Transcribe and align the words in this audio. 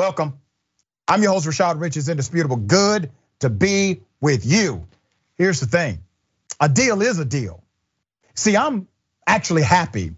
Welcome. 0.00 0.40
I'm 1.06 1.22
your 1.22 1.32
host, 1.32 1.46
Rashad 1.46 1.78
Rich. 1.78 1.98
Indisputable. 1.98 2.56
Good 2.56 3.10
to 3.40 3.50
be 3.50 4.00
with 4.18 4.46
you. 4.46 4.86
Here's 5.36 5.60
the 5.60 5.66
thing 5.66 5.98
a 6.58 6.70
deal 6.70 7.02
is 7.02 7.18
a 7.18 7.24
deal. 7.26 7.62
See, 8.34 8.56
I'm 8.56 8.88
actually 9.26 9.60
happy. 9.60 10.14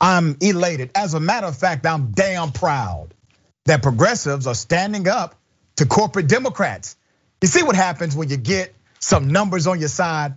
I'm 0.00 0.36
elated. 0.40 0.92
As 0.94 1.14
a 1.14 1.18
matter 1.18 1.48
of 1.48 1.58
fact, 1.58 1.86
I'm 1.86 2.12
damn 2.12 2.52
proud 2.52 3.14
that 3.64 3.82
progressives 3.82 4.46
are 4.46 4.54
standing 4.54 5.08
up 5.08 5.34
to 5.74 5.86
corporate 5.86 6.28
Democrats. 6.28 6.96
You 7.42 7.48
see 7.48 7.64
what 7.64 7.74
happens 7.74 8.14
when 8.14 8.28
you 8.28 8.36
get 8.36 8.72
some 9.00 9.32
numbers 9.32 9.66
on 9.66 9.80
your 9.80 9.88
side? 9.88 10.34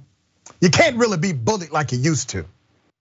You 0.61 0.71
can't 0.71 0.97
really 0.97 1.19
be 1.19 1.33
bullied 1.33 1.69
like 1.69 1.91
you 1.91 1.99
used 1.99 2.29
to. 2.29 2.43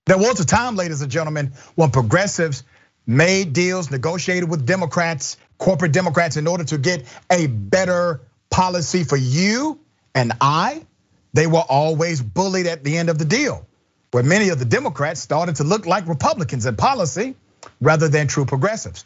There 0.05 0.19
was 0.19 0.39
a 0.39 0.45
time, 0.45 0.75
ladies 0.75 1.01
and 1.01 1.09
gentlemen, 1.09 1.53
when 1.73 1.89
progressives 1.89 2.63
made 3.07 3.53
deals, 3.53 3.89
negotiated 3.89 4.47
with 4.47 4.67
Democrats, 4.67 5.37
corporate 5.59 5.91
Democrats, 5.91 6.37
in 6.37 6.47
order 6.47 6.63
to 6.63 6.79
get 6.79 7.05
a 7.29 7.45
better 7.45 8.21
policy 8.49 9.03
for 9.03 9.17
you 9.17 9.79
and 10.15 10.33
I. 10.41 10.85
They 11.33 11.45
were 11.45 11.63
always 11.69 12.21
bullied 12.21 12.65
at 12.65 12.83
the 12.83 12.97
end 12.97 13.09
of 13.09 13.19
the 13.19 13.25
deal, 13.25 13.67
where 14.09 14.23
many 14.23 14.49
of 14.49 14.57
the 14.57 14.65
Democrats 14.65 15.21
started 15.21 15.57
to 15.57 15.63
look 15.63 15.85
like 15.85 16.07
Republicans 16.07 16.65
in 16.65 16.75
policy 16.75 17.35
rather 17.79 18.07
than 18.07 18.27
true 18.27 18.45
progressives. 18.45 19.05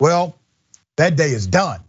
Well, 0.00 0.38
that 0.96 1.16
day 1.16 1.30
is 1.30 1.46
done. 1.46 1.80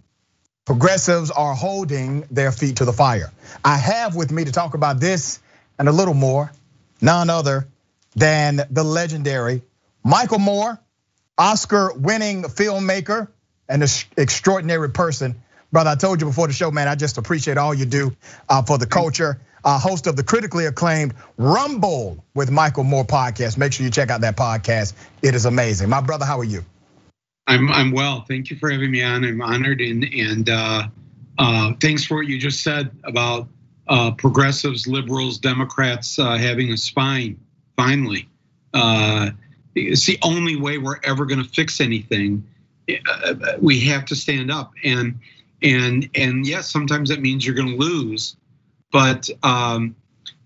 Progressives 0.66 1.31
are 1.31 1.55
holding 1.55 2.28
their 2.30 2.52
feet 2.52 2.78
to 2.78 2.86
the 2.86 2.94
fire. 2.94 3.31
I 3.64 3.78
have 3.78 4.16
with 4.16 4.31
me 4.31 4.44
to 4.45 4.52
talk 4.52 4.73
about 4.73 5.00
this 5.00 5.39
and 5.80 5.88
a 5.88 5.92
little 5.92 6.14
more, 6.14 6.52
none 7.02 7.30
other 7.30 7.67
than 8.16 8.61
the 8.70 8.83
legendary 8.83 9.61
Michael 10.03 10.39
Moore, 10.39 10.80
Oscar 11.38 11.94
winning 11.94 12.44
filmmaker 12.44 13.30
an 13.70 13.84
extraordinary 14.17 14.89
person. 14.89 15.42
Brother, 15.72 15.92
I 15.92 15.95
told 15.95 16.20
you 16.20 16.28
before 16.28 16.48
the 16.48 16.53
show, 16.53 16.72
man, 16.72 16.88
I 16.88 16.95
just 16.95 17.17
appreciate 17.17 17.58
all 17.58 17.73
you 17.73 17.86
do 17.86 18.16
uh, 18.50 18.64
for 18.64 18.78
the 18.78 18.88
culture. 18.88 19.39
Uh, 19.64 19.78
host 19.78 20.08
of 20.08 20.16
the 20.16 20.23
critically 20.23 20.66
acclaimed 20.66 21.14
Rumble 21.38 22.23
with 22.34 22.50
Michael 22.50 22.86
Moore 22.86 23.06
podcast. 23.06 23.58
Make 23.58 23.73
sure 23.73 23.84
you 23.84 23.92
check 23.92 24.09
out 24.09 24.22
that 24.22 24.38
podcast. 24.38 24.94
It 25.22 25.36
is 25.36 25.45
amazing. 25.45 25.89
My 25.89 26.02
brother, 26.02 26.26
how 26.26 26.39
are 26.39 26.45
you? 26.45 26.64
I'm 27.45 27.70
I'm 27.70 27.92
well. 27.92 28.22
Thank 28.22 28.50
you 28.50 28.58
for 28.58 28.70
having 28.70 28.92
me 28.92 29.03
on. 29.03 29.26
I'm 29.26 29.42
honored 29.42 29.81
and 29.81 30.06
and 30.06 30.50
uh, 30.50 30.88
uh, 31.38 31.73
thanks 31.81 32.06
for 32.06 32.16
what 32.16 32.28
you 32.28 32.39
just 32.39 32.64
said 32.64 32.92
about 33.04 33.48
uh, 33.88 34.11
progressives, 34.11 34.88
liberals, 34.88 35.39
Democrats 35.39 36.17
uh, 36.20 36.38
having 36.38 36.72
a 36.72 36.78
spine. 36.78 37.39
Finally, 37.76 38.30
it's 39.76 40.06
the 40.06 40.20
only 40.22 40.56
way 40.56 40.78
we're 40.78 41.00
ever 41.04 41.26
going 41.26 41.44
to 41.44 41.50
fix 41.50 41.81
anything. 41.81 42.48
Uh, 43.08 43.36
we 43.59 43.80
have 43.82 44.06
to 44.06 44.16
stand 44.16 44.52
up, 44.52 44.72
and 44.84 45.20
and 45.62 46.09
and 46.16 46.45
yes, 46.45 46.70
sometimes 46.70 47.09
that 47.09 47.22
means 47.22 47.45
you're 47.45 47.56
going 47.56 47.70
to 47.70 47.78
lose, 47.78 48.36
but 48.92 49.30
um, 49.44 49.95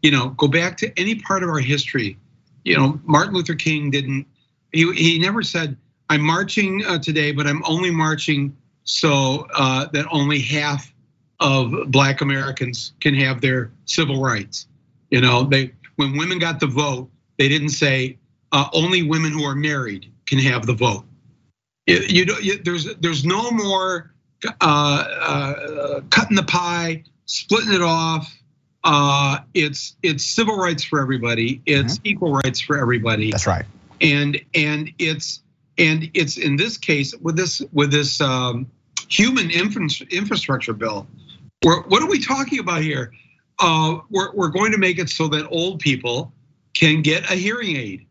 you 0.01 0.11
know, 0.11 0.29
go 0.29 0.47
back 0.47 0.77
to 0.77 0.99
any 0.99 1.15
part 1.15 1.43
of 1.43 1.49
our 1.49 1.59
history. 1.59 2.17
You 2.63 2.77
know, 2.77 2.99
Martin 3.03 3.33
Luther 3.33 3.55
King 3.55 3.91
didn't. 3.91 4.25
He 4.71 4.91
he 4.93 5.19
never 5.19 5.43
said, 5.43 5.77
"I'm 6.09 6.21
marching 6.21 6.83
today, 7.01 7.31
but 7.31 7.47
I'm 7.47 7.63
only 7.65 7.91
marching 7.91 8.55
so 8.85 9.47
that 9.57 10.05
only 10.11 10.39
half 10.39 10.93
of 11.39 11.91
black 11.91 12.21
Americans 12.21 12.93
can 13.01 13.13
have 13.15 13.41
their 13.41 13.71
civil 13.85 14.21
rights. 14.21 14.67
You 15.11 15.21
know, 15.21 15.43
they 15.43 15.73
when 15.97 16.17
women 16.17 16.39
got 16.39 16.59
the 16.59 16.67
vote, 16.67 17.09
they 17.37 17.49
didn't 17.49 17.69
say 17.69 18.17
uh, 18.51 18.67
only 18.73 19.03
women 19.03 19.31
who 19.31 19.43
are 19.43 19.55
married 19.55 20.11
can 20.25 20.39
have 20.39 20.65
the 20.65 20.73
vote. 20.73 21.05
You, 21.87 22.35
you 22.41 22.63
there's 22.63 22.95
there's 22.95 23.25
no 23.25 23.51
more 23.51 24.13
uh, 24.45 24.53
uh, 24.61 26.01
cutting 26.09 26.35
the 26.35 26.43
pie, 26.43 27.03
splitting 27.25 27.73
it 27.73 27.81
off. 27.81 28.33
Uh, 28.83 29.39
it's 29.53 29.95
it's 30.03 30.23
civil 30.23 30.57
rights 30.57 30.83
for 30.83 31.01
everybody. 31.01 31.61
It's 31.65 31.95
mm-hmm. 31.95 32.07
equal 32.07 32.33
rights 32.33 32.59
for 32.59 32.77
everybody. 32.77 33.31
That's 33.31 33.47
right. 33.47 33.65
And 34.01 34.39
and 34.53 34.91
it's 34.97 35.41
and 35.77 36.09
it's 36.13 36.37
in 36.37 36.55
this 36.55 36.77
case 36.77 37.13
with 37.15 37.35
this 37.35 37.61
with 37.71 37.91
this 37.91 38.21
um, 38.21 38.67
human 39.09 39.51
infrastructure 39.51 40.73
bill 40.73 41.07
we're, 41.63 41.81
what 41.83 42.03
are 42.03 42.09
we 42.09 42.19
talking 42.19 42.59
about 42.59 42.81
here? 42.81 43.13
Uh, 43.59 43.99
we're, 44.09 44.33
we're 44.33 44.49
going 44.49 44.71
to 44.71 44.77
make 44.77 44.99
it 44.99 45.09
so 45.09 45.27
that 45.29 45.47
old 45.49 45.79
people 45.79 46.33
can 46.73 47.01
get 47.01 47.29
a 47.31 47.35
hearing 47.35 47.75
aid. 47.75 48.05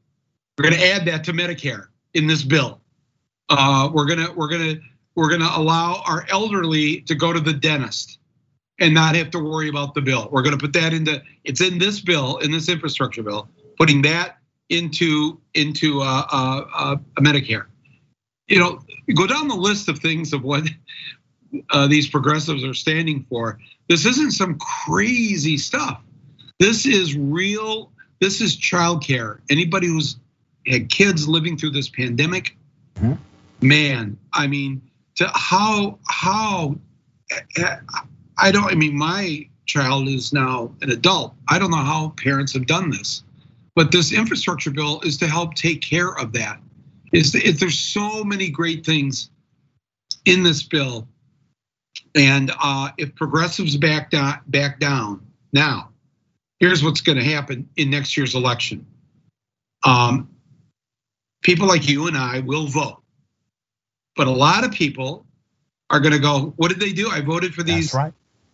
We're 0.56 0.71
going 0.71 0.81
to 0.81 0.87
add 0.87 1.04
that 1.06 1.25
to 1.25 1.33
Medicare 1.33 1.89
in 2.15 2.27
this 2.27 2.43
bill. 2.43 2.81
Uh, 3.54 3.90
we're 3.92 4.06
gonna 4.06 4.32
we're 4.32 4.48
gonna 4.48 4.76
we're 5.14 5.28
gonna 5.28 5.50
allow 5.54 6.02
our 6.06 6.24
elderly 6.30 7.02
to 7.02 7.14
go 7.14 7.32
to 7.32 7.40
the 7.40 7.52
dentist 7.52 8.18
and 8.80 8.94
not 8.94 9.14
have 9.14 9.30
to 9.30 9.38
worry 9.38 9.68
about 9.68 9.94
the 9.94 10.00
bill. 10.00 10.28
We're 10.32 10.42
gonna 10.42 10.56
put 10.56 10.72
that 10.72 10.94
into 10.94 11.22
it's 11.44 11.60
in 11.60 11.78
this 11.78 12.00
bill 12.00 12.38
in 12.38 12.50
this 12.50 12.70
infrastructure 12.70 13.22
bill, 13.22 13.48
putting 13.78 14.02
that 14.02 14.38
into 14.70 15.38
into 15.52 16.00
uh, 16.00 16.24
uh, 16.32 16.96
Medicare. 17.20 17.66
You 18.48 18.58
know, 18.58 18.80
go 19.14 19.26
down 19.26 19.48
the 19.48 19.54
list 19.54 19.88
of 19.91 19.98
things 19.98 20.32
of 20.32 20.42
what 20.42 20.64
these 21.88 22.08
progressives 22.08 22.64
are 22.64 22.74
standing 22.74 23.26
for. 23.28 23.58
This 23.88 24.06
isn't 24.06 24.32
some 24.32 24.58
crazy 24.58 25.58
stuff. 25.58 26.00
This 26.58 26.86
is 26.86 27.14
real. 27.14 27.92
This 28.18 28.41
is 28.41 28.56
childcare. 28.56 29.41
Anybody 29.50 29.88
who's 29.88 30.16
had 30.66 30.88
kids 30.88 31.28
living 31.28 31.58
through 31.58 31.72
this 31.72 31.91
pandemic, 31.91 32.56
mm-hmm. 32.94 33.14
Man, 33.62 34.18
I 34.32 34.46
mean, 34.46 34.82
to 35.16 35.30
how 35.34 35.98
how 36.08 36.76
I 38.38 38.50
don't. 38.50 38.70
I 38.70 38.74
mean, 38.74 38.96
my 38.96 39.48
child 39.66 40.08
is 40.08 40.32
now 40.32 40.74
an 40.82 40.90
adult. 40.90 41.34
I 41.48 41.58
don't 41.58 41.70
know 41.70 41.76
how 41.76 42.14
parents 42.16 42.52
have 42.54 42.66
done 42.66 42.90
this, 42.90 43.22
but 43.74 43.92
this 43.92 44.12
infrastructure 44.12 44.70
bill 44.70 45.00
is 45.02 45.16
to 45.18 45.28
help 45.28 45.54
take 45.54 45.80
care 45.80 46.18
of 46.18 46.32
that. 46.32 46.60
Is 47.12 47.32
there's 47.32 47.78
so 47.78 48.24
many 48.24 48.48
great 48.48 48.84
things 48.84 49.30
in 50.24 50.42
this 50.42 50.62
bill 50.62 51.06
and 52.14 52.50
uh, 52.62 52.90
if 52.98 53.14
progressives 53.14 53.76
back 53.76 54.10
down, 54.10 54.40
back 54.46 54.78
down 54.78 55.26
now, 55.52 55.90
here's 56.58 56.82
what's 56.84 57.00
going 57.00 57.18
to 57.18 57.24
happen 57.24 57.68
in 57.76 57.90
next 57.90 58.16
year's 58.16 58.34
election. 58.34 58.86
Um, 59.84 60.28
people 61.42 61.66
like 61.66 61.88
you 61.88 62.06
and 62.06 62.16
I 62.16 62.40
will 62.40 62.66
vote, 62.66 63.01
but 64.16 64.26
a 64.26 64.30
lot 64.30 64.64
of 64.64 64.72
people 64.72 65.26
are 65.90 66.00
going 66.00 66.12
to 66.12 66.18
go, 66.18 66.52
"What 66.56 66.68
did 66.68 66.80
they 66.80 66.92
do? 66.92 67.10
I 67.10 67.20
voted 67.20 67.54
for 67.54 67.62
these 67.62 67.94
right. 67.94 68.12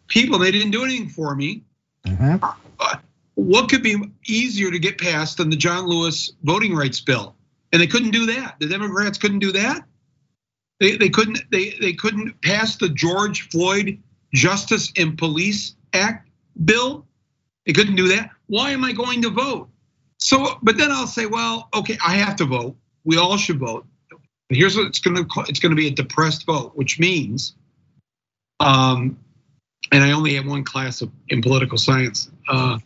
people. 0.08 0.38
They 0.38 0.50
didn't 0.50 0.70
do 0.70 0.84
anything 0.84 1.08
for 1.08 1.34
me." 1.34 1.64
Mm-hmm. 2.06 2.44
Uh, 2.78 2.96
what 3.34 3.68
could 3.68 3.82
be 3.82 3.96
easier 4.26 4.70
to 4.70 4.78
get 4.78 4.98
passed 4.98 5.36
than 5.36 5.50
the 5.50 5.56
John 5.56 5.86
Lewis 5.86 6.32
voting 6.42 6.74
rights 6.74 7.00
bill? 7.00 7.34
And 7.72 7.80
they 7.80 7.86
couldn't 7.86 8.10
do 8.10 8.26
that. 8.26 8.56
The 8.58 8.68
Democrats 8.68 9.18
couldn't 9.18 9.40
do 9.40 9.52
that. 9.52 9.84
They, 10.80 10.96
they 10.96 11.08
couldn't 11.08 11.40
they, 11.50 11.76
they 11.80 11.92
couldn't 11.92 12.40
pass 12.42 12.76
the 12.76 12.88
George 12.88 13.48
Floyd 13.50 14.00
Justice 14.32 14.92
and 14.96 15.16
Police 15.18 15.74
Act 15.92 16.28
bill. 16.64 17.06
They 17.66 17.72
couldn't 17.72 17.96
do 17.96 18.08
that. 18.08 18.30
Why 18.46 18.70
am 18.70 18.84
I 18.84 18.92
going 18.92 19.22
to 19.22 19.30
vote? 19.30 19.68
So, 20.18 20.58
but 20.62 20.76
then 20.76 20.90
I'll 20.90 21.06
say, 21.06 21.26
well, 21.26 21.68
okay, 21.74 21.98
I 22.04 22.14
have 22.14 22.36
to 22.36 22.44
vote. 22.44 22.76
We 23.04 23.18
all 23.18 23.36
should 23.36 23.58
vote. 23.58 23.86
But 24.48 24.58
here's 24.58 24.76
what 24.76 24.86
it's 24.86 25.00
gonna 25.00 25.24
it's 25.48 25.60
gonna 25.60 25.74
be 25.74 25.88
a 25.88 25.92
depressed 25.92 26.46
vote, 26.46 26.72
which 26.74 26.98
means, 26.98 27.54
um, 28.60 29.18
and 29.92 30.02
I 30.02 30.12
only 30.12 30.34
had 30.34 30.46
one 30.46 30.64
class 30.64 31.02
of 31.02 31.10
in 31.28 31.42
political 31.42 31.78
science 31.78 32.30
uh, 32.48 32.78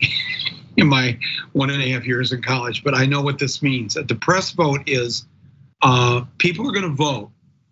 in 0.76 0.88
my 0.88 1.18
one 1.52 1.70
and 1.70 1.82
a 1.82 1.90
half 1.90 2.06
years 2.06 2.32
in 2.32 2.42
college, 2.42 2.84
but 2.84 2.94
I 2.94 3.04
know 3.06 3.20
what 3.20 3.38
this 3.38 3.62
means. 3.62 3.96
A 3.96 4.04
depressed 4.04 4.54
vote 4.54 4.82
is 4.86 5.26
uh, 5.82 6.24
people 6.38 6.68
are 6.68 6.72
going 6.72 6.88
to 6.88 6.94
vote 6.94 7.30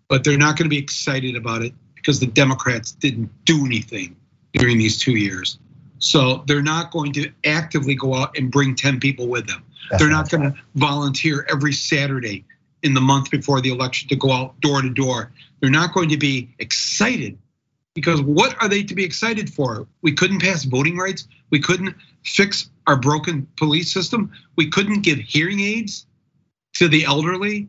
but 0.09 0.25
they're 0.25 0.39
not 0.39 0.57
going 0.57 0.65
to 0.65 0.71
be 0.71 0.79
excited 0.79 1.37
about 1.37 1.63
it 1.63 1.73
because 1.95 2.21
the 2.21 2.27
Democrats 2.27 2.93
didn't 2.93 3.31
do 3.45 3.65
anything 3.67 4.17
during 4.53 4.79
these 4.79 4.99
two 4.99 5.17
years. 5.17 5.59
So 5.99 6.45
they're 6.47 6.63
not 6.63 6.91
going 6.91 7.13
to 7.15 7.31
actively 7.45 7.95
go 7.95 8.15
out 8.15 8.37
and 8.37 8.51
bring 8.51 8.75
10 8.75 9.01
people 9.01 9.29
with 9.29 9.47
them. 9.47 9.65
That's 9.91 10.03
they're 10.03 10.11
not 10.11 10.31
going 10.31 10.53
to 10.53 10.59
volunteer 10.75 11.47
every 11.51 11.73
Saturday 11.73 12.45
in 12.83 12.95
the 12.95 13.01
month 13.01 13.31
before 13.31 13.61
the 13.61 13.71
election 13.71 14.09
to 14.09 14.17
go 14.17 14.31
out 14.33 14.61
door 14.61 14.83
to 14.83 14.91
door. 14.91 15.33
They're 15.61 15.71
not 15.71 15.95
going 15.95 16.11
to 16.11 16.17
be 16.17 16.55
excited 16.59 17.39
because 17.95 18.21
what 18.21 18.61
are 18.63 18.69
they 18.69 18.83
to 18.85 18.95
be 18.95 19.05
excited 19.05 19.53
for? 19.53 19.87
We 20.03 20.13
couldn't 20.13 20.43
pass 20.43 20.65
voting 20.65 20.97
rights. 20.97 21.27
We 21.51 21.61
couldn't 21.61 21.97
fix 22.25 22.71
our 22.87 22.97
broken 22.97 23.49
police 23.57 23.93
system. 23.93 24.33
We 24.57 24.71
couldn't 24.71 25.03
give 25.03 25.19
hearing 25.19 25.61
aids 25.61 26.07
to 26.75 26.89
the 26.89 27.05
elderly 27.05 27.69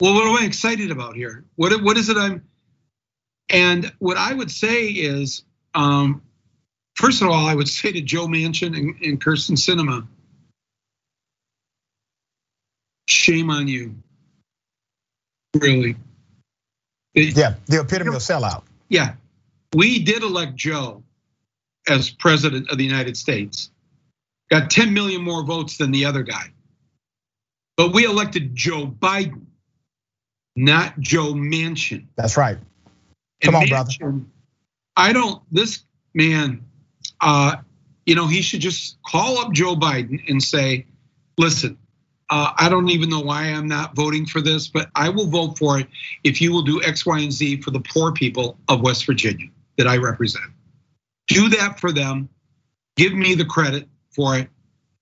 well, 0.00 0.14
what 0.14 0.26
am 0.26 0.36
I 0.36 0.46
excited 0.46 0.90
about 0.90 1.16
here? 1.16 1.44
What 1.56 1.82
what 1.82 1.96
is 1.96 2.08
it 2.08 2.16
I'm? 2.16 2.44
And 3.50 3.92
what 3.98 4.16
I 4.16 4.32
would 4.32 4.50
say 4.50 4.86
is, 4.88 5.42
um, 5.74 6.22
first 6.94 7.22
of 7.22 7.28
all, 7.28 7.46
I 7.46 7.54
would 7.54 7.68
say 7.68 7.90
to 7.92 8.00
Joe 8.00 8.26
Manchin 8.26 8.76
and, 8.76 8.94
and 9.02 9.20
Kyrsten 9.20 9.56
Sinema, 9.56 10.06
shame 13.08 13.50
on 13.50 13.66
you. 13.66 13.96
Really, 15.54 15.96
Yeah, 17.14 17.54
the 17.66 17.80
epitome 17.80 18.14
of 18.14 18.22
sellout. 18.22 18.62
Yeah, 18.88 19.14
we 19.74 20.02
did 20.02 20.22
elect 20.22 20.56
Joe 20.56 21.02
as 21.88 22.10
president 22.10 22.70
of 22.70 22.78
the 22.78 22.84
United 22.84 23.16
States. 23.16 23.70
Got 24.50 24.70
10 24.70 24.94
million 24.94 25.22
more 25.22 25.42
votes 25.44 25.78
than 25.78 25.90
the 25.90 26.04
other 26.04 26.22
guy. 26.22 26.52
But 27.76 27.92
we 27.92 28.04
elected 28.04 28.54
Joe 28.54 28.86
Biden, 28.86 29.46
not 30.56 30.98
Joe 30.98 31.32
Manchin. 31.34 32.06
That's 32.16 32.36
right. 32.36 32.58
Come 33.42 33.54
and 33.54 33.72
on, 33.72 33.86
Manchin, 33.86 33.98
brother. 33.98 34.20
I 34.96 35.12
don't, 35.12 35.42
this 35.52 35.84
man, 36.14 36.64
uh, 37.20 37.56
you 38.04 38.14
know, 38.14 38.26
he 38.26 38.42
should 38.42 38.60
just 38.60 39.00
call 39.02 39.38
up 39.38 39.52
Joe 39.52 39.76
Biden 39.76 40.28
and 40.28 40.42
say, 40.42 40.86
listen, 41.36 41.78
uh, 42.30 42.52
I 42.56 42.68
don't 42.68 42.90
even 42.90 43.08
know 43.08 43.20
why 43.20 43.44
I'm 43.44 43.68
not 43.68 43.94
voting 43.94 44.26
for 44.26 44.40
this, 44.40 44.68
but 44.68 44.90
I 44.94 45.08
will 45.08 45.26
vote 45.26 45.58
for 45.58 45.78
it 45.80 45.86
if 46.24 46.40
you 46.40 46.52
will 46.52 46.62
do 46.62 46.82
X, 46.82 47.06
Y, 47.06 47.20
and 47.20 47.32
Z 47.32 47.62
for 47.62 47.70
the 47.70 47.80
poor 47.80 48.12
people 48.12 48.58
of 48.68 48.82
West 48.82 49.06
Virginia 49.06 49.48
that 49.78 49.86
I 49.86 49.96
represent. 49.96 50.44
Do 51.28 51.48
that 51.50 51.80
for 51.80 51.92
them. 51.92 52.28
Give 52.96 53.12
me 53.12 53.34
the 53.34 53.44
credit 53.44 53.88
for 54.10 54.36
it, 54.36 54.48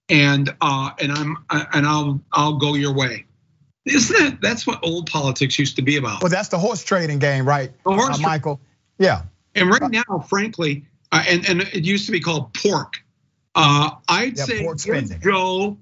and 0.09 0.55
uh, 0.61 0.91
and 1.01 1.13
I'm 1.13 1.37
and 1.51 1.87
I'll 1.87 2.21
I'll 2.33 2.57
go 2.59 2.75
your 2.75 2.95
way. 2.95 3.25
Isn't 3.87 4.19
that 4.19 4.41
that's 4.41 4.67
what 4.67 4.81
old 4.83 5.09
politics 5.11 5.59
used 5.59 5.77
to 5.77 5.83
be 5.83 5.97
about? 5.97 6.23
Well, 6.23 6.31
that's 6.31 6.49
the 6.49 6.59
horse 6.59 6.85
trading 6.85 7.19
game, 7.19 7.47
right, 7.47 7.73
the 7.85 7.93
horse 7.93 8.19
uh, 8.19 8.23
Michael? 8.23 8.61
Yeah. 8.99 9.23
And 9.55 9.71
right 9.71 9.91
now, 9.91 10.19
frankly, 10.29 10.85
uh, 11.13 11.25
and 11.27 11.49
and 11.49 11.63
it 11.63 11.85
used 11.85 12.07
to 12.07 12.13
be 12.13 12.21
called 12.21 12.53
pork. 12.53 13.03
Uh, 13.55 13.91
I'd 14.09 14.37
yeah, 14.37 14.45
say 14.45 14.69
give 14.85 15.21
Joe 15.23 15.79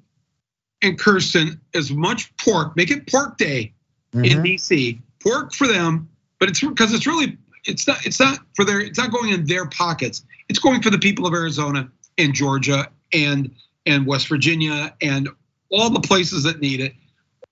and 0.84 0.98
Kyrsten 0.98 1.58
as 1.74 1.90
much 1.90 2.36
pork. 2.36 2.76
Make 2.76 2.90
it 2.90 3.10
Pork 3.10 3.38
Day 3.38 3.72
mm-hmm. 4.14 4.24
in 4.24 4.38
DC. 4.42 5.00
Pork 5.22 5.54
for 5.54 5.66
them, 5.66 6.08
but 6.38 6.50
it's 6.50 6.60
because 6.60 6.92
it's 6.92 7.06
really 7.06 7.38
it's 7.64 7.86
not 7.86 8.04
it's 8.06 8.20
not 8.20 8.38
for 8.54 8.64
their 8.64 8.80
it's 8.80 8.98
not 8.98 9.10
going 9.10 9.32
in 9.32 9.46
their 9.46 9.66
pockets. 9.66 10.24
It's 10.48 10.58
going 10.58 10.82
for 10.82 10.90
the 10.90 10.98
people 10.98 11.26
of 11.26 11.32
Arizona 11.32 11.90
and 12.18 12.34
Georgia 12.34 12.88
and 13.12 13.50
and 13.86 14.06
West 14.06 14.28
Virginia 14.28 14.94
and 15.00 15.28
all 15.70 15.90
the 15.90 16.00
places 16.00 16.42
that 16.44 16.60
need 16.60 16.80
it. 16.80 16.92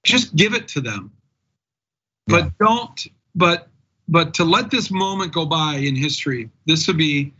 Just 0.05 0.37
give 0.37 0.55
it 0.55 0.69
to 0.69 0.81
them. 0.81 1.11
Yeah. 2.28 2.43
But 2.43 2.58
don't 2.58 3.06
but 3.35 3.69
but 4.08 4.35
to 4.35 4.44
let 4.44 4.70
this 4.70 4.90
moment 4.90 5.32
go 5.32 5.46
by 5.46 5.76
in 5.76 5.96
history, 5.96 6.50
this 6.67 6.87
would 6.87 6.99
be 6.99 7.32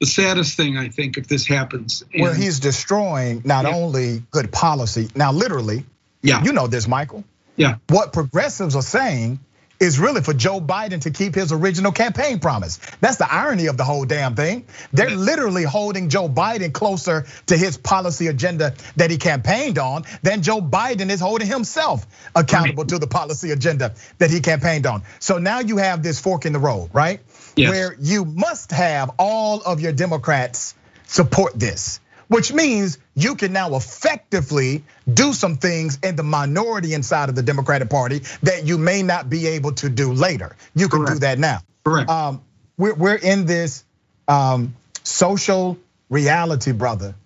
the 0.00 0.06
saddest 0.06 0.56
thing 0.56 0.76
I 0.76 0.88
think 0.88 1.18
if 1.18 1.28
this 1.28 1.46
happens. 1.46 2.02
And 2.12 2.22
well, 2.22 2.34
he's 2.34 2.58
destroying 2.58 3.42
not 3.44 3.66
yeah. 3.66 3.74
only 3.74 4.22
good 4.30 4.50
policy, 4.50 5.08
now 5.14 5.32
literally, 5.32 5.84
yeah, 6.22 6.42
you 6.42 6.52
know 6.52 6.66
this, 6.66 6.88
Michael. 6.88 7.24
Yeah. 7.56 7.76
What 7.88 8.12
progressives 8.12 8.74
are 8.74 8.82
saying 8.82 9.38
is 9.80 9.98
really 9.98 10.20
for 10.20 10.34
Joe 10.34 10.60
Biden 10.60 11.00
to 11.02 11.10
keep 11.10 11.34
his 11.34 11.52
original 11.52 11.90
campaign 11.90 12.38
promise. 12.38 12.78
That's 13.00 13.16
the 13.16 13.32
irony 13.32 13.66
of 13.66 13.78
the 13.78 13.84
whole 13.84 14.04
damn 14.04 14.34
thing. 14.34 14.66
They're 14.92 15.10
literally 15.10 15.64
holding 15.64 16.10
Joe 16.10 16.28
Biden 16.28 16.72
closer 16.72 17.26
to 17.46 17.56
his 17.56 17.78
policy 17.78 18.26
agenda 18.26 18.74
that 18.96 19.10
he 19.10 19.16
campaigned 19.16 19.78
on 19.78 20.04
than 20.22 20.42
Joe 20.42 20.60
Biden 20.60 21.08
is 21.08 21.18
holding 21.18 21.48
himself 21.48 22.06
accountable 22.36 22.84
to 22.84 22.98
the 22.98 23.06
policy 23.06 23.52
agenda 23.52 23.94
that 24.18 24.30
he 24.30 24.40
campaigned 24.40 24.86
on. 24.86 25.02
So 25.18 25.38
now 25.38 25.60
you 25.60 25.78
have 25.78 26.02
this 26.02 26.20
fork 26.20 26.44
in 26.44 26.52
the 26.52 26.58
road, 26.58 26.90
right? 26.92 27.20
Yes. 27.56 27.70
Where 27.70 27.96
you 28.00 28.24
must 28.24 28.70
have 28.72 29.10
all 29.18 29.60
of 29.62 29.80
your 29.80 29.92
Democrats 29.92 30.74
support 31.06 31.58
this 31.58 32.00
which 32.30 32.52
means 32.52 32.96
you 33.16 33.34
can 33.34 33.52
now 33.52 33.74
effectively 33.74 34.84
do 35.12 35.32
some 35.32 35.56
things 35.56 35.98
in 36.00 36.14
the 36.14 36.22
minority 36.22 36.94
inside 36.94 37.28
of 37.28 37.34
the 37.34 37.42
Democratic 37.42 37.90
Party 37.90 38.22
that 38.44 38.64
you 38.64 38.78
may 38.78 39.02
not 39.02 39.28
be 39.28 39.48
able 39.48 39.72
to 39.72 39.90
do 39.90 40.12
later. 40.12 40.54
You 40.76 40.88
can 40.88 41.00
Correct. 41.00 41.14
do 41.14 41.18
that 41.26 41.40
now. 41.40 41.58
Correct. 41.84 42.08
Um, 42.08 42.40
we're, 42.78 42.94
we're 42.94 43.16
in 43.16 43.46
this 43.46 43.82
um, 44.28 44.76
social 45.02 45.76
reality, 46.08 46.70
brother. 46.70 47.16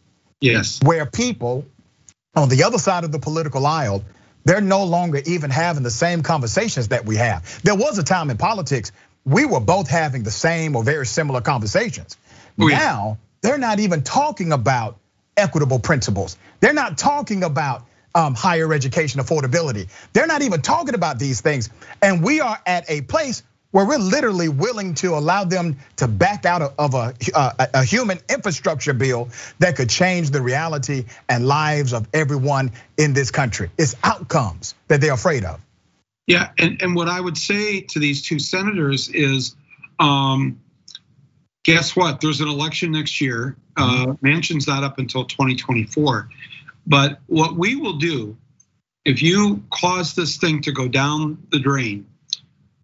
Yes. 0.41 0.81
Where 0.82 1.05
people 1.05 1.67
on 2.35 2.49
the 2.49 2.62
other 2.62 2.79
side 2.79 3.05
of 3.05 3.12
the 3.12 3.19
political 3.19 3.67
aisle, 3.67 4.03
they're 4.47 4.62
no 4.62 4.85
longer 4.85 5.20
even 5.27 5.50
having 5.50 5.82
the 5.82 5.91
same 5.91 6.23
conversations 6.23 6.88
that 6.88 7.05
we 7.05 7.17
have. 7.17 7.62
There 7.62 7.75
was 7.75 7.99
a 7.99 8.03
time 8.03 8.31
in 8.31 8.38
politics 8.38 8.91
we 9.25 9.44
were 9.44 9.61
both 9.61 9.88
having 9.88 10.23
the 10.23 10.31
same 10.31 10.76
or 10.76 10.85
very 10.85 11.06
similar 11.06 11.41
conversations. 11.41 12.17
Oh, 12.59 12.69
yeah. 12.69 12.79
Now 12.79 13.19
they're 13.41 13.59
not 13.59 13.81
even 13.81 14.03
talking 14.03 14.53
about 14.53 14.99
equitable 15.37 15.79
principles. 15.79 16.37
They're 16.61 16.73
not 16.73 16.99
talking 16.99 17.43
about 17.43 17.87
um, 18.15 18.35
higher 18.35 18.73
education 18.73 19.21
affordability. 19.21 19.88
They're 20.12 20.26
not 20.26 20.43
even 20.43 20.62
talking 20.62 20.94
about 20.94 21.19
these 21.19 21.41
things. 21.41 21.69
And 22.00 22.23
we 22.23 22.41
are 22.41 22.59
at 22.67 22.88
a 22.88 23.00
place 23.03 23.43
where 23.73 23.85
we're 23.85 23.99
literally 23.99 24.49
willing 24.49 24.94
to 24.94 25.17
allow 25.17 25.43
them 25.43 25.77
to 25.97 26.06
back 26.06 26.47
out 26.47 26.62
of 26.79 26.94
a, 26.94 27.12
a, 27.35 27.69
a, 27.75 27.85
human 27.85 28.20
infrastructure 28.31 28.93
bill 28.93 29.29
that 29.59 29.75
could 29.75 29.91
change 29.91 30.31
the 30.31 30.41
reality 30.41 31.06
and 31.29 31.49
lives 31.49 31.93
of 31.93 32.06
everyone 32.15 32.70
in 32.97 33.15
this 33.15 33.32
country. 33.32 33.70
It's 33.77 33.97
outcomes 34.05 34.77
that 34.87 35.00
they're 35.00 35.12
afraid 35.12 35.44
of. 35.44 35.61
Yeah, 36.26 36.50
and, 36.59 36.81
and 36.81 36.94
what 36.94 37.09
I 37.09 37.21
would 37.21 37.37
say 37.37 37.81
to 37.82 37.99
these 37.99 38.23
two 38.23 38.38
senators 38.38 39.09
is 39.11 39.56
um, 39.99 40.61
guess 41.65 41.94
what? 41.94 42.21
There's 42.21 42.41
an 42.41 42.49
election 42.49 42.93
next 42.93 43.21
year. 43.21 43.56
Uh, 43.76 44.15
Manchin's 44.23 44.67
not 44.67 44.85
up 44.85 44.99
until 44.99 45.25
2024. 45.25 46.29
But 46.87 47.19
what 47.26 47.56
we 47.56 47.76
will 47.76 47.97
do, 47.97 48.37
if 49.05 49.23
you 49.23 49.62
cause 49.71 50.15
this 50.15 50.37
thing 50.37 50.62
to 50.62 50.73
go 50.73 50.88
down 50.88 51.38
the 51.50 51.59
drain, 51.59 52.06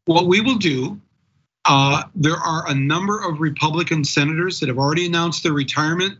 what 0.07 0.27
we 0.27 0.41
will 0.41 0.57
do, 0.57 1.01
uh, 1.67 2.05
there 2.15 2.37
are 2.37 2.69
a 2.69 2.75
number 2.75 3.21
of 3.23 3.41
Republican 3.41 4.05
senators 4.05 4.61
that 4.61 4.69
have 4.69 4.79
already 4.79 5.07
announced 5.07 5.43
their 5.43 5.53
retirement. 5.53 6.19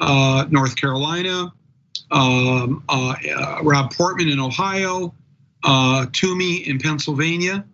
Uh, 0.00 0.46
North 0.48 0.76
Carolina, 0.76 1.52
um, 2.10 2.82
uh, 2.88 3.14
uh, 3.36 3.58
Rob 3.62 3.92
Portman 3.92 4.30
in 4.30 4.40
Ohio, 4.40 5.14
uh, 5.64 6.06
Toomey 6.12 6.68
in 6.68 6.78
Pennsylvania. 6.78 7.64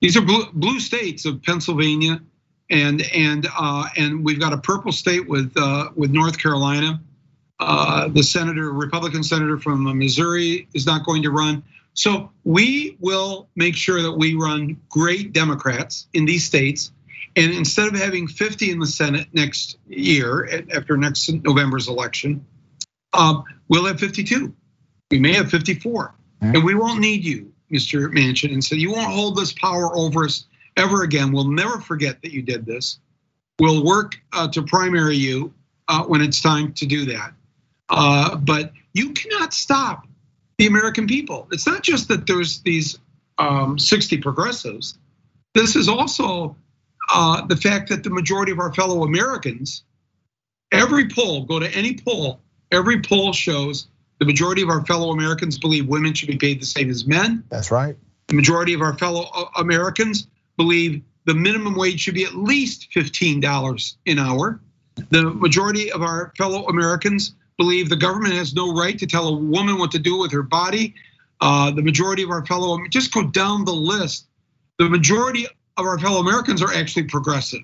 These 0.00 0.16
are 0.16 0.22
blue, 0.22 0.46
blue 0.52 0.80
states 0.80 1.26
of 1.26 1.42
Pennsylvania, 1.42 2.20
and 2.70 3.02
and 3.02 3.46
uh, 3.54 3.88
and 3.96 4.24
we've 4.24 4.40
got 4.40 4.52
a 4.52 4.58
purple 4.58 4.92
state 4.92 5.28
with 5.28 5.52
uh, 5.56 5.90
with 5.94 6.10
North 6.10 6.38
Carolina. 6.38 7.00
Uh, 7.58 8.08
the 8.08 8.22
senator, 8.22 8.72
Republican 8.72 9.22
senator 9.22 9.58
from 9.58 9.98
Missouri, 9.98 10.66
is 10.72 10.86
not 10.86 11.04
going 11.04 11.24
to 11.24 11.30
run. 11.30 11.62
So 11.92 12.30
we 12.44 12.96
will 13.00 13.50
make 13.54 13.76
sure 13.76 14.00
that 14.00 14.12
we 14.12 14.34
run 14.34 14.80
great 14.88 15.34
Democrats 15.34 16.06
in 16.14 16.24
these 16.24 16.44
states. 16.44 16.92
And 17.36 17.52
instead 17.52 17.88
of 17.88 17.94
having 17.94 18.26
50 18.26 18.70
in 18.70 18.78
the 18.78 18.86
Senate 18.86 19.28
next 19.32 19.76
year, 19.86 20.64
after 20.74 20.96
next 20.96 21.30
November's 21.30 21.88
election, 21.88 22.46
um, 23.12 23.44
we'll 23.68 23.84
have 23.86 24.00
52. 24.00 24.54
We 25.10 25.18
may 25.18 25.34
have 25.34 25.50
54. 25.50 26.14
And 26.40 26.64
we 26.64 26.74
won't 26.74 27.00
need 27.00 27.24
you, 27.24 27.52
Mr. 27.70 28.12
Manchin. 28.12 28.52
And 28.52 28.64
so 28.64 28.74
you 28.74 28.92
won't 28.92 29.12
hold 29.12 29.36
this 29.36 29.52
power 29.52 29.96
over 29.96 30.24
us 30.24 30.46
ever 30.76 31.02
again. 31.02 31.32
We'll 31.32 31.50
never 31.50 31.80
forget 31.80 32.22
that 32.22 32.32
you 32.32 32.42
did 32.42 32.64
this. 32.64 32.98
We'll 33.58 33.84
work 33.84 34.18
uh, 34.32 34.48
to 34.48 34.62
primary 34.62 35.16
you 35.16 35.52
uh, 35.88 36.04
when 36.04 36.22
it's 36.22 36.40
time 36.40 36.72
to 36.74 36.86
do 36.86 37.04
that. 37.06 37.32
Uh, 37.88 38.36
but 38.36 38.72
you 38.94 39.10
cannot 39.10 39.52
stop 39.52 40.06
the 40.58 40.66
American 40.66 41.06
people. 41.06 41.46
It's 41.52 41.66
not 41.66 41.82
just 41.82 42.08
that 42.08 42.26
there's 42.26 42.60
these 42.62 42.98
um, 43.38 43.78
60 43.78 44.18
progressives. 44.18 44.98
This 45.54 45.76
is 45.76 45.88
also 45.88 46.56
the 47.48 47.58
fact 47.60 47.88
that 47.88 48.04
the 48.04 48.10
majority 48.10 48.52
of 48.52 48.60
our 48.60 48.72
fellow 48.72 49.02
Americans, 49.02 49.82
every 50.72 51.08
poll, 51.08 51.44
go 51.44 51.58
to 51.58 51.68
any 51.74 51.96
poll, 51.96 52.40
every 52.70 53.02
poll 53.02 53.32
shows 53.32 53.88
the 54.20 54.26
majority 54.26 54.60
of 54.62 54.68
our 54.68 54.84
fellow 54.84 55.10
Americans 55.10 55.58
believe 55.58 55.88
women 55.88 56.12
should 56.12 56.28
be 56.28 56.36
paid 56.36 56.60
the 56.60 56.66
same 56.66 56.90
as 56.90 57.06
men. 57.06 57.42
That's 57.48 57.70
right. 57.70 57.96
The 58.28 58.34
majority 58.34 58.74
of 58.74 58.82
our 58.82 58.96
fellow 58.96 59.24
Americans 59.56 60.28
believe 60.56 61.02
the 61.24 61.34
minimum 61.34 61.74
wage 61.74 62.00
should 62.00 62.14
be 62.14 62.24
at 62.24 62.34
least 62.34 62.88
$15 62.94 63.96
an 64.06 64.18
hour. 64.18 64.60
The 65.08 65.24
majority 65.24 65.90
of 65.90 66.02
our 66.02 66.32
fellow 66.36 66.66
Americans 66.66 67.34
believe 67.56 67.88
the 67.88 67.96
government 67.96 68.34
has 68.34 68.54
no 68.54 68.72
right 68.74 68.98
to 68.98 69.06
tell 69.06 69.28
a 69.28 69.36
woman 69.36 69.78
what 69.78 69.90
to 69.92 69.98
do 69.98 70.18
with 70.18 70.32
her 70.32 70.42
body. 70.42 70.94
Uh, 71.40 71.70
the 71.70 71.82
majority 71.82 72.22
of 72.22 72.30
our 72.30 72.44
fellow, 72.44 72.78
just 72.90 73.14
go 73.14 73.22
down 73.22 73.64
the 73.64 73.72
list. 73.72 74.26
The 74.78 74.88
majority 74.88 75.46
of 75.78 75.86
our 75.86 75.98
fellow 75.98 76.20
Americans 76.20 76.62
are 76.62 76.72
actually 76.72 77.04
progressive. 77.04 77.60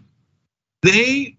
They 0.83 1.37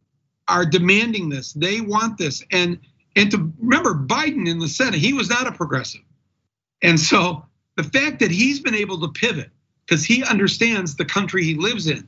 are 0.48 0.66
demanding 0.66 1.30
this. 1.30 1.54
They 1.54 1.82
want 1.82 2.20
this. 2.20 2.44
And 2.52 2.80
and 3.18 3.32
to 3.32 3.52
remember 3.60 3.96
Biden 3.96 4.48
in 4.48 4.60
the 4.60 4.68
Senate, 4.68 5.00
he 5.00 5.12
was 5.12 5.28
not 5.28 5.48
a 5.48 5.52
progressive. 5.52 6.02
And 6.84 7.00
so 7.00 7.44
the 7.76 7.84
fact 7.84 8.20
that 8.20 8.30
he's 8.30 8.60
been 8.60 8.76
able 8.76 9.02
to 9.02 9.08
pivot 9.08 9.50
because 9.86 10.06
he 10.06 10.24
understands 10.24 10.96
the 10.96 11.06
country 11.06 11.44
he 11.44 11.56
lives 11.56 11.88
in. 11.88 12.08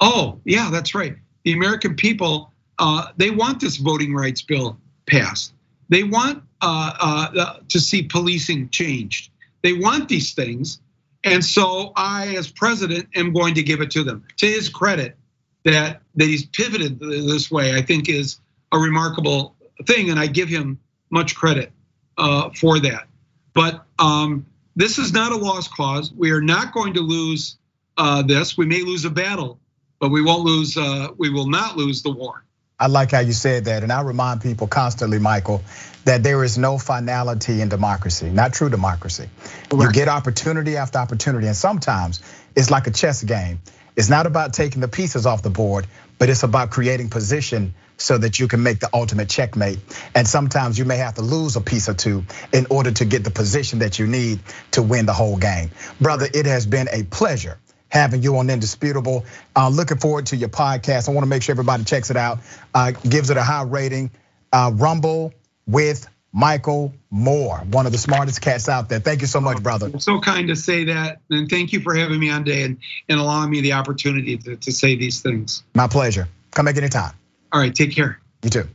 Oh, 0.00 0.40
yeah, 0.44 0.68
that's 0.70 0.94
right. 0.94 1.16
The 1.44 1.54
American 1.54 1.96
people, 1.96 2.52
uh, 2.78 3.08
they 3.16 3.30
want 3.30 3.60
this 3.60 3.78
voting 3.78 4.14
rights 4.14 4.42
bill 4.42 4.78
passed. 5.06 5.54
They 5.88 6.02
want 6.02 6.42
uh, 6.60 6.92
uh, 7.00 7.56
to 7.68 7.80
see 7.80 8.02
policing 8.02 8.68
changed. 8.68 9.30
They 9.62 9.72
want 9.72 10.08
these 10.08 10.34
things. 10.34 10.80
And 11.24 11.42
so 11.42 11.92
I, 11.96 12.34
as 12.36 12.50
president, 12.50 13.08
am 13.14 13.32
going 13.32 13.54
to 13.54 13.62
give 13.62 13.80
it 13.80 13.90
to 13.92 14.04
them. 14.04 14.24
To 14.38 14.46
his 14.46 14.68
credit, 14.68 15.16
that 15.64 16.02
that 16.16 16.24
he's 16.26 16.44
pivoted 16.44 16.98
this 16.98 17.50
way, 17.50 17.74
I 17.74 17.82
think 17.82 18.08
is 18.08 18.40
a 18.72 18.78
remarkable 18.78 19.54
thing, 19.84 20.10
and 20.10 20.18
I 20.18 20.26
give 20.26 20.48
him 20.48 20.78
much 21.10 21.34
credit 21.34 21.72
uh, 22.16 22.50
for 22.50 22.80
that. 22.80 23.06
But 23.54 23.84
um, 23.98 24.46
this 24.76 24.98
is 24.98 25.12
not 25.12 25.32
a 25.32 25.36
lost 25.36 25.74
cause. 25.74 26.12
We 26.12 26.30
are 26.32 26.40
not 26.40 26.72
going 26.72 26.94
to 26.94 27.00
lose 27.00 27.58
uh, 27.96 28.22
this. 28.22 28.56
We 28.56 28.66
may 28.66 28.82
lose 28.82 29.04
a 29.04 29.10
battle, 29.10 29.60
but 29.98 30.10
we 30.10 30.22
won't 30.22 30.44
lose. 30.44 30.76
Uh, 30.76 31.08
we 31.16 31.30
will 31.30 31.48
not 31.48 31.76
lose 31.76 32.02
the 32.02 32.10
war. 32.10 32.44
I 32.78 32.88
like 32.88 33.12
how 33.12 33.20
you 33.20 33.32
said 33.32 33.66
that, 33.66 33.84
and 33.84 33.92
I 33.92 34.02
remind 34.02 34.40
people 34.40 34.66
constantly, 34.66 35.20
Michael, 35.20 35.62
that 36.04 36.24
there 36.24 36.42
is 36.42 36.58
no 36.58 36.78
finality 36.78 37.60
in 37.60 37.68
democracy, 37.68 38.28
not 38.28 38.54
true 38.54 38.70
democracy. 38.70 39.28
You 39.72 39.92
get 39.92 40.08
opportunity 40.08 40.76
after 40.76 40.98
opportunity, 40.98 41.46
and 41.46 41.54
sometimes 41.54 42.20
it's 42.56 42.70
like 42.70 42.88
a 42.88 42.90
chess 42.90 43.22
game. 43.22 43.60
It's 43.94 44.08
not 44.08 44.26
about 44.26 44.52
taking 44.54 44.80
the 44.80 44.88
pieces 44.88 45.26
off 45.26 45.42
the 45.42 45.50
board, 45.50 45.86
but 46.18 46.28
it's 46.28 46.42
about 46.42 46.70
creating 46.70 47.10
position 47.10 47.74
so 48.02 48.18
that 48.18 48.38
you 48.38 48.48
can 48.48 48.62
make 48.62 48.80
the 48.80 48.90
ultimate 48.92 49.28
checkmate. 49.28 49.78
And 50.14 50.26
sometimes 50.26 50.78
you 50.78 50.84
may 50.84 50.96
have 50.96 51.14
to 51.14 51.22
lose 51.22 51.56
a 51.56 51.60
piece 51.60 51.88
or 51.88 51.94
two 51.94 52.24
in 52.52 52.66
order 52.68 52.90
to 52.90 53.04
get 53.04 53.24
the 53.24 53.30
position 53.30 53.78
that 53.78 53.98
you 53.98 54.06
need 54.06 54.40
to 54.72 54.82
win 54.82 55.06
the 55.06 55.12
whole 55.12 55.36
game. 55.36 55.70
Brother, 56.00 56.26
it 56.32 56.46
has 56.46 56.66
been 56.66 56.88
a 56.90 57.04
pleasure 57.04 57.58
having 57.88 58.22
you 58.22 58.36
on 58.38 58.50
Indisputable. 58.50 59.24
Uh, 59.54 59.68
looking 59.68 59.98
forward 59.98 60.26
to 60.26 60.36
your 60.36 60.48
podcast. 60.48 61.08
I 61.08 61.12
want 61.12 61.24
to 61.24 61.28
make 61.28 61.42
sure 61.42 61.52
everybody 61.52 61.84
checks 61.84 62.10
it 62.10 62.16
out, 62.16 62.40
uh, 62.74 62.90
gives 62.90 63.30
it 63.30 63.36
a 63.36 63.42
high 63.42 63.62
rating. 63.62 64.10
Uh, 64.52 64.70
Rumble 64.74 65.32
with 65.66 66.06
Michael 66.32 66.92
Moore, 67.10 67.58
one 67.70 67.86
of 67.86 67.92
the 67.92 67.98
smartest 67.98 68.40
cats 68.40 68.68
out 68.68 68.88
there. 68.88 69.00
Thank 69.00 69.20
you 69.20 69.26
so 69.26 69.40
much, 69.40 69.62
brother. 69.62 69.98
So 69.98 70.18
kind 70.20 70.48
to 70.48 70.56
say 70.56 70.84
that. 70.84 71.20
And 71.30 71.48
thank 71.48 71.72
you 71.72 71.80
for 71.80 71.94
having 71.94 72.18
me 72.18 72.30
on 72.30 72.44
day 72.44 72.64
and, 72.64 72.78
and 73.08 73.20
allowing 73.20 73.50
me 73.50 73.60
the 73.60 73.74
opportunity 73.74 74.38
to, 74.38 74.56
to 74.56 74.72
say 74.72 74.96
these 74.96 75.20
things. 75.20 75.62
My 75.74 75.86
pleasure. 75.86 76.28
Come 76.52 76.66
back 76.66 76.76
anytime. 76.76 77.12
All 77.52 77.60
right, 77.60 77.74
take 77.74 77.94
care. 77.94 78.18
You 78.42 78.50
too. 78.50 78.68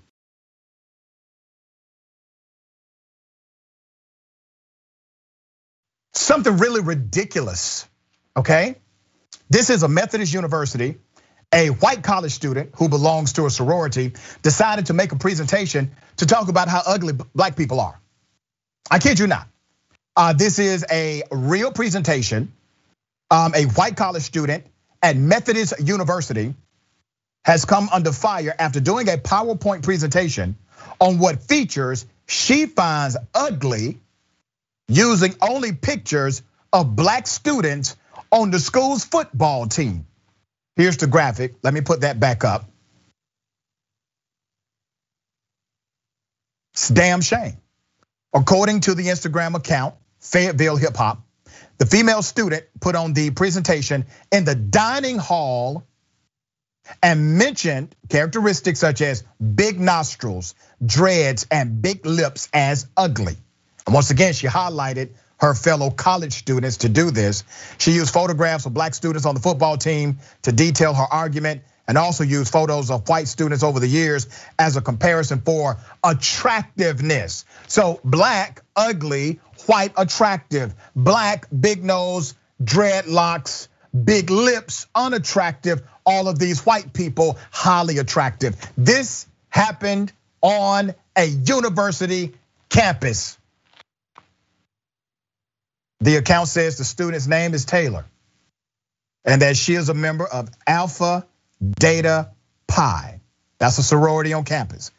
Something 6.13 6.57
really 6.57 6.81
ridiculous, 6.81 7.87
okay? 8.35 8.75
This 9.49 9.69
is 9.69 9.83
a 9.83 9.87
Methodist 9.87 10.33
university. 10.33 10.97
A 11.53 11.69
white 11.69 12.03
college 12.03 12.33
student 12.33 12.71
who 12.75 12.89
belongs 12.89 13.33
to 13.33 13.45
a 13.45 13.49
sorority 13.49 14.13
decided 14.41 14.87
to 14.87 14.93
make 14.93 15.13
a 15.13 15.15
presentation 15.15 15.95
to 16.17 16.25
talk 16.25 16.49
about 16.49 16.67
how 16.67 16.81
ugly 16.85 17.13
black 17.33 17.55
people 17.55 17.79
are. 17.79 17.97
I 18.91 18.99
kid 18.99 19.17
you 19.17 19.27
not. 19.27 19.47
Uh, 20.15 20.33
this 20.33 20.59
is 20.59 20.85
a 20.91 21.23
real 21.31 21.71
presentation. 21.71 22.51
Um, 23.31 23.53
a 23.55 23.63
white 23.63 23.95
college 23.95 24.23
student 24.23 24.65
at 25.01 25.15
Methodist 25.15 25.75
University 25.79 26.53
has 27.47 27.63
come 27.63 27.87
under 27.93 28.11
fire 28.11 28.53
after 28.59 28.81
doing 28.81 29.07
a 29.07 29.13
PowerPoint 29.13 29.81
presentation 29.81 30.57
on 30.99 31.17
what 31.17 31.41
features 31.43 32.05
she 32.27 32.65
finds 32.65 33.15
ugly 33.33 33.99
using 34.89 35.33
only 35.41 35.71
pictures 35.71 36.43
of 36.73 36.93
black 36.93 37.25
students 37.25 37.95
on 38.33 38.51
the 38.51 38.59
school's 38.59 39.05
football 39.05 39.65
team. 39.65 40.05
Here's 40.75 40.97
the 40.97 41.07
graphic. 41.07 41.55
Let 41.63 41.73
me 41.73 41.79
put 41.79 42.01
that 42.01 42.19
back 42.19 42.43
up. 42.43 42.65
It's 46.73 46.89
damn 46.89 47.21
shame. 47.21 47.55
According 48.33 48.81
to 48.81 48.93
the 48.93 49.05
Instagram 49.05 49.55
account, 49.55 49.95
Fayetteville 50.19 50.75
Hip 50.75 50.97
Hop, 50.97 51.21
the 51.77 51.85
female 51.85 52.23
student 52.23 52.65
put 52.81 52.95
on 52.95 53.13
the 53.13 53.29
presentation 53.29 54.05
in 54.33 54.43
the 54.43 54.53
dining 54.53 55.17
hall 55.17 55.86
and 57.01 57.37
mentioned 57.37 57.95
characteristics 58.09 58.79
such 58.79 59.01
as 59.01 59.23
big 59.55 59.79
nostrils, 59.79 60.55
dreads, 60.85 61.47
and 61.51 61.81
big 61.81 62.05
lips 62.05 62.49
as 62.53 62.87
ugly. 62.95 63.35
And 63.85 63.93
once 63.93 64.09
again, 64.09 64.33
she 64.33 64.47
highlighted 64.47 65.09
her 65.39 65.53
fellow 65.53 65.89
college 65.89 66.33
students 66.33 66.77
to 66.77 66.89
do 66.89 67.11
this. 67.11 67.43
She 67.77 67.91
used 67.91 68.13
photographs 68.13 68.65
of 68.65 68.73
black 68.73 68.95
students 68.95 69.25
on 69.25 69.35
the 69.35 69.41
football 69.41 69.77
team 69.77 70.17
to 70.43 70.51
detail 70.51 70.93
her 70.93 71.05
argument 71.09 71.61
and 71.87 71.97
also 71.97 72.23
used 72.23 72.51
photos 72.51 72.91
of 72.91 73.07
white 73.07 73.27
students 73.27 73.63
over 73.63 73.79
the 73.79 73.87
years 73.87 74.27
as 74.59 74.75
a 74.75 74.81
comparison 74.81 75.39
for 75.41 75.77
attractiveness. 76.03 77.45
So 77.67 78.01
black, 78.03 78.61
ugly, 78.75 79.39
white, 79.67 79.93
attractive, 79.95 80.73
black, 80.95 81.47
big 81.57 81.83
nose, 81.83 82.33
dreadlocks, 82.61 83.69
big 84.05 84.29
lips, 84.29 84.87
unattractive, 84.95 85.81
all 86.05 86.27
of 86.27 86.39
these 86.39 86.65
white 86.65 86.93
people 86.93 87.37
highly 87.51 87.97
attractive. 87.97 88.55
This 88.77 89.27
happened 89.49 90.11
on 90.41 90.93
a 91.15 91.25
university 91.25 92.33
campus. 92.69 93.37
The 95.99 96.17
account 96.17 96.47
says 96.47 96.77
the 96.77 96.83
student's 96.83 97.27
name 97.27 97.53
is 97.53 97.65
Taylor 97.65 98.05
and 99.25 99.41
that 99.41 99.57
she 99.57 99.73
is 99.73 99.89
a 99.89 99.93
member 99.93 100.25
of 100.25 100.49
Alpha 100.65 101.27
Beta 101.79 102.31
Pi. 102.67 103.19
That's 103.57 103.77
a 103.77 103.83
sorority 103.83 104.33
on 104.33 104.45
campus. 104.45 104.91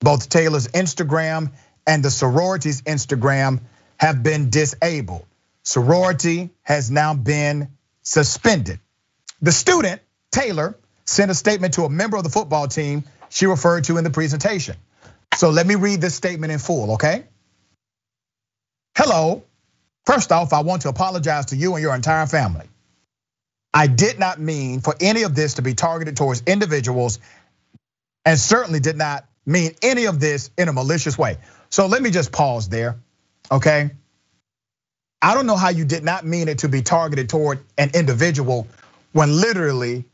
Both 0.00 0.28
Taylor's 0.28 0.68
Instagram 0.68 1.52
and 1.86 2.04
the 2.04 2.10
sorority's 2.10 2.82
Instagram 2.82 3.60
have 3.98 4.22
been 4.22 4.50
disabled. 4.50 5.26
Sorority 5.64 6.50
has 6.62 6.90
now 6.90 7.14
been 7.14 7.68
suspended. 8.04 8.78
The 9.42 9.52
student 9.52 10.00
Taylor 10.30 10.76
sent 11.04 11.30
a 11.30 11.34
statement 11.34 11.74
to 11.74 11.84
a 11.84 11.90
member 11.90 12.16
of 12.16 12.24
the 12.24 12.30
football 12.30 12.68
team 12.68 13.04
she 13.28 13.46
referred 13.46 13.84
to 13.84 13.98
in 13.98 14.04
the 14.04 14.10
presentation. 14.10 14.76
So 15.36 15.50
let 15.50 15.66
me 15.66 15.74
read 15.74 16.00
this 16.00 16.14
statement 16.14 16.52
in 16.52 16.58
full, 16.58 16.92
okay? 16.92 17.24
Hello. 18.96 19.42
First 20.06 20.30
off, 20.32 20.52
I 20.52 20.62
want 20.62 20.82
to 20.82 20.88
apologize 20.88 21.46
to 21.46 21.56
you 21.56 21.74
and 21.74 21.82
your 21.82 21.94
entire 21.94 22.26
family. 22.26 22.66
I 23.72 23.88
did 23.88 24.20
not 24.20 24.38
mean 24.38 24.80
for 24.80 24.94
any 25.00 25.22
of 25.22 25.34
this 25.34 25.54
to 25.54 25.62
be 25.62 25.74
targeted 25.74 26.16
towards 26.16 26.42
individuals 26.46 27.18
and 28.24 28.38
certainly 28.38 28.80
did 28.80 28.96
not 28.96 29.26
mean 29.44 29.72
any 29.82 30.06
of 30.06 30.20
this 30.20 30.50
in 30.56 30.68
a 30.68 30.72
malicious 30.72 31.18
way. 31.18 31.38
So 31.70 31.86
let 31.86 32.00
me 32.00 32.10
just 32.10 32.30
pause 32.30 32.68
there, 32.68 32.96
okay? 33.50 33.90
I 35.24 35.32
don't 35.32 35.46
know 35.46 35.56
how 35.56 35.70
you 35.70 35.86
did 35.86 36.04
not 36.04 36.26
mean 36.26 36.48
it 36.48 36.58
to 36.58 36.68
be 36.68 36.82
targeted 36.82 37.30
toward 37.30 37.60
an 37.78 37.92
individual 37.94 38.68
when 39.12 39.34
literally 39.34 40.04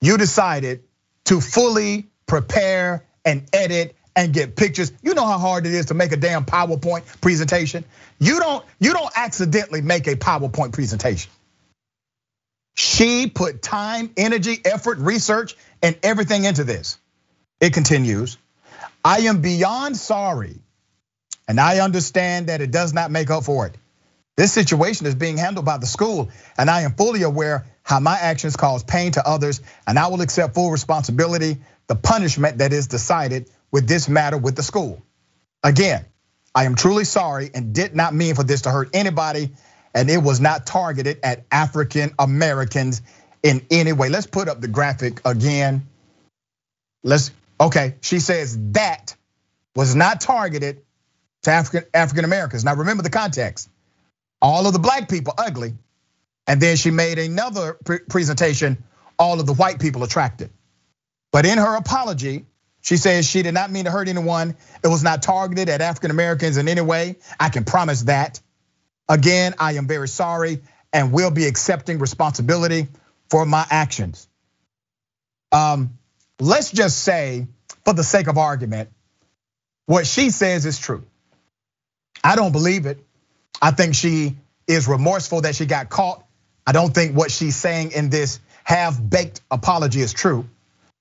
you 0.00 0.16
decided 0.16 0.84
to 1.26 1.42
fully 1.42 2.06
prepare 2.24 3.04
and 3.26 3.46
edit 3.52 3.94
and 4.16 4.32
get 4.32 4.56
pictures. 4.56 4.90
You 5.02 5.12
know 5.12 5.26
how 5.26 5.36
hard 5.36 5.66
it 5.66 5.74
is 5.74 5.86
to 5.86 5.94
make 5.94 6.12
a 6.12 6.16
damn 6.16 6.46
PowerPoint 6.46 7.20
presentation. 7.20 7.84
You 8.18 8.40
don't 8.40 8.64
you 8.80 8.94
don't 8.94 9.12
accidentally 9.14 9.82
make 9.82 10.06
a 10.06 10.16
PowerPoint 10.16 10.72
presentation. 10.72 11.30
She 12.74 13.26
put 13.26 13.60
time, 13.60 14.12
energy, 14.16 14.62
effort, 14.64 14.96
research, 14.96 15.56
and 15.82 15.94
everything 16.02 16.44
into 16.44 16.64
this. 16.64 16.96
It 17.60 17.74
continues. 17.74 18.38
I 19.04 19.18
am 19.18 19.42
beyond 19.42 19.98
sorry, 19.98 20.56
and 21.46 21.60
I 21.60 21.80
understand 21.80 22.46
that 22.46 22.62
it 22.62 22.70
does 22.70 22.94
not 22.94 23.10
make 23.10 23.28
up 23.28 23.44
for 23.44 23.66
it. 23.66 23.74
This 24.38 24.52
situation 24.52 25.04
is 25.08 25.16
being 25.16 25.36
handled 25.36 25.66
by 25.66 25.78
the 25.78 25.86
school, 25.86 26.30
and 26.56 26.70
I 26.70 26.82
am 26.82 26.94
fully 26.94 27.22
aware 27.22 27.66
how 27.82 27.98
my 27.98 28.16
actions 28.16 28.54
cause 28.54 28.84
pain 28.84 29.10
to 29.12 29.28
others, 29.28 29.60
and 29.84 29.98
I 29.98 30.06
will 30.06 30.20
accept 30.20 30.54
full 30.54 30.70
responsibility, 30.70 31.56
the 31.88 31.96
punishment 31.96 32.58
that 32.58 32.72
is 32.72 32.86
decided 32.86 33.50
with 33.72 33.88
this 33.88 34.08
matter 34.08 34.38
with 34.38 34.54
the 34.54 34.62
school. 34.62 35.02
Again, 35.64 36.04
I 36.54 36.66
am 36.66 36.76
truly 36.76 37.02
sorry 37.04 37.50
and 37.52 37.74
did 37.74 37.96
not 37.96 38.14
mean 38.14 38.36
for 38.36 38.44
this 38.44 38.62
to 38.62 38.70
hurt 38.70 38.90
anybody, 38.94 39.50
and 39.92 40.08
it 40.08 40.18
was 40.18 40.40
not 40.40 40.66
targeted 40.66 41.18
at 41.24 41.44
African 41.50 42.14
Americans 42.16 43.02
in 43.42 43.66
any 43.72 43.92
way. 43.92 44.08
Let's 44.08 44.28
put 44.28 44.48
up 44.48 44.60
the 44.60 44.68
graphic 44.68 45.20
again. 45.24 45.88
Let's, 47.02 47.32
okay, 47.60 47.96
she 48.02 48.20
says 48.20 48.56
that 48.70 49.16
was 49.74 49.96
not 49.96 50.20
targeted 50.20 50.82
to 51.42 51.50
African 51.50 52.24
Americans. 52.24 52.64
Now 52.64 52.76
remember 52.76 53.02
the 53.02 53.10
context. 53.10 53.68
All 54.40 54.66
of 54.66 54.72
the 54.72 54.78
black 54.78 55.08
people 55.08 55.34
ugly, 55.36 55.74
and 56.46 56.60
then 56.60 56.76
she 56.76 56.90
made 56.90 57.18
another 57.18 57.78
presentation, 58.08 58.82
all 59.18 59.40
of 59.40 59.46
the 59.46 59.54
white 59.54 59.80
people 59.80 60.04
attracted. 60.04 60.50
But 61.32 61.46
in 61.46 61.58
her 61.58 61.76
apology, 61.76 62.46
she 62.80 62.96
says 62.96 63.28
she 63.28 63.42
did 63.42 63.54
not 63.54 63.70
mean 63.70 63.84
to 63.84 63.90
hurt 63.90 64.08
anyone. 64.08 64.56
It 64.82 64.88
was 64.88 65.02
not 65.02 65.22
targeted 65.22 65.68
at 65.68 65.80
African 65.80 66.10
Americans 66.10 66.56
in 66.56 66.68
any 66.68 66.80
way. 66.80 67.16
I 67.38 67.48
can 67.50 67.64
promise 67.64 68.02
that. 68.02 68.40
Again, 69.08 69.54
I 69.58 69.74
am 69.74 69.86
very 69.86 70.08
sorry 70.08 70.60
and 70.92 71.12
will 71.12 71.30
be 71.30 71.46
accepting 71.46 71.98
responsibility 71.98 72.88
for 73.30 73.44
my 73.44 73.66
actions. 73.70 74.28
Um, 75.52 75.98
let's 76.40 76.70
just 76.70 76.98
say, 77.00 77.46
for 77.84 77.94
the 77.94 78.04
sake 78.04 78.28
of 78.28 78.38
argument, 78.38 78.90
what 79.86 80.06
she 80.06 80.30
says 80.30 80.66
is 80.66 80.78
true. 80.78 81.04
I 82.22 82.36
don't 82.36 82.52
believe 82.52 82.86
it. 82.86 83.04
I 83.60 83.70
think 83.72 83.94
she 83.94 84.36
is 84.66 84.88
remorseful 84.88 85.42
that 85.42 85.54
she 85.54 85.66
got 85.66 85.88
caught. 85.88 86.24
I 86.66 86.72
don't 86.72 86.94
think 86.94 87.16
what 87.16 87.30
she's 87.30 87.56
saying 87.56 87.92
in 87.92 88.10
this 88.10 88.40
half-baked 88.64 89.40
apology 89.50 90.00
is 90.00 90.12
true. 90.12 90.48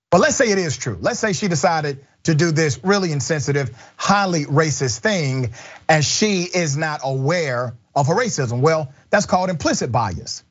But 0.09 0.21
let's 0.21 0.35
say 0.35 0.49
it 0.49 0.57
is 0.57 0.77
true. 0.77 0.97
Let's 1.01 1.19
say 1.19 1.33
she 1.33 1.49
decided 1.49 2.05
to 2.23 2.33
do 2.33 2.51
this 2.51 2.83
really 2.83 3.11
insensitive, 3.11 3.71
highly 3.97 4.45
racist 4.45 4.99
thing, 4.99 5.53
and 5.89 6.03
she 6.03 6.43
is 6.43 6.77
not 6.77 7.01
aware 7.03 7.75
of 7.93 8.07
her 8.07 8.15
racism. 8.15 8.61
Well, 8.61 8.93
that's 9.09 9.25
called 9.25 9.49
implicit 9.49 9.91
bias. 9.91 10.43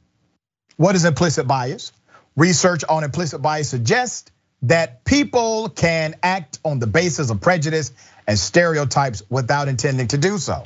What 0.76 0.95
is 0.95 1.07
implicit 1.07 1.47
bias? 1.47 1.93
Research 2.37 2.85
on 2.87 3.03
implicit 3.03 3.41
bias 3.41 3.71
suggests 3.71 4.31
that 4.62 5.05
people 5.05 5.71
can 5.71 6.15
act 6.23 6.59
on 6.65 6.79
the 6.79 6.87
basis 6.87 7.31
of 7.31 7.41
prejudice 7.41 7.93
and 8.26 8.38
stereotypes 8.38 9.23
without 9.31 9.69
intending 9.69 10.09
to 10.09 10.19
do 10.19 10.37
so. 10.38 10.65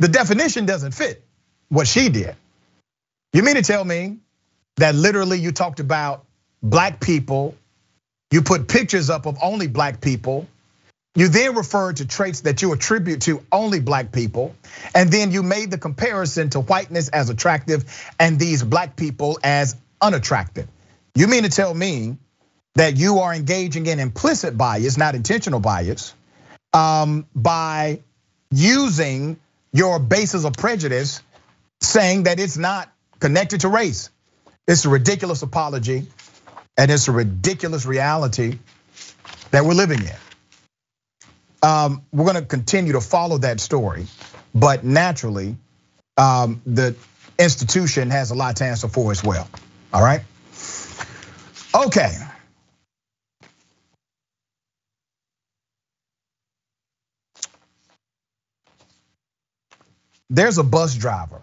The 0.00 0.08
definition 0.08 0.64
doesn't 0.64 0.92
fit 0.92 1.22
what 1.68 1.86
she 1.86 2.08
did. 2.08 2.34
You 3.34 3.42
mean 3.42 3.56
to 3.56 3.62
tell 3.62 3.84
me 3.84 4.16
that 4.76 4.94
literally 4.94 5.38
you 5.38 5.52
talked 5.52 5.78
about 5.78 6.24
black 6.62 7.00
people, 7.00 7.54
you 8.30 8.40
put 8.40 8.66
pictures 8.66 9.10
up 9.10 9.26
of 9.26 9.36
only 9.42 9.66
black 9.66 10.00
people, 10.00 10.48
you 11.14 11.28
then 11.28 11.54
referred 11.54 11.98
to 11.98 12.06
traits 12.06 12.40
that 12.42 12.62
you 12.62 12.72
attribute 12.72 13.20
to 13.22 13.44
only 13.52 13.78
black 13.80 14.10
people, 14.10 14.54
and 14.94 15.12
then 15.12 15.32
you 15.32 15.42
made 15.42 15.70
the 15.70 15.78
comparison 15.78 16.48
to 16.50 16.60
whiteness 16.60 17.08
as 17.08 17.28
attractive 17.28 17.84
and 18.18 18.38
these 18.38 18.62
black 18.62 18.96
people 18.96 19.38
as 19.44 19.76
unattractive. 20.00 20.66
You 21.14 21.26
mean 21.26 21.42
to 21.42 21.50
tell 21.50 21.74
me 21.74 22.16
that 22.76 22.96
you 22.96 23.18
are 23.18 23.34
engaging 23.34 23.84
in 23.84 24.00
implicit 24.00 24.56
bias, 24.56 24.96
not 24.96 25.14
intentional 25.14 25.60
bias, 25.60 26.14
um, 26.72 27.26
by 27.34 28.00
using 28.50 29.38
your 29.72 29.98
basis 29.98 30.44
of 30.44 30.54
prejudice, 30.54 31.22
saying 31.80 32.24
that 32.24 32.40
it's 32.40 32.56
not 32.56 32.92
connected 33.18 33.62
to 33.62 33.68
race. 33.68 34.10
It's 34.66 34.84
a 34.84 34.88
ridiculous 34.88 35.42
apology, 35.42 36.06
and 36.76 36.90
it's 36.90 37.08
a 37.08 37.12
ridiculous 37.12 37.86
reality 37.86 38.58
that 39.50 39.64
we're 39.64 39.74
living 39.74 40.00
in. 40.00 40.16
Um, 41.62 42.02
we're 42.12 42.26
gonna 42.26 42.42
continue 42.42 42.92
to 42.94 43.00
follow 43.00 43.38
that 43.38 43.60
story, 43.60 44.06
but 44.54 44.84
naturally, 44.84 45.56
um, 46.16 46.62
the 46.66 46.94
institution 47.38 48.10
has 48.10 48.30
a 48.30 48.34
lot 48.34 48.56
to 48.56 48.64
answer 48.64 48.88
for 48.88 49.10
as 49.10 49.22
well. 49.24 49.48
All 49.92 50.02
right. 50.02 50.22
Okay. 51.74 52.16
There's 60.30 60.58
a 60.58 60.62
bus 60.62 60.94
driver, 60.94 61.42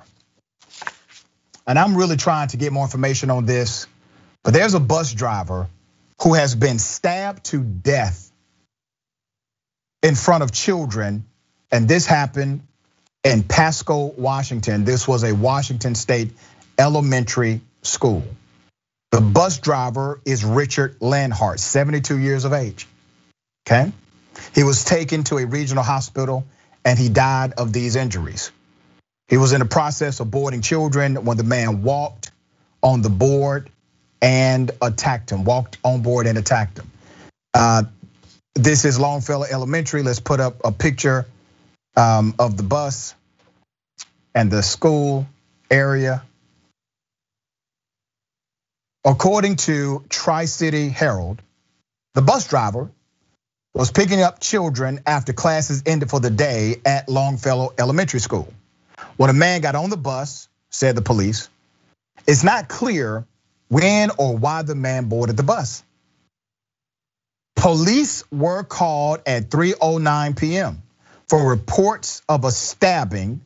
and 1.68 1.78
I'm 1.78 1.96
really 1.96 2.16
trying 2.16 2.48
to 2.50 2.58
get 2.58 2.72
more 2.72 2.86
information 2.86 3.30
on 3.30 3.46
this, 3.46 3.86
but 4.44 4.54
there's 4.54 4.74
a 4.74 4.80
bus 4.80 5.14
driver 5.14 5.68
who 6.22 6.34
has 6.34 6.56
been 6.56 6.80
stabbed 6.80 7.44
to 7.46 7.62
death 7.62 8.32
in 10.02 10.16
front 10.16 10.44
of 10.44 10.52
children, 10.52 11.26
and 11.70 11.88
this 11.88 12.06
happened 12.06 12.62
in 13.26 13.44
Pasco, 13.44 14.06
Washington. 14.06 14.86
This 14.86 15.06
was 15.06 15.24
a 15.24 15.34
Washington 15.34 15.94
State 15.94 16.32
elementary 16.78 17.60
school. 17.82 18.24
The 19.12 19.22
bus 19.22 19.60
driver 19.60 20.22
is 20.26 20.46
Richard 20.46 20.98
Lenhart, 21.02 21.60
72 21.60 22.18
years 22.18 22.46
of 22.46 22.54
age. 22.54 22.88
Okay? 23.68 23.92
He 24.54 24.64
was 24.64 24.86
taken 24.86 25.24
to 25.26 25.38
a 25.38 25.46
regional 25.46 25.84
hospital 25.84 26.46
and 26.86 26.98
he 26.98 27.10
died 27.10 27.54
of 27.54 27.74
these 27.74 27.96
injuries. 27.96 28.52
He 29.28 29.38
was 29.38 29.54
in 29.54 29.60
the 29.60 29.66
process 29.66 30.20
of 30.20 30.32
boarding 30.32 30.62
children 30.62 31.26
when 31.26 31.38
the 31.38 31.44
man 31.44 31.84
walked 31.84 32.32
on 32.82 33.02
the 33.02 33.10
board 33.10 33.70
and 34.22 34.72
attacked 34.82 35.32
him, 35.32 35.44
walked 35.44 35.78
on 35.84 36.02
board 36.02 36.28
and 36.28 36.38
attacked 36.38 36.80
him. 36.80 36.90
Uh, 37.54 37.84
this 38.56 38.86
is 38.86 39.00
Longfellow 39.00 39.46
Elementary. 39.50 40.02
Let's 40.02 40.20
put 40.20 40.40
up 40.40 40.62
a 40.64 40.72
picture 40.72 41.26
um, 41.96 42.36
of 42.40 42.56
the 42.56 42.64
bus 42.64 43.14
and 44.34 44.50
the 44.50 44.64
school 44.64 45.28
area. 45.70 46.24
According 49.04 49.58
to 49.58 50.04
Tri 50.10 50.46
City 50.46 50.90
Herald, 50.90 51.42
the 52.14 52.22
bus 52.22 52.48
driver 52.48 52.90
was 53.74 53.92
picking 53.92 54.22
up 54.22 54.40
children 54.40 55.02
after 55.06 55.34
classes 55.34 55.84
ended 55.86 56.10
for 56.10 56.20
the 56.20 56.30
day 56.30 56.82
at 56.86 57.10
Longfellow 57.10 57.74
Elementary 57.78 58.20
School. 58.20 58.52
When 59.18 59.30
a 59.32 59.34
man 59.34 59.62
got 59.62 59.76
on 59.76 59.90
the 59.90 59.98
bus, 59.98 60.48
said 60.70 60.96
the 60.96 61.02
police, 61.02 61.50
it's 62.28 62.44
not 62.44 62.70
clear 62.70 63.26
when 63.68 64.12
or 64.18 64.38
why 64.38 64.62
the 64.62 64.76
man 64.76 65.06
boarded 65.06 65.38
the 65.38 65.44
bus. 65.44 65.84
Police 67.56 68.24
were 68.32 68.64
called 68.64 69.22
at 69.26 69.50
3:09 69.50 70.38
p.m. 70.38 70.84
for 71.28 71.50
reports 71.50 72.22
of 72.30 72.46
a 72.46 72.52
stabbing 72.52 73.42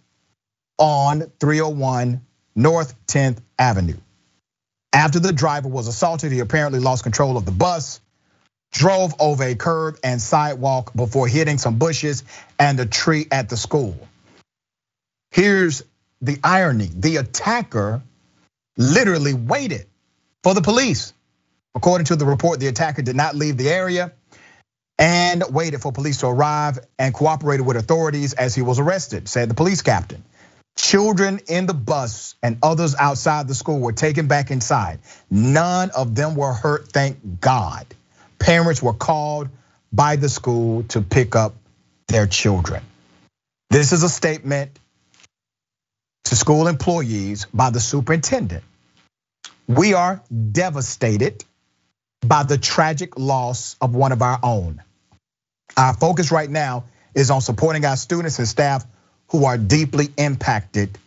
on 0.77 1.31
301 1.39 2.21
North 2.53 2.93
10th 3.07 3.37
Avenue. 3.57 3.97
After 4.91 5.19
the 5.19 5.31
driver 5.31 5.69
was 5.69 5.87
assaulted, 5.87 6.33
he 6.33 6.39
apparently 6.39 6.79
lost 6.79 7.03
control 7.03 7.37
of 7.37 7.45
the 7.45 7.51
bus, 7.51 8.01
drove 8.73 9.13
over 9.19 9.45
a 9.45 9.55
curb 9.55 9.97
and 10.03 10.21
sidewalk 10.21 10.93
before 10.93 11.27
hitting 11.27 11.57
some 11.57 11.77
bushes 11.77 12.25
and 12.59 12.77
a 12.79 12.85
tree 12.85 13.25
at 13.31 13.47
the 13.47 13.55
school. 13.55 13.95
Here's 15.31 15.83
the 16.21 16.37
irony 16.43 16.89
the 16.93 17.17
attacker 17.17 18.01
literally 18.77 19.33
waited 19.33 19.87
for 20.43 20.53
the 20.53 20.61
police. 20.61 21.13
According 21.73 22.05
to 22.05 22.15
the 22.15 22.25
report, 22.25 22.59
the 22.59 22.67
attacker 22.67 23.01
did 23.01 23.15
not 23.15 23.35
leave 23.35 23.57
the 23.57 23.69
area 23.69 24.11
and 24.99 25.43
waited 25.49 25.81
for 25.81 25.91
police 25.91 26.17
to 26.19 26.27
arrive 26.27 26.79
and 26.99 27.13
cooperated 27.13 27.65
with 27.65 27.77
authorities 27.77 28.33
as 28.33 28.53
he 28.53 28.61
was 28.61 28.77
arrested, 28.77 29.29
said 29.29 29.49
the 29.49 29.55
police 29.55 29.81
captain. 29.81 30.23
Children 30.77 31.39
in 31.47 31.65
the 31.65 31.73
bus 31.73 32.35
and 32.43 32.57
others 32.61 32.95
outside 32.95 33.47
the 33.47 33.55
school 33.55 33.79
were 33.79 33.93
taken 33.93 34.27
back 34.27 34.51
inside. 34.51 34.99
None 35.29 35.91
of 35.91 36.15
them 36.15 36.35
were 36.35 36.53
hurt, 36.53 36.89
thank 36.89 37.39
God. 37.39 37.85
Parents 38.37 38.81
were 38.81 38.93
called 38.93 39.49
by 39.91 40.17
the 40.17 40.29
school 40.29 40.83
to 40.83 41.01
pick 41.01 41.35
up 41.35 41.55
their 42.07 42.27
children. 42.27 42.83
This 43.69 43.93
is 43.93 44.03
a 44.03 44.09
statement 44.09 44.77
to 46.25 46.35
school 46.35 46.67
employees 46.67 47.45
by 47.53 47.69
the 47.69 47.79
superintendent. 47.79 48.63
We 49.67 49.93
are 49.93 50.21
devastated 50.51 51.43
by 52.25 52.43
the 52.43 52.57
tragic 52.57 53.17
loss 53.17 53.75
of 53.81 53.95
one 53.95 54.11
of 54.11 54.21
our 54.21 54.39
own. 54.43 54.81
Our 55.75 55.93
focus 55.93 56.31
right 56.31 56.49
now 56.49 56.85
is 57.15 57.31
on 57.31 57.41
supporting 57.41 57.85
our 57.85 57.97
students 57.97 58.39
and 58.39 58.47
staff 58.47 58.85
who 59.29 59.45
are 59.45 59.57
deeply 59.57 60.09
impacted 60.17 60.97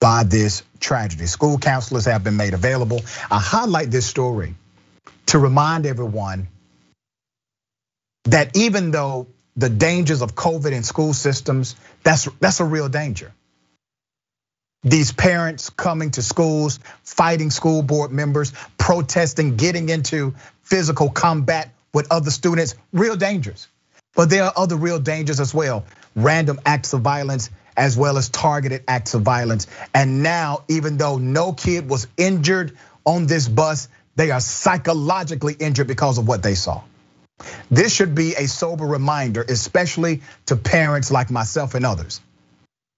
by 0.00 0.24
this 0.24 0.62
tragedy. 0.80 1.26
School 1.26 1.58
counselors 1.58 2.06
have 2.06 2.24
been 2.24 2.36
made 2.36 2.54
available. 2.54 3.00
I 3.30 3.38
highlight 3.38 3.90
this 3.90 4.06
story 4.06 4.54
to 5.26 5.38
remind 5.38 5.86
everyone 5.86 6.48
that 8.24 8.56
even 8.56 8.90
though 8.90 9.28
the 9.56 9.68
dangers 9.68 10.22
of 10.22 10.34
COVID 10.34 10.72
in 10.72 10.82
school 10.82 11.12
systems, 11.12 11.76
that's, 12.02 12.24
that's 12.40 12.60
a 12.60 12.64
real 12.64 12.88
danger 12.88 13.32
these 14.82 15.12
parents 15.12 15.70
coming 15.70 16.10
to 16.12 16.22
schools, 16.22 16.80
fighting 17.02 17.50
school 17.50 17.82
board 17.82 18.10
members, 18.10 18.52
protesting, 18.78 19.56
getting 19.56 19.88
into 19.88 20.34
physical 20.62 21.10
combat 21.10 21.74
with 21.92 22.06
other 22.10 22.30
students, 22.30 22.74
real 22.92 23.16
dangers. 23.16 23.68
But 24.14 24.30
there 24.30 24.44
are 24.44 24.52
other 24.56 24.76
real 24.76 24.98
dangers 24.98 25.40
as 25.40 25.54
well 25.54 25.84
random 26.16 26.60
acts 26.66 26.92
of 26.92 27.02
violence, 27.02 27.50
as 27.76 27.96
well 27.96 28.18
as 28.18 28.28
targeted 28.28 28.82
acts 28.88 29.14
of 29.14 29.22
violence. 29.22 29.68
And 29.94 30.22
now, 30.22 30.64
even 30.68 30.96
though 30.96 31.18
no 31.18 31.52
kid 31.52 31.88
was 31.88 32.08
injured 32.16 32.76
on 33.04 33.26
this 33.26 33.46
bus, 33.48 33.88
they 34.16 34.32
are 34.32 34.40
psychologically 34.40 35.54
injured 35.54 35.86
because 35.86 36.18
of 36.18 36.26
what 36.26 36.42
they 36.42 36.54
saw. 36.54 36.82
This 37.70 37.94
should 37.94 38.14
be 38.14 38.34
a 38.34 38.48
sober 38.48 38.84
reminder, 38.84 39.42
especially 39.42 40.22
to 40.46 40.56
parents 40.56 41.10
like 41.10 41.30
myself 41.30 41.74
and 41.74 41.86
others 41.86 42.20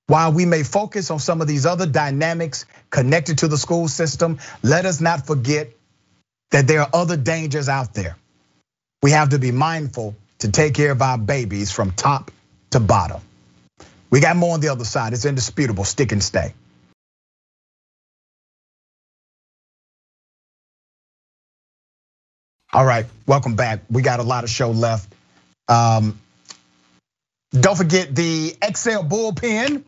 while 0.07 0.33
we 0.33 0.47
may 0.47 0.63
focus 0.63 1.11
on 1.11 1.19
some 1.19 1.41
of 1.41 1.47
these 1.47 1.67
other 1.67 1.87
dynamics 1.87 2.67
connected 2.91 3.39
to 3.39 3.49
the 3.49 3.59
school 3.59 3.89
system, 3.89 4.39
let 4.63 4.85
us 4.87 5.01
not 5.01 5.27
forget 5.27 5.71
that 6.51 6.67
there 6.67 6.81
are 6.81 6.91
other 6.93 7.17
dangers 7.17 7.69
out 7.69 7.95
there. 7.95 8.17
We 9.03 9.13
have 9.13 9.31
to 9.31 9.39
be 9.39 9.53
mindful 9.53 10.15
to 10.41 10.51
take 10.51 10.75
care 10.75 10.93
of 10.93 11.03
our 11.03 11.19
babies 11.19 11.71
from 11.73 11.93
top 11.93 12.31
to 12.71 12.81
bottom. 12.81 13.21
We 14.11 14.21
got 14.21 14.37
more 14.37 14.55
on 14.55 14.61
the 14.61 14.69
other 14.69 14.85
side. 14.85 15.13
It's 15.13 15.25
indisputable. 15.25 15.85
Stick 15.85 16.13
and 16.13 16.23
stay. 16.23 16.53
All 22.75 22.85
right, 22.85 23.05
welcome 23.27 23.55
back. 23.55 23.81
We 23.91 24.01
got 24.01 24.19
a 24.21 24.23
lot 24.23 24.45
of 24.45 24.51
show 24.51 24.71
left. 24.71 25.15
Um, 25.69 26.19
don't 27.59 27.77
forget 27.77 28.15
the 28.15 28.57
XL 28.63 29.05
bullpen 29.05 29.85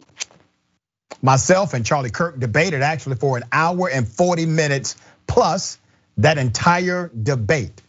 Myself 1.25 1.73
and 1.73 1.87
Charlie 1.87 2.11
Kirk 2.11 2.39
debated 2.39 2.83
actually 2.83 3.17
for 3.17 3.39
an 3.39 3.45
hour 3.51 3.89
and 3.89 4.07
40 4.07 4.45
minutes 4.45 4.95
plus 5.27 5.79
that 6.19 6.37
entire 6.37 7.11
debate. 7.23 7.81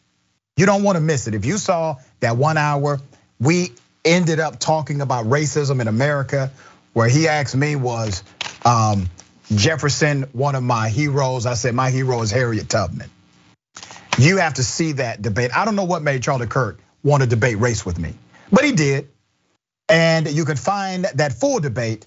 You 0.55 0.65
don't 0.65 0.83
want 0.83 0.95
to 0.95 1.01
miss 1.01 1.27
it. 1.27 1.35
If 1.35 1.43
you 1.43 1.57
saw 1.57 1.97
that 2.21 2.37
one 2.37 2.55
hour, 2.55 3.01
we 3.41 3.73
ended 4.05 4.39
up 4.39 4.59
talking 4.59 5.01
about 5.01 5.25
racism 5.25 5.81
in 5.81 5.89
America, 5.89 6.49
where 6.93 7.09
he 7.09 7.27
asked 7.27 7.57
me 7.57 7.75
was 7.75 8.23
um, 8.63 9.09
Jefferson 9.53 10.23
one 10.31 10.55
of 10.55 10.63
my 10.63 10.87
heroes. 10.87 11.45
I 11.45 11.55
said 11.55 11.75
my 11.75 11.91
hero 11.91 12.21
is 12.21 12.31
Harriet 12.31 12.69
Tubman. 12.69 13.09
You 14.17 14.37
have 14.37 14.53
to 14.53 14.63
see 14.63 14.93
that 14.93 15.21
debate. 15.21 15.51
I 15.53 15.65
don't 15.65 15.75
know 15.75 15.83
what 15.83 16.01
made 16.01 16.23
Charlie 16.23 16.47
Kirk 16.47 16.79
want 17.03 17.21
to 17.21 17.27
debate 17.27 17.59
race 17.59 17.85
with 17.85 17.99
me, 17.99 18.13
but 18.49 18.63
he 18.63 18.71
did. 18.71 19.09
And 19.87 20.29
you 20.31 20.45
can 20.45 20.57
find 20.57 21.05
that 21.15 21.33
full 21.33 21.59
debate 21.59 22.05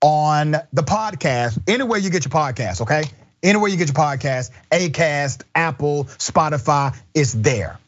on 0.00 0.52
the 0.72 0.82
podcast, 0.82 1.60
anywhere 1.68 1.98
you 1.98 2.10
get 2.10 2.24
your 2.24 2.30
podcast, 2.30 2.82
okay? 2.82 3.04
Anywhere 3.42 3.68
you 3.68 3.76
get 3.76 3.88
your 3.88 3.94
podcast, 3.94 4.50
Acast, 4.70 5.42
Apple, 5.54 6.04
Spotify, 6.04 6.96
it's 7.14 7.32
there. 7.32 7.78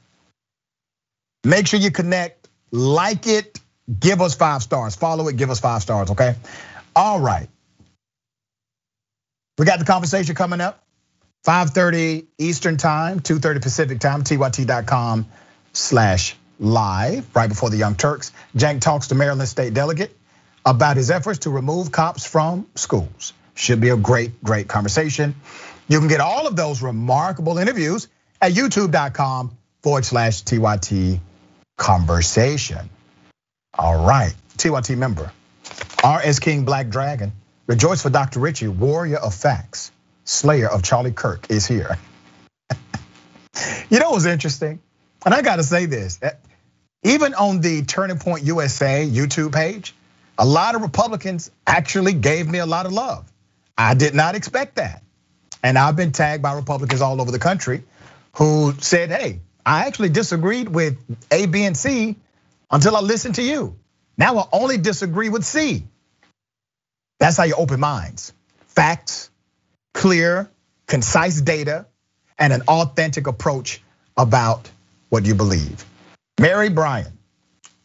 Make 1.44 1.66
sure 1.66 1.80
you 1.80 1.90
connect, 1.90 2.48
like 2.70 3.26
it, 3.26 3.58
give 3.98 4.20
us 4.20 4.34
five 4.34 4.62
stars, 4.62 4.94
follow 4.96 5.28
it, 5.28 5.36
give 5.36 5.50
us 5.50 5.60
five 5.60 5.82
stars, 5.82 6.10
okay? 6.10 6.34
All 6.94 7.20
right. 7.20 7.48
We 9.58 9.66
got 9.66 9.78
the 9.78 9.84
conversation 9.84 10.34
coming 10.34 10.60
up. 10.60 10.84
5:30 11.44 12.26
Eastern 12.38 12.76
Time, 12.76 13.20
2:30 13.20 13.60
Pacific 13.62 13.98
Time, 13.98 14.22
tyt.com 14.22 15.26
slash 15.72 16.36
live, 16.60 17.26
right 17.34 17.48
before 17.48 17.70
the 17.70 17.76
Young 17.76 17.96
Turks. 17.96 18.32
Cenk 18.54 18.80
talks 18.80 19.08
to 19.08 19.14
Maryland 19.14 19.48
State 19.48 19.74
Delegate 19.74 20.16
about 20.64 20.96
his 20.96 21.10
efforts 21.10 21.40
to 21.40 21.50
remove 21.50 21.90
cops 21.90 22.24
from 22.24 22.66
schools. 22.74 23.32
Should 23.54 23.80
be 23.80 23.88
a 23.88 23.96
great, 23.96 24.42
great 24.44 24.68
conversation. 24.68 25.34
You 25.88 25.98
can 25.98 26.08
get 26.08 26.20
all 26.20 26.46
of 26.46 26.54
those 26.54 26.82
remarkable 26.82 27.58
interviews 27.58 28.08
at 28.40 28.52
youtube.com 28.52 29.56
forward 29.82 30.04
slash 30.04 30.42
TYT 30.42 31.20
conversation. 31.76 32.88
All 33.76 34.06
right, 34.06 34.34
TYT 34.56 34.96
member, 34.96 35.32
RS 36.04 36.38
King 36.38 36.64
Black 36.64 36.88
Dragon, 36.88 37.32
rejoice 37.66 38.02
for 38.02 38.10
Dr. 38.10 38.40
Richey, 38.40 38.68
warrior 38.68 39.16
of 39.16 39.34
facts, 39.34 39.90
slayer 40.24 40.68
of 40.68 40.82
Charlie 40.82 41.12
Kirk 41.12 41.50
is 41.50 41.66
here. 41.66 41.96
you 43.90 43.98
know 43.98 44.10
what's 44.10 44.26
interesting? 44.26 44.80
And 45.24 45.34
I 45.34 45.42
gotta 45.42 45.62
say 45.62 45.86
this, 45.86 46.18
even 47.02 47.34
on 47.34 47.60
the 47.60 47.82
Turning 47.82 48.18
Point 48.18 48.44
USA 48.44 49.06
YouTube 49.06 49.52
page, 49.52 49.94
a 50.38 50.44
lot 50.44 50.74
of 50.74 50.82
Republicans 50.82 51.50
actually 51.66 52.12
gave 52.12 52.48
me 52.48 52.58
a 52.58 52.66
lot 52.66 52.86
of 52.86 52.92
love. 52.92 53.30
I 53.76 53.94
did 53.94 54.14
not 54.14 54.34
expect 54.34 54.76
that. 54.76 55.02
And 55.62 55.78
I've 55.78 55.96
been 55.96 56.12
tagged 56.12 56.42
by 56.42 56.54
Republicans 56.54 57.00
all 57.00 57.20
over 57.20 57.30
the 57.30 57.38
country 57.38 57.82
who 58.36 58.74
said, 58.78 59.10
hey, 59.10 59.40
I 59.64 59.86
actually 59.86 60.10
disagreed 60.10 60.68
with 60.68 60.98
A, 61.30 61.46
B, 61.46 61.64
and 61.64 61.76
C 61.76 62.16
until 62.70 62.96
I 62.96 63.00
listened 63.00 63.36
to 63.36 63.42
you. 63.42 63.76
Now 64.16 64.38
I 64.38 64.44
only 64.52 64.78
disagree 64.78 65.28
with 65.28 65.44
C. 65.44 65.84
That's 67.18 67.36
how 67.36 67.44
you 67.44 67.54
open 67.54 67.80
minds. 67.80 68.32
Facts, 68.68 69.30
clear, 69.92 70.50
concise 70.86 71.40
data, 71.40 71.86
and 72.38 72.52
an 72.52 72.62
authentic 72.62 73.26
approach 73.26 73.82
about 74.16 74.70
what 75.10 75.26
you 75.26 75.34
believe. 75.34 75.84
Mary 76.40 76.70
Bryan, 76.70 77.18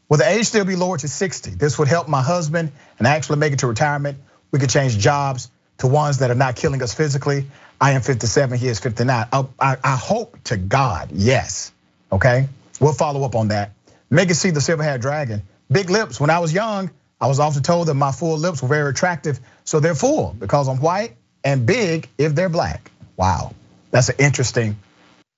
Will 0.07 0.17
the 0.17 0.29
age 0.29 0.45
still 0.45 0.63
be 0.65 0.75
lowered 0.75 0.99
to 0.99 1.07
60? 1.07 1.51
This 1.51 1.79
would 1.79 1.87
help 1.87 2.07
my 2.07 2.21
husband 2.21 2.71
and 2.99 3.07
actually 3.07 3.37
make 3.37 3.53
it 3.53 3.59
to 3.59 3.67
retirement. 3.67 4.19
We 4.51 4.59
could 4.59 4.69
change 4.69 4.97
jobs 4.97 5.49
to 5.79 5.87
ones 5.87 6.19
that 6.19 6.29
are 6.29 6.35
not 6.35 6.55
killing 6.55 6.81
us 6.81 6.93
physically. 6.93 7.47
I 7.81 7.91
am 7.91 8.01
57, 8.01 8.57
he 8.57 8.67
is 8.67 8.79
59. 8.79 9.27
I 9.59 9.95
hope 9.99 10.41
to 10.45 10.57
God, 10.57 11.09
yes, 11.11 11.73
okay? 12.11 12.47
We'll 12.79 12.93
follow 12.93 13.23
up 13.23 13.35
on 13.35 13.49
that. 13.49 13.71
Make 14.09 14.29
it 14.29 14.35
see 14.35 14.51
the 14.51 14.61
silver 14.61 14.83
haired 14.83 15.01
dragon. 15.01 15.41
Big 15.69 15.89
lips, 15.89 16.19
when 16.19 16.29
I 16.29 16.39
was 16.39 16.53
young, 16.53 16.91
I 17.19 17.27
was 17.27 17.39
often 17.39 17.63
told 17.63 17.87
that 17.87 17.95
my 17.95 18.11
full 18.11 18.37
lips 18.37 18.61
were 18.61 18.67
very 18.69 18.91
attractive. 18.91 19.39
So 19.63 19.79
they're 19.79 19.95
full 19.95 20.35
because 20.37 20.69
I'm 20.69 20.79
white 20.79 21.15
and 21.43 21.65
big 21.65 22.07
if 22.17 22.35
they're 22.35 22.49
black. 22.49 22.91
Wow, 23.17 23.53
that's 23.91 24.09
an 24.09 24.15
interesting 24.19 24.77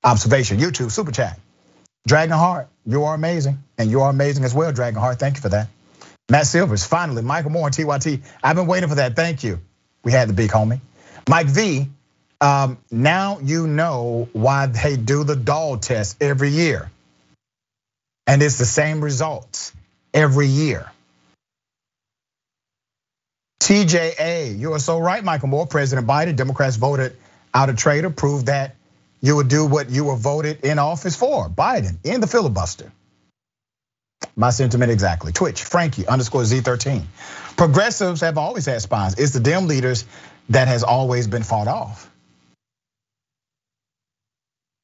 observation. 0.04 0.60
YouTube, 0.60 0.92
super 0.92 1.12
chat. 1.12 1.40
Dragonheart, 2.08 2.68
you 2.86 3.04
are 3.04 3.14
amazing. 3.14 3.62
And 3.78 3.92
you 3.92 4.02
are 4.02 4.10
amazing 4.10 4.46
as 4.46 4.54
well, 4.54 4.72
Dragonheart. 4.72 5.20
Thank 5.20 5.36
you 5.36 5.42
for 5.42 5.50
that. 5.50 5.68
Matt 6.30 6.48
Silvers, 6.48 6.86
finally, 6.86 7.22
Michael 7.22 7.52
Moore 7.52 7.70
TYT. 7.70 8.22
I've 8.44 8.56
been 8.56 8.66
waiting 8.68 8.90
for 8.90 8.96
that. 8.96 9.16
Thank 9.16 9.44
you. 9.44 9.60
We 10.04 10.12
had 10.12 10.30
the 10.30 10.34
big 10.34 10.50
homie. 10.50 10.80
Mike 11.30 11.48
V, 11.48 11.90
um, 12.40 12.78
now 12.90 13.40
you 13.40 13.68
know 13.68 14.30
why 14.32 14.68
they 14.68 14.96
do 14.96 15.24
the 15.24 15.36
doll 15.36 15.78
test 15.78 16.22
every 16.22 16.50
year. 16.50 16.90
And 18.26 18.42
it's 18.42 18.58
the 18.58 18.66
same 18.66 19.02
results 19.02 19.74
every 20.14 20.48
year. 20.48 20.90
TJA, 23.62 24.58
you 24.58 24.74
are 24.74 24.80
so 24.80 25.00
right, 25.00 25.24
Michael 25.24 25.50
Moore. 25.50 25.68
President 25.68 26.08
Biden, 26.08 26.38
Democrats 26.38 26.78
voted 26.78 27.18
out 27.54 27.70
a 27.70 27.74
traitor, 27.74 28.10
proved 28.10 28.46
that 28.46 28.77
you 29.22 29.36
would 29.36 29.48
do 29.48 29.66
what 29.66 29.90
you 29.90 30.06
were 30.06 30.16
voted 30.16 30.64
in 30.64 30.80
office 30.80 31.16
for, 31.16 31.50
Biden, 31.50 31.98
in 32.04 32.22
the 32.22 32.28
filibuster. 32.28 32.92
My 34.36 34.52
sentiment 34.52 34.92
exactly. 34.92 35.32
Twitch, 35.32 35.64
Frankie 35.64 36.08
underscore 36.08 36.44
Z13. 36.44 37.04
Progressives 37.56 38.22
have 38.22 38.38
always 38.38 38.66
had 38.66 38.82
spines. 38.82 39.16
It's 39.16 39.34
the 39.34 39.40
Dem 39.40 39.68
leaders 39.68 40.06
that 40.50 40.68
has 40.68 40.84
always 40.84 41.28
been 41.28 41.44
fought 41.44 41.68
off. 41.68 42.10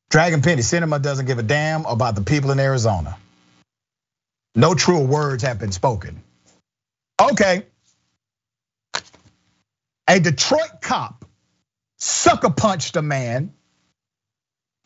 Dragon 0.10 0.42
Penny, 0.42 0.62
Sinema 0.62 1.02
doesn't 1.02 1.26
give 1.26 1.40
a 1.40 1.44
damn 1.44 1.86
about 1.86 2.16
the 2.16 2.22
people 2.22 2.52
in 2.52 2.60
Arizona. 2.60 3.18
No 4.56 4.76
true 4.76 5.00
words 5.00 5.44
have 5.44 5.60
been 5.60 5.72
spoken. 5.72 6.22
Okay. 7.20 7.66
A 10.08 10.20
Detroit 10.20 10.82
cop 10.82 11.26
sucker 11.98 12.52
punched 12.52 12.96
a 12.96 13.02
man 13.02 13.54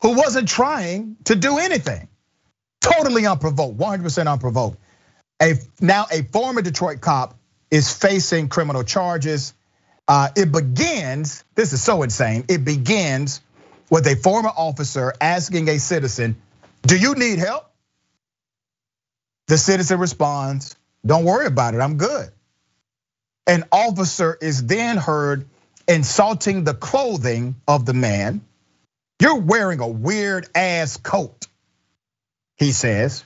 who 0.00 0.14
wasn't 0.14 0.48
trying 0.48 1.16
to 1.24 1.34
do 1.34 1.58
anything. 1.58 2.08
Totally 2.80 3.26
unprovoked, 3.26 3.78
100% 3.78 4.30
unprovoked. 4.30 4.78
A, 5.42 5.54
now 5.80 6.06
a 6.10 6.22
former 6.24 6.62
Detroit 6.62 7.00
cop 7.00 7.36
is 7.70 7.92
facing 7.92 8.48
criminal 8.48 8.84
charges. 8.84 9.54
Uh, 10.06 10.28
it 10.36 10.50
begins, 10.52 11.44
this 11.54 11.72
is 11.72 11.82
so 11.82 12.02
insane, 12.02 12.44
it 12.48 12.64
begins 12.64 13.40
with 13.90 14.06
a 14.06 14.16
former 14.16 14.50
officer 14.50 15.12
asking 15.20 15.68
a 15.68 15.78
citizen, 15.78 16.36
do 16.82 16.96
you 16.96 17.14
need 17.14 17.38
help? 17.38 17.70
The 19.48 19.58
citizen 19.58 19.98
responds, 19.98 20.76
don't 21.04 21.24
worry 21.24 21.46
about 21.46 21.74
it, 21.74 21.80
I'm 21.80 21.96
good. 21.96 22.30
An 23.46 23.64
officer 23.72 24.36
is 24.40 24.66
then 24.66 24.98
heard 24.98 25.46
insulting 25.86 26.64
the 26.64 26.74
clothing 26.74 27.56
of 27.66 27.86
the 27.86 27.94
man 27.94 28.42
you're 29.20 29.40
wearing 29.40 29.80
a 29.80 29.88
weird 29.88 30.48
ass 30.54 30.96
coat, 30.96 31.46
he 32.56 32.72
says. 32.72 33.24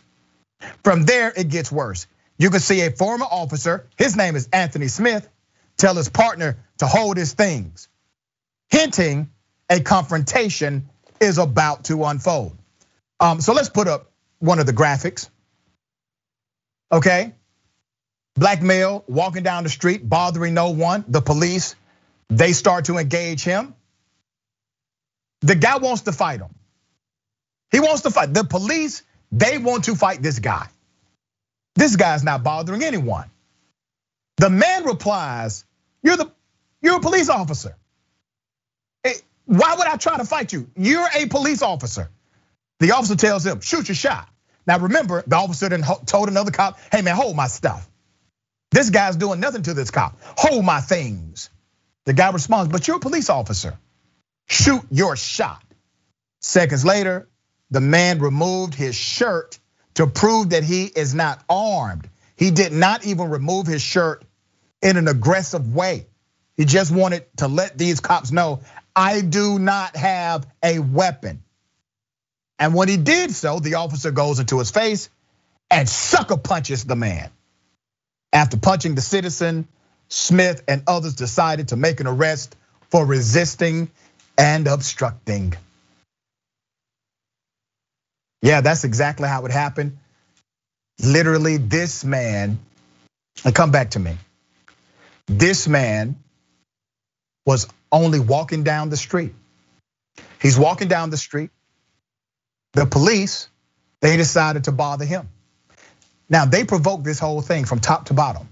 From 0.85 1.05
there, 1.05 1.33
it 1.35 1.49
gets 1.49 1.71
worse. 1.73 2.07
You 2.39 2.51
can 2.51 2.61
see 2.61 2.81
a 2.83 2.91
former 2.91 3.27
officer, 3.27 3.87
his 3.97 4.17
name 4.17 4.37
is 4.37 4.49
Anthony 4.53 4.89
Smith, 4.89 5.29
tell 5.77 5.95
his 5.95 6.09
partner 6.09 6.59
to 6.79 6.87
hold 6.87 7.17
his 7.17 7.35
things, 7.35 7.89
hinting 8.71 9.31
a 9.71 9.81
confrontation 9.81 10.89
is 11.21 11.39
about 11.39 11.85
to 11.85 12.05
unfold. 12.05 12.57
Um, 13.21 13.41
so 13.41 13.53
let's 13.53 13.69
put 13.69 13.87
up 13.89 14.11
one 14.39 14.59
of 14.59 14.67
the 14.67 14.73
graphics. 14.73 15.29
Okay. 16.91 17.33
Black 18.35 18.63
male 18.63 19.05
walking 19.07 19.43
down 19.43 19.63
the 19.63 19.71
street, 19.71 20.09
bothering 20.09 20.55
no 20.55 20.71
one. 20.71 21.05
The 21.07 21.21
police, 21.21 21.77
they 22.29 22.53
start 22.53 22.87
to 22.87 22.99
engage 22.99 23.45
him. 23.45 23.75
The 25.43 25.55
guy 25.55 25.79
wants 25.79 26.03
to 26.03 26.13
fight 26.13 26.41
him. 26.41 26.55
He 27.71 27.81
wants 27.81 28.03
to 28.03 28.11
fight. 28.11 28.33
The 28.33 28.45
police, 28.45 29.03
they 29.33 29.59
want 29.59 29.85
to 29.85 29.97
fight 29.97 30.23
this 30.23 30.39
guy. 30.39 30.69
This 31.75 31.97
guy's 31.97 32.23
not 32.23 32.43
bothering 32.43 32.83
anyone. 32.83 33.31
The 34.37 34.51
man 34.51 34.85
replies, 34.85 35.65
You're 36.03 36.17
the 36.17 36.31
you're 36.81 36.97
a 36.97 37.01
police 37.01 37.29
officer. 37.29 37.77
Eh, 39.05 39.15
why 39.47 39.77
would 39.77 39.87
I 39.87 39.97
try 39.97 40.19
to 40.19 40.25
fight 40.25 40.53
you? 40.53 40.69
You're 40.77 41.09
a 41.15 41.27
police 41.27 41.63
officer. 41.63 42.11
The 42.81 42.93
officer 42.93 43.15
tells 43.15 43.47
him, 43.47 43.61
shoot 43.61 43.89
your 43.89 43.95
shot. 43.95 44.29
Now 44.67 44.79
remember, 44.81 45.23
the 45.25 45.37
officer 45.37 45.69
then 45.69 45.85
told 46.07 46.29
another 46.29 46.51
cop, 46.51 46.79
hey 46.91 47.03
man, 47.03 47.15
hold 47.15 47.37
my 47.37 47.47
stuff. 47.47 47.89
This 48.73 48.91
guy's 48.91 49.17
doing 49.17 49.39
nothing 49.39 49.63
to 49.63 49.75
this 49.75 49.91
cop. 49.91 50.19
Hold 50.37 50.65
my 50.65 50.81
things. 50.81 51.51
The 52.05 52.13
guy 52.13 52.31
responds, 52.31 52.73
but 52.73 52.89
you're 52.89 52.97
a 52.97 53.01
police 53.01 53.31
officer 53.31 53.79
shoot 54.53 54.83
your 54.91 55.17
shot. 55.17 55.63
Seconds 56.41 56.85
later, 56.85 57.29
the 57.71 57.81
man 57.81 58.19
removed 58.19 58.75
his 58.75 58.95
shirt 58.95 59.59
to 59.95 60.07
prove 60.07 60.51
that 60.51 60.65
he 60.65 60.85
is 60.85 61.15
not 61.15 61.43
armed. 61.49 62.09
He 62.37 62.51
did 62.51 62.73
not 62.73 63.05
even 63.07 63.31
remove 63.31 63.67
his 63.67 63.83
shirt 63.83 64.25
in 64.81 64.97
an 64.97 65.09
aggressive 65.09 65.75
way. 65.75 66.07
He 66.57 66.65
just 66.65 66.91
wanted 66.91 67.25
to 67.39 67.49
let 67.49 67.79
these 67.79 68.01
cops 68.01 68.31
know, 68.31 68.61
I 68.95 69.23
do 69.23 69.59
not 69.59 69.97
have 69.97 70.47
a 70.63 70.79
weapon. 70.79 71.43
And 72.59 72.75
when 72.75 72.89
he 72.89 72.97
did 72.97 73.33
so, 73.33 73.59
the 73.59 73.75
officer 73.75 74.11
goes 74.11 74.39
into 74.39 74.59
his 74.59 74.71
face 74.71 75.09
and 75.71 75.89
sucker 75.89 76.37
punches 76.37 76.85
the 76.85 76.97
man. 76.97 77.31
After 78.33 78.57
punching 78.57 78.95
the 78.95 79.01
citizen, 79.01 79.67
Smith 80.09 80.63
and 80.69 80.83
others 80.87 81.15
decided 81.15 81.69
to 81.69 81.77
make 81.77 82.01
an 82.01 82.07
arrest 82.07 82.55
for 82.91 83.07
resisting 83.07 83.91
and 84.37 84.67
obstructing. 84.67 85.55
Yeah, 88.43 88.61
that's 88.61 88.85
exactly 88.85 89.29
how 89.29 89.45
it 89.47 89.53
happened. 89.53 89.99
Literally, 91.03 91.57
this 91.57 92.05
man, 92.05 92.59
and 93.45 93.55
come 93.55 93.71
back 93.71 93.91
to 93.91 93.99
me. 93.99 94.17
This 95.27 95.69
man 95.69 96.17
was 97.47 97.69
only 97.91 98.21
walking 98.21 98.65
down 98.65 98.91
the 98.91 98.97
street. 98.97 99.35
He's 100.41 100.59
walking 100.59 100.89
down 100.89 101.11
the 101.11 101.17
street. 101.17 101.51
The 102.73 102.87
police, 102.87 103.49
they 104.01 104.17
decided 104.17 104.65
to 104.65 104.73
bother 104.73 105.05
him. 105.05 105.29
Now, 106.29 106.47
they 106.47 106.65
provoked 106.65 107.05
this 107.05 107.19
whole 107.19 107.43
thing 107.43 107.65
from 107.65 107.79
top 107.79 108.07
to 108.07 108.15
bottom. 108.15 108.49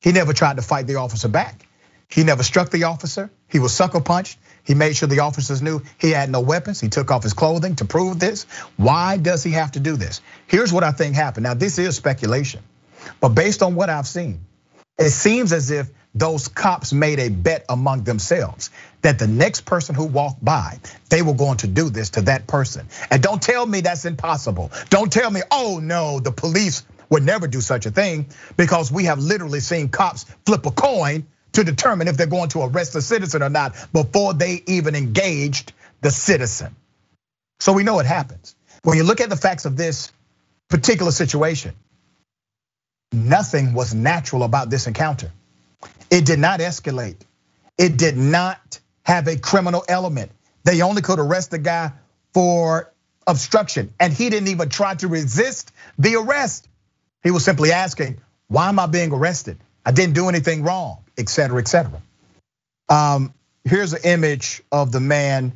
He 0.00 0.12
never 0.12 0.32
tried 0.32 0.56
to 0.56 0.62
fight 0.62 0.86
the 0.86 0.96
officer 0.96 1.28
back. 1.28 1.66
He 2.10 2.24
never 2.24 2.42
struck 2.42 2.70
the 2.70 2.84
officer. 2.84 3.30
He 3.48 3.58
was 3.58 3.72
sucker 3.72 4.00
punched. 4.00 4.38
He 4.64 4.74
made 4.74 4.96
sure 4.96 5.08
the 5.08 5.20
officers 5.20 5.62
knew 5.62 5.82
he 5.98 6.10
had 6.10 6.30
no 6.30 6.40
weapons. 6.40 6.80
He 6.80 6.88
took 6.88 7.10
off 7.10 7.22
his 7.22 7.32
clothing 7.34 7.76
to 7.76 7.84
prove 7.84 8.18
this. 8.18 8.44
Why 8.76 9.16
does 9.16 9.42
he 9.42 9.52
have 9.52 9.72
to 9.72 9.80
do 9.80 9.96
this? 9.96 10.20
Here's 10.46 10.72
what 10.72 10.84
I 10.84 10.92
think 10.92 11.14
happened. 11.14 11.44
Now, 11.44 11.54
this 11.54 11.78
is 11.78 11.96
speculation, 11.96 12.62
but 13.20 13.30
based 13.30 13.62
on 13.62 13.74
what 13.74 13.90
I've 13.90 14.06
seen, 14.06 14.40
it 14.98 15.10
seems 15.10 15.52
as 15.52 15.70
if 15.70 15.90
those 16.14 16.46
cops 16.48 16.92
made 16.92 17.18
a 17.18 17.28
bet 17.28 17.64
among 17.68 18.04
themselves 18.04 18.70
that 19.02 19.18
the 19.18 19.26
next 19.26 19.62
person 19.62 19.94
who 19.94 20.04
walked 20.04 20.42
by, 20.44 20.78
they 21.10 21.22
were 21.22 21.34
going 21.34 21.58
to 21.58 21.66
do 21.66 21.90
this 21.90 22.10
to 22.10 22.22
that 22.22 22.46
person. 22.46 22.86
And 23.10 23.22
don't 23.22 23.42
tell 23.42 23.66
me 23.66 23.80
that's 23.80 24.04
impossible. 24.04 24.70
Don't 24.90 25.12
tell 25.12 25.30
me, 25.30 25.40
oh 25.50 25.80
no, 25.82 26.20
the 26.20 26.30
police 26.30 26.84
would 27.10 27.24
never 27.24 27.48
do 27.48 27.60
such 27.60 27.86
a 27.86 27.90
thing 27.90 28.26
because 28.56 28.90
we 28.90 29.04
have 29.04 29.18
literally 29.18 29.60
seen 29.60 29.88
cops 29.88 30.24
flip 30.46 30.64
a 30.66 30.70
coin 30.70 31.26
to 31.54 31.64
determine 31.64 32.08
if 32.08 32.16
they're 32.16 32.26
going 32.26 32.50
to 32.50 32.62
arrest 32.62 32.94
a 32.94 33.02
citizen 33.02 33.42
or 33.42 33.48
not 33.48 33.74
before 33.92 34.34
they 34.34 34.62
even 34.66 34.94
engaged 34.94 35.72
the 36.00 36.10
citizen. 36.10 36.74
So 37.60 37.72
we 37.72 37.82
know 37.82 37.98
it 38.00 38.06
happens. 38.06 38.54
When 38.82 38.96
you 38.96 39.04
look 39.04 39.20
at 39.20 39.30
the 39.30 39.36
facts 39.36 39.64
of 39.64 39.76
this 39.76 40.12
particular 40.68 41.12
situation, 41.12 41.74
nothing 43.12 43.72
was 43.72 43.94
natural 43.94 44.42
about 44.42 44.70
this 44.70 44.86
encounter. 44.86 45.32
It 46.10 46.26
did 46.26 46.38
not 46.38 46.60
escalate. 46.60 47.16
It 47.78 47.96
did 47.96 48.16
not 48.16 48.80
have 49.04 49.28
a 49.28 49.38
criminal 49.38 49.84
element. 49.88 50.32
They 50.64 50.82
only 50.82 51.02
could 51.02 51.18
arrest 51.18 51.50
the 51.50 51.58
guy 51.58 51.92
for 52.32 52.92
obstruction, 53.26 53.94
and 54.00 54.12
he 54.12 54.30
didn't 54.30 54.48
even 54.48 54.68
try 54.68 54.94
to 54.96 55.08
resist 55.08 55.72
the 55.98 56.16
arrest. 56.16 56.68
He 57.22 57.30
was 57.30 57.44
simply 57.44 57.72
asking, 57.72 58.20
Why 58.48 58.68
am 58.68 58.78
I 58.78 58.86
being 58.86 59.12
arrested? 59.12 59.58
I 59.84 59.92
didn't 59.92 60.14
do 60.14 60.28
anything 60.28 60.62
wrong, 60.62 60.98
et 61.18 61.28
cetera, 61.28 61.60
et 61.60 61.68
cetera. 61.68 62.00
Um, 62.88 63.34
here's 63.64 63.92
an 63.92 64.02
image 64.04 64.62
of 64.72 64.92
the 64.92 65.00
man 65.00 65.52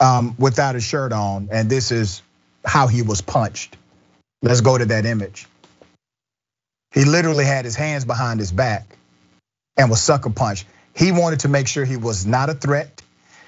um, 0.00 0.34
without 0.38 0.74
his 0.74 0.84
shirt 0.84 1.12
on, 1.12 1.48
and 1.50 1.68
this 1.68 1.90
is 1.90 2.22
how 2.64 2.86
he 2.86 3.02
was 3.02 3.20
punched. 3.20 3.76
Let's 4.42 4.60
go 4.60 4.76
to 4.76 4.86
that 4.86 5.06
image. 5.06 5.46
He 6.92 7.04
literally 7.04 7.44
had 7.44 7.64
his 7.64 7.76
hands 7.76 8.04
behind 8.04 8.40
his 8.40 8.52
back 8.52 8.96
and 9.76 9.90
was 9.90 10.00
sucker 10.00 10.30
punched. 10.30 10.66
He 10.94 11.12
wanted 11.12 11.40
to 11.40 11.48
make 11.48 11.66
sure 11.66 11.84
he 11.84 11.96
was 11.96 12.24
not 12.24 12.50
a 12.50 12.54
threat. 12.54 13.02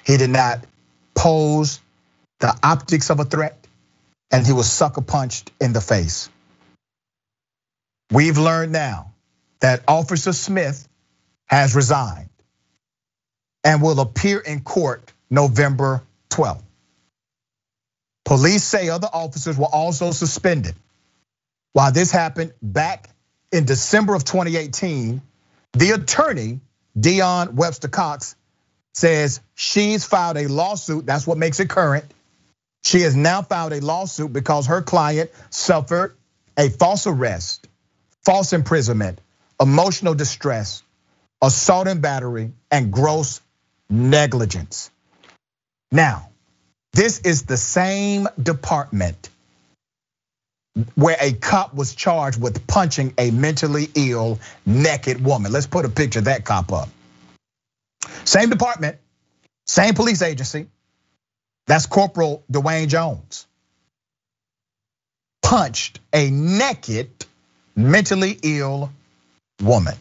He 0.04 0.16
did 0.16 0.30
not 0.30 0.64
pose 1.14 1.80
the 2.40 2.54
optics 2.62 3.10
of 3.10 3.20
a 3.20 3.24
threat, 3.24 3.66
and 4.30 4.46
he 4.46 4.52
was 4.52 4.70
sucker 4.70 5.00
punched 5.00 5.52
in 5.60 5.72
the 5.72 5.80
face. 5.80 6.28
We've 8.10 8.38
learned 8.38 8.72
now 8.72 9.12
that 9.60 9.82
Officer 9.88 10.32
Smith 10.32 10.88
has 11.46 11.74
resigned 11.74 12.28
and 13.64 13.82
will 13.82 14.00
appear 14.00 14.38
in 14.38 14.60
court 14.60 15.12
November 15.30 16.02
12th. 16.30 16.62
Police 18.24 18.64
say 18.64 18.88
other 18.88 19.08
officers 19.12 19.56
were 19.56 19.66
also 19.66 20.10
suspended. 20.10 20.74
While 21.72 21.92
this 21.92 22.10
happened 22.10 22.52
back 22.60 23.08
in 23.52 23.64
December 23.64 24.14
of 24.14 24.24
2018, 24.24 25.22
the 25.72 25.90
attorney, 25.90 26.60
Dion 26.98 27.54
Webster 27.56 27.88
Cox, 27.88 28.34
says 28.94 29.40
she's 29.54 30.04
filed 30.04 30.38
a 30.38 30.48
lawsuit. 30.48 31.06
That's 31.06 31.26
what 31.26 31.38
makes 31.38 31.60
it 31.60 31.68
current. 31.68 32.04
She 32.82 33.02
has 33.02 33.14
now 33.14 33.42
filed 33.42 33.72
a 33.72 33.80
lawsuit 33.80 34.32
because 34.32 34.66
her 34.68 34.80
client 34.82 35.30
suffered 35.50 36.16
a 36.56 36.70
false 36.70 37.06
arrest, 37.06 37.68
false 38.24 38.52
imprisonment, 38.52 39.20
emotional 39.60 40.14
distress, 40.14 40.82
assault 41.42 41.88
and 41.88 42.02
battery, 42.02 42.52
and 42.70 42.92
gross 42.92 43.40
negligence. 43.88 44.90
Now, 45.90 46.30
this 46.92 47.20
is 47.20 47.42
the 47.44 47.56
same 47.56 48.28
department 48.42 49.28
where 50.94 51.16
a 51.20 51.32
cop 51.32 51.74
was 51.74 51.94
charged 51.94 52.40
with 52.40 52.66
punching 52.66 53.14
a 53.16 53.30
mentally 53.30 53.88
ill, 53.94 54.38
naked 54.66 55.24
woman. 55.24 55.52
Let's 55.52 55.66
put 55.66 55.84
a 55.84 55.88
picture 55.88 56.18
of 56.18 56.26
that 56.26 56.44
cop 56.44 56.72
up. 56.72 56.88
Same 58.24 58.50
department, 58.50 58.98
same 59.66 59.94
police 59.94 60.22
agency. 60.22 60.66
That's 61.66 61.86
Corporal 61.86 62.44
Dwayne 62.50 62.88
Jones. 62.88 63.46
Punched 65.42 66.00
a 66.12 66.30
naked, 66.30 67.10
mentally 67.74 68.38
ill 68.42 68.90
woman. 69.62 69.94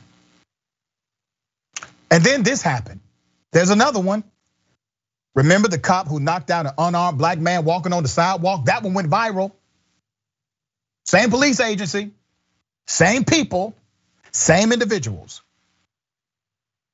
And 2.12 2.24
then 2.24 2.44
this 2.44 2.62
happened. 2.62 3.02
There's 3.52 3.70
another 3.70 4.00
one. 4.00 4.24
Remember 5.34 5.68
the 5.68 5.80
cop 5.80 6.08
who 6.08 6.20
knocked 6.20 6.50
out 6.50 6.66
an 6.66 6.74
unarmed 6.78 7.18
black 7.18 7.40
man 7.40 7.66
walking 7.66 7.94
on 7.94 8.04
the 8.04 8.10
sidewalk? 8.10 8.66
That 8.66 8.84
one 8.84 8.94
went 8.94 9.10
viral. 9.10 9.52
Same 11.06 11.30
police 11.30 11.60
agency, 11.60 12.12
same 12.88 13.26
people, 13.26 13.76
same 14.32 14.72
individuals. 14.72 15.42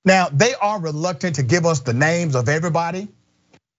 Now, 0.03 0.29
they 0.29 0.53
are 0.55 0.81
reluctant 0.81 1.35
to 1.35 1.43
give 1.43 1.65
us 1.65 1.81
the 1.81 1.93
names 1.93 2.35
of 2.35 2.49
everybody. 2.49 3.07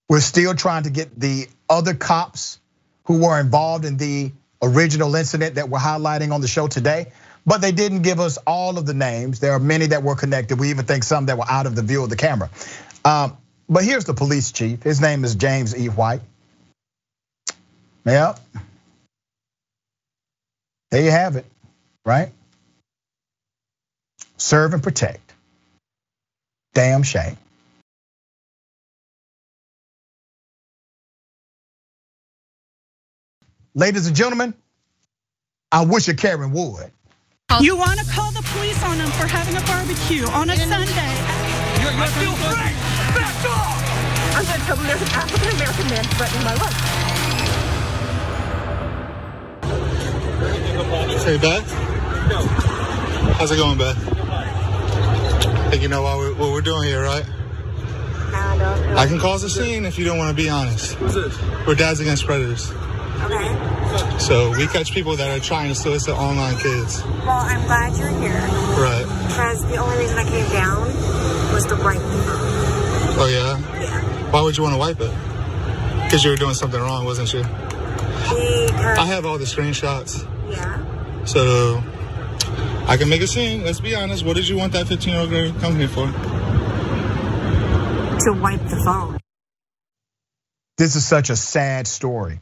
We're 0.09 0.21
still 0.21 0.55
trying 0.55 0.85
to 0.85 0.91
get 0.91 1.19
the 1.19 1.49
other 1.69 1.95
cops 1.95 2.61
who 3.05 3.19
were 3.25 3.39
involved 3.41 3.85
in 3.85 3.97
the 3.97 4.33
original 4.63 5.15
incident 5.17 5.57
that 5.57 5.69
we're 5.69 5.81
highlighting 5.81 6.33
on 6.33 6.41
the 6.41 6.49
show 6.49 6.69
today. 6.69 7.13
But 7.45 7.61
they 7.61 7.73
didn't 7.73 8.03
give 8.03 8.21
us 8.21 8.39
all 8.47 8.79
of 8.79 8.87
the 8.87 8.95
names. 8.95 9.41
There 9.41 9.53
are 9.53 9.59
many 9.59 9.87
that 9.87 10.03
were 10.03 10.15
connected. 10.15 10.61
We 10.61 10.71
even 10.71 10.85
think 10.85 11.03
some 11.05 11.27
that 11.27 11.39
were 11.39 11.49
out 11.49 11.67
of 11.67 11.75
the 11.75 11.83
view 11.83 12.05
of 12.05 12.11
the 12.11 12.17
camera. 12.17 12.51
Um, 13.05 13.37
but 13.69 13.85
here's 13.85 14.05
the 14.05 14.15
police 14.15 14.53
chief. 14.53 14.83
His 14.83 15.01
name 15.01 15.25
is 15.25 15.35
James 15.35 15.77
E. 15.77 15.89
White. 15.89 16.21
Yep. 18.05 18.39
There 20.91 21.03
you 21.03 21.11
have 21.11 21.37
it, 21.37 21.47
right? 22.05 22.31
Serve 24.37 24.75
and 24.75 24.83
protect. 24.83 25.33
Damn 26.75 27.03
shame. 27.03 27.39
Ladies 33.75 34.07
and 34.07 34.15
gentlemen, 34.15 34.55
I 35.71 35.85
wish 35.87 36.09
a 36.09 36.15
Karen 36.15 36.53
would. 36.53 36.91
You 37.61 37.77
want 37.77 38.01
to 38.01 38.07
call 38.07 38.31
the 38.33 38.41
police 38.55 38.83
on 38.83 38.97
them 38.97 39.11
for 39.13 39.27
having 39.27 39.55
a 39.57 39.61
barbecue 39.67 40.25
on 40.29 40.49
a 40.49 40.57
Sunday? 40.57 40.89
You're, 41.83 41.93
you're 41.93 42.01
I 42.01 42.07
feel 42.17 42.33
free. 42.33 42.73
Back 43.13 43.45
off! 43.45 43.77
I'm 44.35 44.45
going 44.47 44.59
to 44.59 44.65
tell 44.65 44.77
them 44.77 44.87
there's 44.87 45.03
an 45.03 45.09
African 45.09 45.49
American 45.57 45.87
man 45.91 46.05
threatening 46.17 46.45
my 46.45 46.55
life. 46.55 47.03
Hey, 51.25 51.37
Beth. 51.37 51.69
No. 52.31 52.47
How's 53.35 53.51
it 53.51 53.57
going, 53.57 53.77
Beth? 53.77 53.99
Think 55.71 55.83
you 55.83 55.89
know 55.89 56.03
what 56.03 56.19
we're, 56.19 56.35
what 56.35 56.53
we're 56.53 56.63
doing 56.63 56.85
here, 56.85 57.03
right? 57.03 57.25
I 58.35 58.57
don't 58.59 58.81
know. 58.87 58.97
I 58.97 59.07
can 59.07 59.19
cause 59.19 59.43
a 59.45 59.51
scene 59.51 59.85
if 59.85 59.99
you 59.99 60.07
don't 60.07 60.17
want 60.17 60.35
to 60.35 60.43
be 60.43 60.49
honest. 60.49 60.95
Who's 60.95 61.15
this? 61.15 61.39
We're 61.67 61.75
Dads 61.75 62.01
Against 62.01 62.25
Predators. 62.25 62.71
Okay. 63.25 63.72
So 64.19 64.51
we 64.57 64.67
catch 64.69 64.93
people 64.93 65.17
that 65.17 65.31
are 65.37 65.41
trying 65.41 65.69
to 65.69 65.75
solicit 65.75 66.15
online 66.17 66.57
kids. 66.59 67.03
Well, 67.03 67.31
I'm 67.31 67.63
glad 67.67 67.97
you're 67.99 68.09
here 68.21 68.33
Right. 68.79 69.05
because 69.29 69.65
the 69.67 69.77
only 69.77 69.99
reason 69.99 70.19
I 70.19 70.25
came 70.25 70.49
down 70.51 70.87
was 71.53 71.67
to 71.67 71.75
wipe 71.77 71.99
the 71.99 72.23
phone. 72.27 73.19
Oh, 73.19 73.27
yeah? 73.31 73.81
Yeah. 73.81 74.31
Why 74.31 74.41
would 74.43 74.57
you 74.57 74.63
want 74.63 74.75
to 74.75 74.79
wipe 74.79 75.01
it? 75.01 75.13
Because 76.05 76.25
you 76.25 76.31
were 76.31 76.37
doing 76.37 76.55
something 76.55 76.81
wrong, 76.81 77.05
wasn't 77.05 77.33
you? 77.35 77.43
Because, 77.43 78.99
I 78.99 79.05
have 79.07 79.27
all 79.27 79.39
the 79.39 79.45
screenshots. 79.45 80.27
yeah. 80.51 81.25
So 81.25 81.83
I 82.87 82.97
can 82.97 83.09
make 83.09 83.21
a 83.23 83.27
scene. 83.27 83.65
Let's 83.65 83.81
be 83.81 83.95
honest. 83.95 84.25
What 84.25 84.37
did 84.37 84.49
you 84.49 84.57
want 84.57 84.73
that 84.73 84.89
15 84.89 85.13
year 85.13 85.21
old 85.21 85.31
girl 85.31 85.53
to 85.53 85.59
come 85.61 85.77
here 85.77 85.89
for? 85.89 86.07
to 88.25 88.33
wipe 88.41 88.61
the 88.69 88.81
phone. 88.85 89.19
This 90.79 90.95
is 90.97 91.05
such 91.05 91.29
a 91.31 91.37
sad 91.37 91.87
story. 91.89 92.39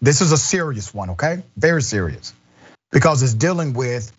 This 0.00 0.20
is 0.20 0.32
a 0.32 0.38
serious 0.38 0.94
one, 0.94 1.10
okay? 1.10 1.42
Very 1.56 1.82
serious. 1.82 2.32
Because 2.90 3.22
it's 3.22 3.34
dealing 3.34 3.74
with 3.74 4.10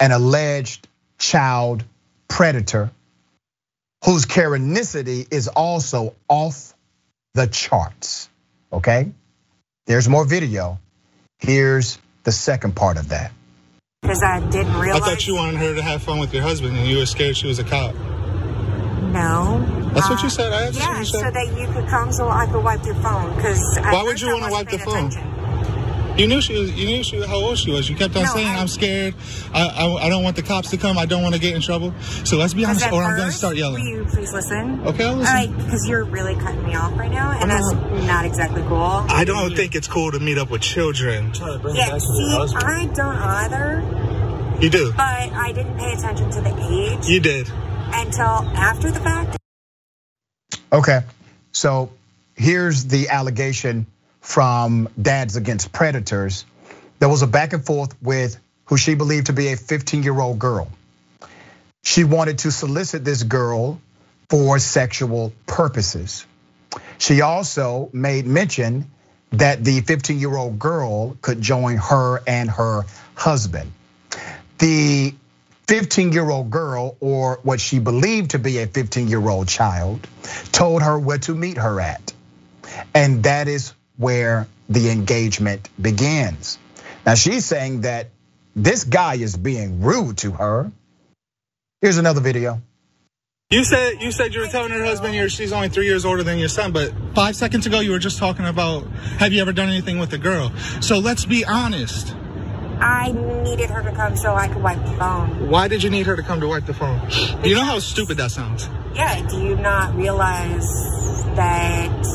an 0.00 0.12
alleged 0.12 0.88
child 1.18 1.84
predator 2.28 2.90
whose 4.04 4.26
Karenicity 4.26 5.32
is 5.32 5.48
also 5.48 6.14
off 6.28 6.74
the 7.34 7.46
charts, 7.46 8.28
okay? 8.72 9.12
There's 9.86 10.08
more 10.08 10.24
video. 10.24 10.78
Here's 11.38 11.98
the 12.24 12.32
second 12.32 12.74
part 12.74 12.96
of 12.96 13.10
that. 13.10 13.32
Because 14.02 14.22
I 14.22 14.40
didn't 14.40 14.78
realize. 14.78 15.02
I 15.02 15.06
thought 15.06 15.26
you 15.26 15.36
wanted 15.36 15.58
her 15.58 15.74
to 15.76 15.82
have 15.82 16.02
fun 16.02 16.18
with 16.18 16.34
your 16.34 16.42
husband 16.42 16.76
and 16.76 16.86
you 16.86 16.98
were 16.98 17.06
scared 17.06 17.36
she 17.36 17.46
was 17.46 17.58
a 17.58 17.64
cop. 17.64 17.94
No. 17.94 19.75
That's 19.96 20.08
what 20.10 20.20
you 20.22 20.26
Uh, 20.26 20.30
said. 20.30 20.52
I 20.52 20.62
asked 20.66 20.78
Yeah, 20.78 20.88
what 20.90 20.98
you 20.98 21.04
so 21.06 21.20
that 21.20 21.48
you 21.58 21.66
could 21.72 21.88
come 21.88 22.12
so 22.12 22.28
I 22.28 22.46
could 22.46 22.62
wipe 22.62 22.84
your 22.84 22.94
phone. 22.96 23.34
Because 23.36 23.60
Why 23.82 24.02
would 24.02 24.20
you 24.20 24.28
wanna 24.32 24.52
wipe 24.52 24.68
the 24.70 24.78
phone? 24.78 25.10
You 26.18 26.26
knew 26.26 26.40
she 26.40 26.58
was. 26.58 26.70
You 26.72 26.86
knew 26.86 27.02
she, 27.04 27.20
how 27.26 27.34
old 27.36 27.58
she 27.58 27.70
was. 27.70 27.90
You 27.90 27.94
kept 27.96 28.16
on 28.16 28.22
No, 28.22 28.32
saying, 28.32 28.46
I- 28.48 28.58
"I'm 28.58 28.68
scared. 28.68 29.12
I, 29.52 29.66
I 29.66 30.06
I 30.06 30.08
don't 30.08 30.22
want 30.22 30.36
the 30.36 30.42
cops 30.42 30.70
to 30.70 30.78
come. 30.78 30.96
I 30.96 31.04
don't 31.04 31.22
want 31.22 31.34
to 31.34 31.40
get 31.40 31.54
in 31.54 31.60
trouble." 31.60 31.92
So 32.24 32.38
let's 32.38 32.54
be 32.54 32.64
honest, 32.64 32.90
or 32.90 33.02
I'm 33.02 33.16
going 33.18 33.28
to 33.28 33.36
start 33.36 33.52
Will 33.52 33.58
yelling. 33.60 33.86
you 33.86 34.06
please 34.08 34.32
listen? 34.32 34.80
Okay, 34.86 35.04
I'll 35.04 35.16
listen. 35.16 35.36
All 35.36 35.42
right, 35.42 35.54
because 35.58 35.86
you're 35.86 36.04
really 36.04 36.34
cutting 36.36 36.64
me 36.64 36.74
off 36.74 36.96
right 36.98 37.10
now, 37.10 37.32
and 37.38 37.50
that's 37.50 37.70
not 38.06 38.24
exactly 38.24 38.62
cool. 38.66 39.04
I 39.10 39.24
don't 39.24 39.54
think 39.54 39.74
it's 39.74 39.88
cool 39.88 40.10
to 40.12 40.18
meet 40.18 40.38
up 40.38 40.48
with 40.50 40.62
children. 40.62 41.32
Yeah, 41.36 41.98
see, 41.98 42.38
I 42.64 42.88
don't 42.94 43.16
either, 43.16 43.84
You 44.62 44.70
do. 44.70 44.92
but 44.96 45.02
I 45.04 45.52
didn't 45.52 45.76
pay 45.76 45.92
attention 45.92 46.30
to 46.30 46.40
the 46.40 46.54
age 46.70 47.06
You 47.08 47.20
did. 47.20 47.50
until 47.92 48.24
after 48.56 48.90
the 48.90 49.00
fact. 49.00 49.35
Okay, 50.72 51.02
so 51.52 51.92
here's 52.34 52.86
the 52.86 53.08
allegation 53.08 53.86
from 54.20 54.88
Dads 55.00 55.36
Against 55.36 55.72
Predators. 55.72 56.44
There 56.98 57.08
was 57.08 57.22
a 57.22 57.26
back 57.26 57.52
and 57.52 57.64
forth 57.64 57.94
with 58.02 58.38
who 58.64 58.76
she 58.76 58.94
believed 58.96 59.26
to 59.26 59.32
be 59.32 59.52
a 59.52 59.56
15 59.56 60.02
year 60.02 60.18
old 60.18 60.38
girl. 60.38 60.68
She 61.84 62.02
wanted 62.02 62.38
to 62.38 62.50
solicit 62.50 63.04
this 63.04 63.22
girl 63.22 63.80
for 64.28 64.58
sexual 64.58 65.32
purposes. 65.46 66.26
She 66.98 67.20
also 67.20 67.88
made 67.92 68.26
mention 68.26 68.90
that 69.30 69.62
the 69.62 69.82
15 69.82 70.18
year 70.18 70.36
old 70.36 70.58
girl 70.58 71.16
could 71.22 71.40
join 71.40 71.76
her 71.76 72.22
and 72.26 72.50
her 72.50 72.82
husband. 73.14 73.70
The 74.58 75.14
15 75.68 76.12
year 76.12 76.28
old 76.28 76.50
girl, 76.50 76.96
or 77.00 77.40
what 77.42 77.60
she 77.60 77.78
believed 77.78 78.32
to 78.32 78.38
be 78.38 78.58
a 78.58 78.66
15 78.66 79.08
year 79.08 79.28
old 79.28 79.48
child, 79.48 80.06
told 80.52 80.82
her 80.82 80.98
where 80.98 81.18
to 81.18 81.34
meet 81.34 81.58
her 81.58 81.80
at. 81.80 82.12
And 82.94 83.24
that 83.24 83.48
is 83.48 83.72
where 83.96 84.46
the 84.68 84.90
engagement 84.90 85.68
begins. 85.80 86.58
Now 87.04 87.14
she's 87.14 87.44
saying 87.44 87.82
that 87.82 88.10
this 88.54 88.84
guy 88.84 89.14
is 89.14 89.36
being 89.36 89.80
rude 89.82 90.18
to 90.18 90.32
her. 90.32 90.70
Here's 91.80 91.98
another 91.98 92.20
video. 92.20 92.60
You 93.50 93.62
said 93.62 94.02
you 94.02 94.10
said 94.10 94.34
you 94.34 94.40
were 94.40 94.48
telling 94.48 94.72
her 94.72 94.84
husband 94.84 95.14
you're, 95.14 95.28
she's 95.28 95.52
only 95.52 95.68
three 95.68 95.86
years 95.86 96.04
older 96.04 96.24
than 96.24 96.38
your 96.38 96.48
son, 96.48 96.72
but 96.72 96.92
five 97.14 97.36
seconds 97.36 97.66
ago 97.66 97.78
you 97.78 97.92
were 97.92 98.00
just 98.00 98.18
talking 98.18 98.44
about 98.44 98.86
have 99.18 99.32
you 99.32 99.40
ever 99.40 99.52
done 99.52 99.68
anything 99.68 99.98
with 99.98 100.12
a 100.12 100.18
girl? 100.18 100.50
So 100.80 100.98
let's 100.98 101.24
be 101.24 101.44
honest. 101.44 102.12
I 102.80 103.12
needed 103.12 103.70
her 103.70 103.82
to 103.82 103.92
come 103.92 104.16
so 104.16 104.34
I 104.34 104.48
could 104.48 104.62
wipe 104.62 104.84
the 104.84 104.92
phone. 104.92 105.48
Why 105.48 105.68
did 105.68 105.82
you 105.82 105.90
need 105.90 106.06
her 106.06 106.16
to 106.16 106.22
come 106.22 106.40
to 106.40 106.48
wipe 106.48 106.66
the 106.66 106.74
phone? 106.74 107.00
Do 107.42 107.48
You 107.48 107.54
know 107.54 107.64
how 107.64 107.78
stupid 107.78 108.16
that 108.18 108.30
sounds. 108.30 108.68
Yeah, 108.94 109.26
do 109.28 109.42
you 109.42 109.56
not 109.56 109.94
realize 109.94 110.66
that 111.36 112.06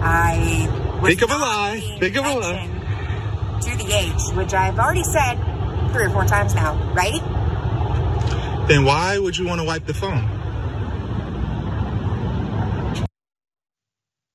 I 0.00 0.98
was 1.00 1.08
Think 1.08 1.22
of 1.22 1.30
a 1.30 1.38
lie. 1.38 1.78
paying 1.80 2.00
Think 2.00 2.16
of 2.16 2.26
a 2.26 2.34
lie. 2.38 3.60
To 3.62 3.76
the 3.76 3.92
age, 3.94 4.36
which 4.36 4.54
I've 4.54 4.78
already 4.78 5.04
said 5.04 5.34
three 5.92 6.04
or 6.04 6.10
four 6.10 6.24
times 6.24 6.54
now, 6.54 6.74
right? 6.94 7.20
Then 8.68 8.84
why 8.84 9.18
would 9.18 9.36
you 9.36 9.46
want 9.46 9.60
to 9.60 9.66
wipe 9.66 9.86
the 9.86 9.94
phone? 9.94 10.28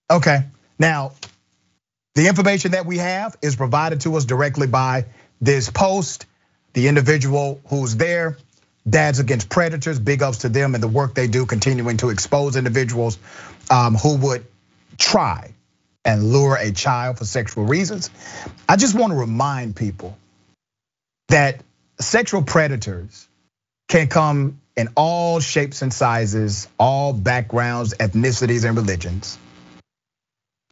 Okay, 0.09 0.45
now 0.79 1.13
the 2.15 2.27
information 2.27 2.71
that 2.71 2.85
we 2.85 2.97
have 2.97 3.35
is 3.41 3.55
provided 3.55 4.01
to 4.01 4.15
us 4.15 4.25
directly 4.25 4.67
by 4.67 5.05
this 5.43 5.69
post. 5.69 6.25
The 6.73 6.87
individual 6.87 7.61
who's 7.67 7.95
there, 7.95 8.37
Dads 8.89 9.19
Against 9.19 9.47
Predators, 9.49 9.99
big 9.99 10.23
ups 10.23 10.39
to 10.39 10.49
them 10.49 10.73
and 10.73 10.83
the 10.83 10.87
work 10.87 11.13
they 11.13 11.27
do, 11.27 11.45
continuing 11.45 11.97
to 11.97 12.09
expose 12.09 12.55
individuals 12.55 13.19
um, 13.69 13.95
who 13.95 14.17
would 14.17 14.45
try 14.97 15.53
and 16.03 16.31
lure 16.31 16.57
a 16.59 16.71
child 16.71 17.19
for 17.19 17.25
sexual 17.25 17.65
reasons. 17.65 18.09
I 18.67 18.75
just 18.75 18.95
want 18.95 19.13
to 19.13 19.19
remind 19.19 19.75
people 19.75 20.17
that 21.29 21.61
sexual 21.99 22.41
predators 22.41 23.27
can 23.87 24.07
come 24.07 24.59
in 24.75 24.89
all 24.95 25.39
shapes 25.39 25.81
and 25.81 25.93
sizes, 25.93 26.67
all 26.79 27.13
backgrounds, 27.13 27.93
ethnicities, 27.99 28.67
and 28.67 28.75
religions. 28.75 29.37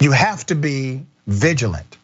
You 0.01 0.11
have 0.11 0.45
to 0.47 0.55
be 0.55 1.05
vigilant. 1.27 1.97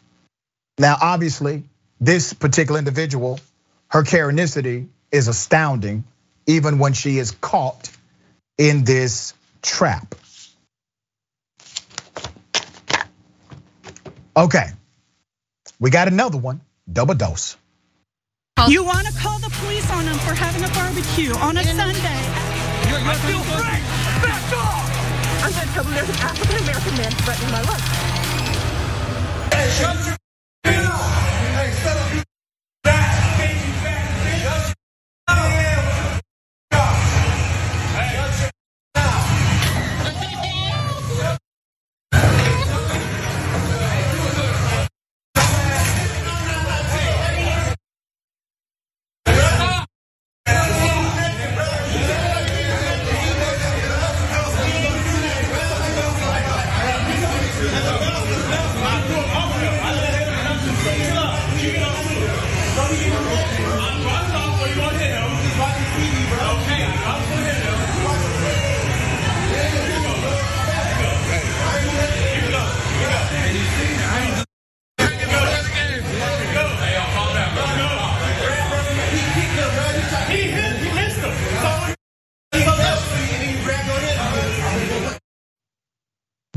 Now, 0.78 0.96
obviously, 1.00 1.64
this 2.00 2.32
particular 2.32 2.78
individual, 2.78 3.40
her 3.88 4.02
Karenicity 4.02 4.88
is 5.10 5.28
astounding, 5.28 6.04
even 6.46 6.78
when 6.78 6.92
she 6.92 7.18
is 7.18 7.32
caught 7.32 7.90
in 8.56 8.84
this 8.84 9.34
trap. 9.62 10.14
Okay, 14.36 14.66
we 15.80 15.90
got 15.90 16.06
another 16.08 16.38
one, 16.38 16.60
double 16.90 17.14
dose. 17.14 17.56
You 18.68 18.84
want 18.84 19.06
to 19.06 19.12
call 19.14 19.38
the 19.38 19.50
police 19.50 19.90
on 19.90 20.04
them 20.04 20.18
for 20.18 20.34
having 20.34 20.62
a 20.62 20.68
barbecue 20.74 21.32
on 21.34 21.56
a 21.56 21.64
Sunday. 21.64 22.20
You're 22.88 23.00
I 23.00 23.14
feel 23.24 23.40
free! 23.40 23.80
Back 24.22 24.52
off! 24.52 25.44
I'm 25.44 25.52
going 25.52 25.66
to 25.66 25.72
tell 25.74 25.84
them 25.84 25.94
there's 25.94 26.08
an 26.08 26.16
African 26.16 26.56
American 26.62 26.96
man 26.96 27.12
threatening 27.12 27.52
my 27.52 27.62
life. 27.62 27.84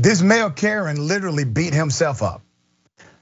This 0.02 0.20
male 0.20 0.50
Karen 0.50 1.06
literally 1.06 1.44
beat 1.44 1.72
himself 1.72 2.24
up. 2.24 2.42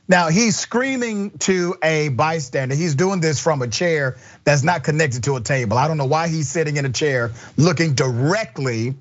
Now 0.09 0.29
he's 0.31 0.59
screaming 0.59 1.33
to 1.41 1.77
a 1.83 2.09
bystander. 2.09 2.75
He's 2.75 2.95
doing 2.95 3.21
this 3.21 3.39
from 3.39 3.61
a 3.61 3.69
chair 3.69 4.17
that's 4.45 4.63
not 4.63 4.83
connected 4.83 5.25
to 5.25 5.37
a 5.37 5.43
table. 5.43 5.77
I 5.77 5.89
don't 5.89 5.99
know 5.99 6.07
why 6.07 6.29
he's 6.29 6.49
sitting 6.49 6.79
in 6.79 6.87
a 6.87 6.91
chair 6.91 7.33
looking 7.59 7.93
directly 7.93 8.95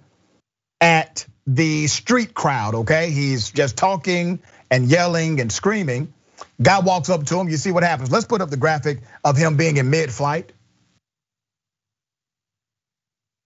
at 0.82 1.26
the 1.48 1.88
street 1.88 2.34
crowd, 2.34 2.76
okay? 2.76 3.12
He's 3.12 3.50
just 3.50 3.78
talking 3.78 4.40
and 4.70 4.88
yelling 4.88 5.40
and 5.40 5.50
screaming. 5.50 6.14
Guy 6.62 6.80
walks 6.82 7.10
up 7.10 7.26
to 7.28 7.40
him, 7.40 7.48
you 7.48 7.56
see 7.56 7.72
what 7.72 7.84
happens. 7.84 8.12
Let's 8.12 8.26
put 8.26 8.42
up 8.42 8.50
the 8.50 8.58
graphic 8.58 9.00
of 9.24 9.38
him 9.38 9.56
being 9.56 9.78
in 9.78 9.90
mid 9.90 10.12
flight. 10.12 10.52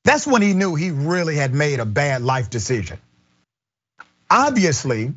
That's 0.06 0.26
when 0.26 0.42
he 0.42 0.56
knew 0.56 0.74
he 0.74 0.90
really 0.90 1.36
had 1.36 1.54
made 1.54 1.80
a 1.80 1.86
bad 1.86 2.24
life 2.24 2.50
decision. 2.50 2.98
Obviously, 4.30 5.14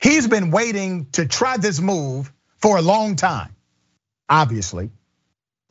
he's 0.00 0.28
been 0.28 0.50
waiting 0.50 1.06
to 1.12 1.26
try 1.26 1.56
this 1.56 1.80
move 1.80 2.32
for 2.58 2.76
a 2.76 2.82
long 2.82 3.16
time. 3.16 3.54
Obviously, 4.28 4.90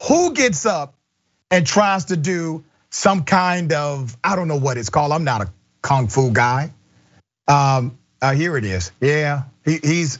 who 0.07 0.33
gets 0.33 0.65
up 0.65 0.95
and 1.49 1.65
tries 1.65 2.05
to 2.05 2.17
do 2.17 2.63
some 2.89 3.23
kind 3.23 3.73
of, 3.73 4.15
I 4.23 4.35
don't 4.35 4.47
know 4.47 4.59
what 4.59 4.77
it's 4.77 4.89
called. 4.89 5.11
I'm 5.11 5.23
not 5.23 5.41
a 5.41 5.51
kung 5.81 6.07
fu 6.07 6.31
guy. 6.31 6.71
Um, 7.47 7.97
uh, 8.21 8.33
here 8.33 8.57
it 8.57 8.65
is. 8.65 8.91
Yeah, 9.01 9.43
he, 9.65 9.79
he's, 9.83 10.19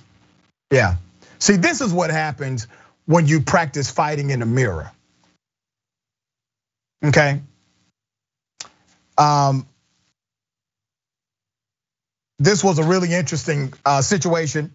yeah. 0.72 0.96
See, 1.40 1.56
this 1.56 1.82
is 1.82 1.94
what 1.94 2.10
happens 2.10 2.68
when 3.06 3.28
you 3.28 3.42
practice 3.42 3.92
fighting 3.92 4.30
in 4.30 4.40
the 4.40 4.46
mirror. 4.46 4.92
Okay. 7.04 7.42
Um, 9.18 9.68
this 12.44 12.64
was 12.64 12.80
a 12.80 12.84
really 12.84 13.14
interesting 13.14 13.74
uh, 13.86 14.02
situation. 14.02 14.74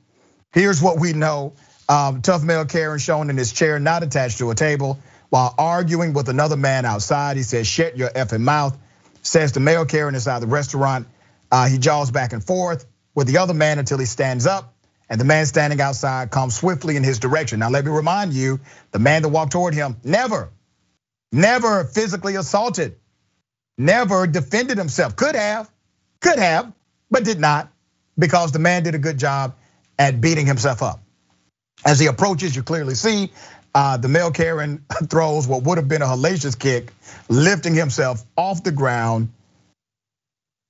Here's 0.52 0.80
what 0.80 0.98
we 0.98 1.12
know. 1.12 1.52
Um, 1.88 2.22
tough 2.22 2.42
male 2.42 2.64
Karen 2.64 2.98
shown 2.98 3.30
in 3.30 3.36
his 3.36 3.52
chair, 3.52 3.78
not 3.78 4.02
attached 4.02 4.38
to 4.38 4.50
a 4.50 4.54
table, 4.54 4.98
while 5.30 5.54
arguing 5.58 6.12
with 6.12 6.28
another 6.28 6.56
man 6.56 6.84
outside. 6.84 7.36
He 7.36 7.42
says, 7.42 7.66
shut 7.66 7.96
your 7.96 8.10
effing 8.10 8.40
mouth. 8.40 8.76
Says 9.22 9.52
the 9.52 9.60
male 9.60 9.84
Karen 9.84 10.14
inside 10.14 10.40
the 10.40 10.46
restaurant. 10.46 11.06
Uh, 11.50 11.68
he 11.68 11.78
jaws 11.78 12.10
back 12.10 12.32
and 12.32 12.44
forth 12.44 12.86
with 13.14 13.26
the 13.26 13.38
other 13.38 13.54
man 13.54 13.78
until 13.78 13.98
he 13.98 14.06
stands 14.06 14.46
up. 14.46 14.74
And 15.10 15.20
the 15.20 15.24
man 15.24 15.46
standing 15.46 15.80
outside 15.80 16.30
comes 16.30 16.54
swiftly 16.54 16.96
in 16.96 17.02
his 17.02 17.18
direction. 17.18 17.60
Now, 17.60 17.70
let 17.70 17.84
me 17.84 17.90
remind 17.90 18.34
you 18.34 18.60
the 18.90 18.98
man 18.98 19.22
that 19.22 19.28
walked 19.28 19.52
toward 19.52 19.72
him 19.72 19.96
never, 20.04 20.50
never 21.32 21.84
physically 21.84 22.36
assaulted, 22.36 22.98
never 23.78 24.26
defended 24.26 24.76
himself. 24.76 25.16
Could 25.16 25.34
have, 25.34 25.70
could 26.20 26.38
have, 26.38 26.72
but 27.10 27.24
did 27.24 27.40
not 27.40 27.70
because 28.18 28.52
the 28.52 28.58
man 28.58 28.82
did 28.82 28.94
a 28.94 28.98
good 28.98 29.18
job 29.18 29.54
at 29.98 30.20
beating 30.20 30.46
himself 30.46 30.82
up. 30.82 31.00
As 31.84 32.00
he 32.00 32.06
approaches, 32.06 32.54
you 32.56 32.62
clearly 32.62 32.94
see 32.94 33.30
uh, 33.74 33.96
the 33.96 34.08
male 34.08 34.30
Karen 34.30 34.84
throws 35.08 35.46
what 35.46 35.62
would 35.62 35.78
have 35.78 35.88
been 35.88 36.02
a 36.02 36.06
hellacious 36.06 36.58
kick, 36.58 36.92
lifting 37.28 37.74
himself 37.74 38.24
off 38.36 38.62
the 38.62 38.72
ground. 38.72 39.30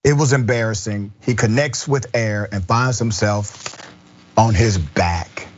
It 0.05 0.13
was 0.13 0.33
embarrassing. 0.33 1.13
He 1.23 1.35
connects 1.35 1.89
with 1.89 2.07
air 2.15 2.49
and 2.51 2.65
finds 2.65 2.99
himself 2.99 3.77
on 4.37 4.55
his 4.55 4.79
back. 4.79 5.49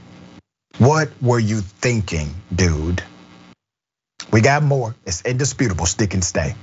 What 0.78 1.11
were 1.20 1.39
you 1.39 1.61
thinking, 1.61 2.35
dude? 2.55 3.03
We 4.33 4.41
got 4.41 4.62
more. 4.62 4.95
It's 5.05 5.22
indisputable. 5.22 5.87
Stick 5.87 6.14
and 6.14 6.24
stay. 6.24 6.55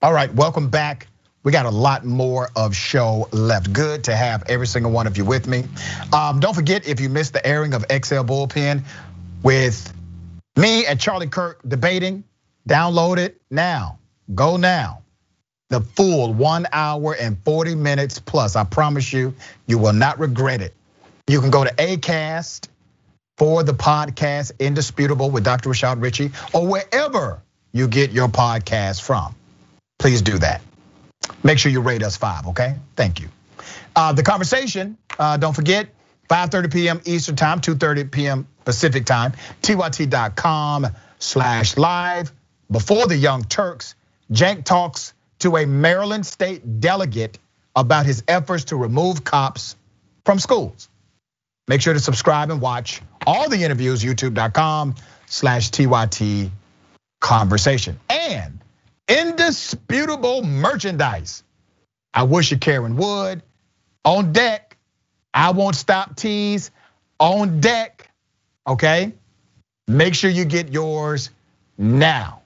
All 0.00 0.12
right, 0.12 0.32
welcome 0.32 0.70
back. 0.70 1.08
We 1.42 1.50
got 1.50 1.66
a 1.66 1.70
lot 1.70 2.04
more 2.04 2.50
of 2.54 2.76
show 2.76 3.28
left. 3.32 3.72
Good 3.72 4.04
to 4.04 4.14
have 4.14 4.44
every 4.48 4.68
single 4.68 4.92
one 4.92 5.08
of 5.08 5.16
you 5.16 5.24
with 5.24 5.48
me. 5.48 5.64
Um, 6.12 6.38
don't 6.38 6.54
forget 6.54 6.86
if 6.86 7.00
you 7.00 7.08
missed 7.08 7.32
the 7.32 7.44
airing 7.44 7.74
of 7.74 7.82
XL 7.90 8.22
Bullpen 8.22 8.84
with 9.42 9.92
me 10.54 10.86
and 10.86 11.00
Charlie 11.00 11.26
Kirk 11.26 11.60
debating, 11.66 12.22
download 12.68 13.18
it 13.18 13.40
now. 13.50 13.98
Go 14.32 14.56
now. 14.56 15.02
The 15.68 15.80
full 15.80 16.32
one 16.32 16.68
hour 16.72 17.16
and 17.18 17.36
40 17.42 17.74
minutes 17.74 18.20
plus. 18.20 18.54
I 18.54 18.62
promise 18.62 19.12
you, 19.12 19.34
you 19.66 19.78
will 19.78 19.92
not 19.92 20.20
regret 20.20 20.60
it. 20.60 20.74
You 21.26 21.40
can 21.40 21.50
go 21.50 21.64
to 21.64 21.74
ACAST 21.74 22.68
for 23.36 23.64
the 23.64 23.74
podcast 23.74 24.60
Indisputable 24.60 25.28
with 25.32 25.42
Dr. 25.42 25.70
Rashad 25.70 26.00
Richey 26.00 26.30
or 26.52 26.68
wherever 26.68 27.42
you 27.72 27.88
get 27.88 28.12
your 28.12 28.28
podcast 28.28 29.02
from 29.02 29.34
please 29.98 30.22
do 30.22 30.38
that. 30.38 30.62
Make 31.42 31.58
sure 31.58 31.70
you 31.70 31.80
rate 31.80 32.02
us 32.02 32.16
five, 32.16 32.46
okay? 32.48 32.76
Thank 32.96 33.20
you. 33.20 33.28
Uh, 33.94 34.12
the 34.12 34.22
conversation, 34.22 34.96
uh, 35.18 35.36
don't 35.36 35.54
forget, 35.54 35.88
5.30 36.28 36.72
p.m. 36.72 37.00
Eastern 37.04 37.36
time, 37.36 37.60
2.30 37.60 38.10
p.m. 38.10 38.46
Pacific 38.64 39.06
time, 39.06 39.32
tyt.com 39.62 40.86
slash 41.18 41.76
live. 41.76 42.32
Before 42.70 43.06
the 43.06 43.16
Young 43.16 43.44
Turks, 43.44 43.94
Cenk 44.30 44.64
talks 44.64 45.14
to 45.40 45.56
a 45.56 45.66
Maryland 45.66 46.26
state 46.26 46.80
delegate 46.80 47.38
about 47.74 48.06
his 48.06 48.22
efforts 48.28 48.64
to 48.64 48.76
remove 48.76 49.24
cops 49.24 49.76
from 50.24 50.38
schools. 50.38 50.88
Make 51.66 51.80
sure 51.80 51.94
to 51.94 52.00
subscribe 52.00 52.50
and 52.50 52.60
watch 52.60 53.00
all 53.26 53.48
the 53.48 53.62
interviews, 53.62 54.02
youtube.com 54.02 54.94
slash 55.26 55.70
TYT 55.70 56.50
conversation. 57.20 57.98
And 58.10 58.60
indisputable 59.08 60.42
merchandise. 60.42 61.42
I 62.12 62.24
wish 62.24 62.50
you 62.50 62.58
Karen 62.58 62.96
would. 62.96 63.42
On 64.04 64.32
deck, 64.32 64.76
I 65.32 65.50
won't 65.50 65.76
stop 65.76 66.16
tease. 66.16 66.70
On 67.20 67.60
deck, 67.60 68.10
okay? 68.66 69.12
Make 69.86 70.14
sure 70.14 70.30
you 70.30 70.44
get 70.44 70.72
yours 70.72 71.30
now. 71.76 72.42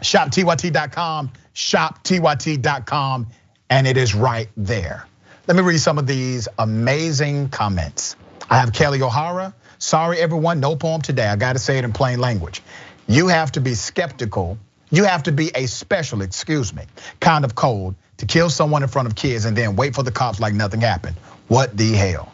ShopTYT.com, 0.00 1.30
ShopTYT.com, 1.54 3.26
and 3.70 3.86
it 3.86 3.96
is 3.96 4.14
right 4.14 4.48
there. 4.56 5.06
Let 5.46 5.56
me 5.56 5.62
read 5.62 5.78
some 5.78 5.98
of 5.98 6.06
these 6.06 6.48
amazing 6.58 7.48
comments. 7.48 8.16
I 8.48 8.58
have 8.58 8.72
Kelly 8.72 9.02
O'Hara. 9.02 9.54
Sorry, 9.78 10.18
everyone, 10.18 10.60
no 10.60 10.76
poem 10.76 11.02
today. 11.02 11.26
I 11.26 11.36
gotta 11.36 11.58
say 11.58 11.78
it 11.78 11.84
in 11.84 11.92
plain 11.92 12.20
language. 12.20 12.62
You 13.08 13.28
have 13.28 13.52
to 13.52 13.60
be 13.60 13.74
skeptical 13.74 14.58
you 14.92 15.04
have 15.04 15.24
to 15.24 15.32
be 15.32 15.50
a 15.54 15.66
special, 15.66 16.20
excuse 16.20 16.72
me, 16.72 16.84
kind 17.18 17.44
of 17.44 17.54
cold 17.54 17.96
to 18.18 18.26
kill 18.26 18.50
someone 18.50 18.82
in 18.82 18.88
front 18.88 19.08
of 19.08 19.16
kids 19.16 19.46
and 19.46 19.56
then 19.56 19.74
wait 19.74 19.94
for 19.94 20.04
the 20.04 20.12
cops 20.12 20.38
like 20.38 20.54
nothing 20.54 20.82
happened. 20.82 21.16
What 21.48 21.76
the 21.76 21.92
hell? 21.92 22.32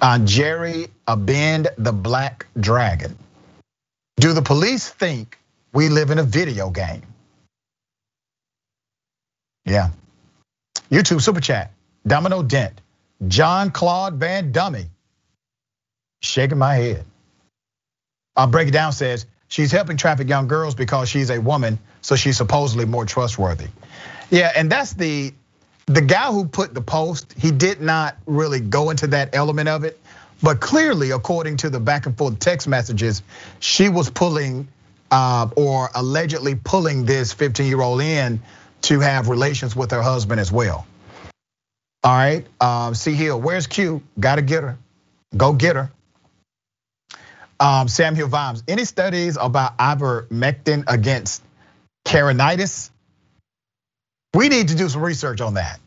Uh, 0.00 0.20
Jerry 0.20 0.86
Abend 1.08 1.68
the 1.76 1.92
Black 1.92 2.46
Dragon. 2.58 3.18
Do 4.16 4.32
the 4.32 4.42
police 4.42 4.88
think 4.88 5.38
we 5.72 5.88
live 5.88 6.10
in 6.10 6.18
a 6.18 6.22
video 6.22 6.70
game? 6.70 7.02
Yeah. 9.64 9.90
YouTube 10.90 11.20
super 11.20 11.40
chat. 11.40 11.72
Domino 12.06 12.42
Dent. 12.42 12.80
John 13.26 13.72
Claude 13.72 14.14
Van 14.14 14.52
Dummy. 14.52 14.86
Shaking 16.22 16.58
my 16.58 16.76
head. 16.76 17.04
I'll 18.36 18.46
break 18.46 18.68
it 18.68 18.72
down 18.72 18.92
says 18.92 19.26
she's 19.48 19.72
helping 19.72 19.96
traffic 19.96 20.28
young 20.28 20.46
girls 20.46 20.74
because 20.74 21.08
she's 21.08 21.30
a 21.30 21.40
woman 21.40 21.78
so 22.00 22.16
she's 22.16 22.36
supposedly 22.36 22.84
more 22.84 23.04
trustworthy. 23.04 23.66
Yeah, 24.30 24.52
and 24.54 24.70
that's 24.70 24.94
the 24.94 25.32
the 25.86 26.02
guy 26.02 26.30
who 26.30 26.46
put 26.46 26.74
the 26.74 26.82
post, 26.82 27.34
he 27.38 27.50
did 27.50 27.80
not 27.80 28.16
really 28.26 28.60
go 28.60 28.90
into 28.90 29.06
that 29.08 29.34
element 29.34 29.68
of 29.68 29.84
it. 29.84 29.98
But 30.42 30.60
clearly, 30.60 31.10
according 31.10 31.56
to 31.58 31.70
the 31.70 31.80
back 31.80 32.06
and 32.06 32.16
forth 32.16 32.38
text 32.38 32.68
messages, 32.68 33.22
she 33.58 33.88
was 33.88 34.10
pulling 34.10 34.68
uh, 35.10 35.48
or 35.56 35.90
allegedly 35.94 36.54
pulling 36.54 37.06
this 37.06 37.32
15 37.32 37.66
year 37.66 37.80
old 37.80 38.00
in 38.00 38.40
to 38.82 39.00
have 39.00 39.28
relations 39.28 39.74
with 39.74 39.90
her 39.90 40.02
husband 40.02 40.40
as 40.40 40.52
well. 40.52 40.86
All 42.04 42.14
right, 42.14 42.46
um, 42.60 42.94
see 42.94 43.14
here, 43.14 43.36
where's 43.36 43.66
Q? 43.66 44.02
Gotta 44.20 44.42
get 44.42 44.62
her. 44.62 44.78
Go 45.36 45.52
get 45.52 45.74
her. 45.74 45.90
Um, 47.60 47.88
Samuel 47.88 48.28
Vimes, 48.28 48.62
any 48.68 48.84
studies 48.84 49.36
about 49.40 49.76
ivermectin 49.78 50.84
against 50.86 51.42
Karenitis. 52.06 52.90
We 54.34 54.48
need 54.48 54.68
to 54.68 54.76
do 54.76 54.88
some 54.88 55.02
research 55.02 55.40
on 55.40 55.54
that. 55.54 55.80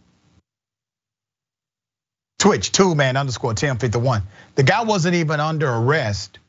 Twitch, 2.40 2.72
two 2.72 2.96
man 2.96 3.18
underscore 3.18 3.50
1051. 3.50 4.24
The 4.56 4.64
guy 4.64 4.84
wasn't 4.84 5.16
even 5.16 5.40
under 5.40 5.70
arrest, 5.70 6.40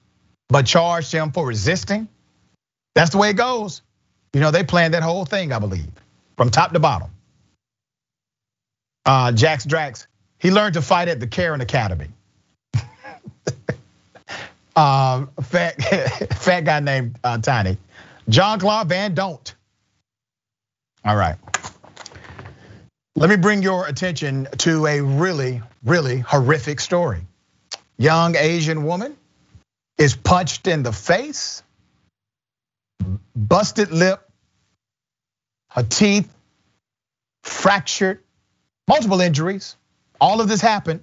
but 0.48 0.66
charged 0.66 1.12
him 1.12 1.32
for 1.32 1.46
resisting. 1.46 2.08
That's 2.94 3.10
the 3.10 3.18
way 3.18 3.30
it 3.30 3.36
goes. 3.36 3.82
You 4.32 4.40
know, 4.40 4.50
they 4.50 4.64
planned 4.64 4.94
that 4.94 5.02
whole 5.02 5.26
thing, 5.26 5.52
I 5.52 5.58
believe, 5.58 5.88
from 6.36 6.50
top 6.50 6.72
to 6.72 6.80
bottom. 6.80 7.10
Uh, 9.04 9.32
Jax 9.32 9.64
Drax, 9.64 10.06
he 10.38 10.50
learned 10.50 10.74
to 10.74 10.82
fight 10.82 11.08
at 11.08 11.20
the 11.20 11.26
Karen 11.26 11.60
Academy. 11.60 12.08
Um, 14.76 15.30
fat, 15.42 15.82
fat 16.34 16.64
guy 16.64 16.80
named 16.80 17.18
uh, 17.22 17.38
Tiny. 17.38 17.78
John 18.28 18.60
Claude 18.60 18.88
Van 18.88 19.14
Don't. 19.14 19.54
All 21.04 21.16
right. 21.16 21.36
Let 23.14 23.28
me 23.28 23.36
bring 23.36 23.62
your 23.62 23.86
attention 23.86 24.48
to 24.58 24.86
a 24.86 25.00
really, 25.00 25.62
really 25.84 26.18
horrific 26.18 26.80
story. 26.80 27.26
Young 27.98 28.36
Asian 28.36 28.84
woman 28.84 29.16
is 29.98 30.16
punched 30.16 30.66
in 30.66 30.82
the 30.82 30.92
face, 30.92 31.62
busted 33.36 33.92
lip, 33.92 34.28
her 35.70 35.82
teeth 35.82 36.32
fractured, 37.42 38.22
multiple 38.88 39.20
injuries. 39.20 39.76
All 40.20 40.40
of 40.40 40.48
this 40.48 40.60
happened. 40.60 41.02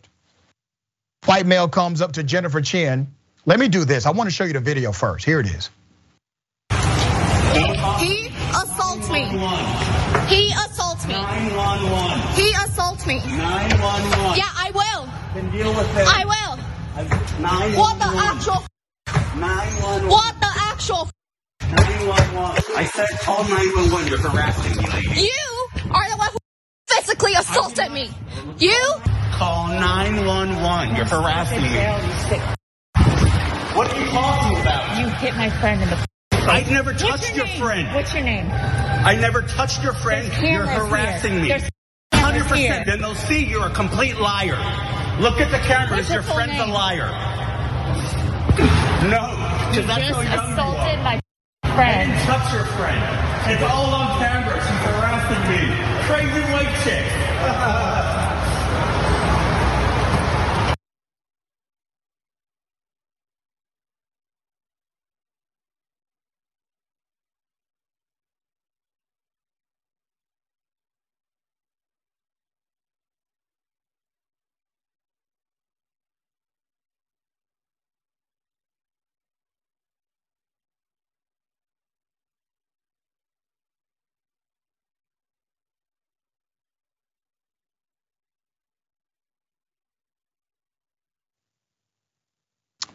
White 1.25 1.45
male 1.45 1.67
comes 1.67 2.01
up 2.01 2.13
to 2.13 2.23
Jennifer 2.23 2.61
Chin. 2.61 3.13
Let 3.49 3.59
me 3.59 3.67
do 3.67 3.83
this. 3.83 4.05
I 4.05 4.11
want 4.11 4.29
to 4.29 4.31
show 4.31 4.43
you 4.43 4.53
the 4.53 4.59
video 4.59 4.91
first. 4.91 5.25
Here 5.25 5.39
it 5.39 5.47
is. 5.47 5.71
He 6.69 8.29
assaults 8.53 9.09
me. 9.09 9.25
He 10.29 10.53
assaults 10.53 11.07
me. 11.07 11.13
911. 11.13 12.35
He 12.35 12.51
assaults 12.51 13.07
me. 13.07 13.15
911. 13.17 14.37
Yeah, 14.37 14.53
I 14.53 14.69
will. 14.69 15.09
Then 15.33 15.49
deal 15.49 15.73
with 15.73 15.97
it. 15.97 16.07
I 16.07 16.25
will. 16.25 16.57
911. 17.41 17.79
What 17.79 17.97
the 17.97 18.11
actual 18.21 18.65
911. 19.35 20.09
What 20.09 20.39
the 20.39 20.51
actual? 20.55 21.09
911. 21.61 22.63
I 22.77 22.85
said 22.85 23.09
call 23.21 23.43
911. 23.45 24.09
You're 24.09 24.19
harassing 24.29 24.77
me, 24.77 24.85
lady. 24.93 25.21
You 25.25 25.67
are 25.89 26.07
the 26.07 26.17
one 26.17 26.29
who 26.29 26.37
physically 26.87 27.33
assaulted 27.33 27.91
me. 27.93 28.11
You? 28.59 28.79
Call 29.31 29.69
911. 29.69 30.95
You're 30.95 31.05
harassing 31.05 31.63
me. 31.63 32.55
What 33.79 33.93
are 33.93 33.97
you 33.97 34.11
talking 34.11 34.59
about? 34.59 34.99
You 34.99 35.07
hit 35.07 35.37
my 35.37 35.49
friend 35.49 35.81
in 35.81 35.87
the. 35.89 36.05
I 36.33 36.69
never 36.69 36.91
What's 36.91 37.01
touched 37.01 37.33
your 37.37 37.45
name? 37.45 37.61
friend. 37.61 37.95
What's 37.95 38.13
your 38.13 38.23
name? 38.25 38.45
I 38.51 39.15
never 39.15 39.41
touched 39.41 39.81
your 39.81 39.93
friend. 39.93 40.27
You're 40.43 40.65
harassing 40.67 41.31
here. 41.31 41.41
me. 41.43 41.47
There's 41.47 41.63
100%. 42.13 42.55
here. 42.57 42.83
Then 42.85 42.99
they'll 42.99 43.15
see 43.15 43.45
you're 43.45 43.67
a 43.67 43.73
complete 43.73 44.17
liar. 44.19 44.57
Look 45.21 45.39
at 45.39 45.49
the 45.49 45.59
cameras. 45.59 46.09
What's 46.09 46.11
Your 46.11 46.23
full 46.23 46.35
friend's 46.35 46.59
a 46.59 46.65
liar. 46.65 47.07
No, 49.07 49.31
because 49.71 49.87
that's 49.87 50.09
Just 50.09 50.13
how 50.13 50.21
young 50.27 50.43
you 50.43 50.51
assaulted 50.51 50.99
are. 50.99 51.03
my 51.05 51.21
I 51.63 51.75
friend. 51.75 52.11
didn't 52.11 52.25
touch 52.27 52.51
your 52.51 52.65
friend. 52.75 52.99
It's 53.47 53.63
all 53.63 53.95
on 53.95 54.19
camera. 54.19 54.59
She's 54.59 54.83
harassing 54.91 55.43
me. 55.55 55.71
Crazy 56.03 56.43
white 56.51 56.75
chick. 56.83 58.25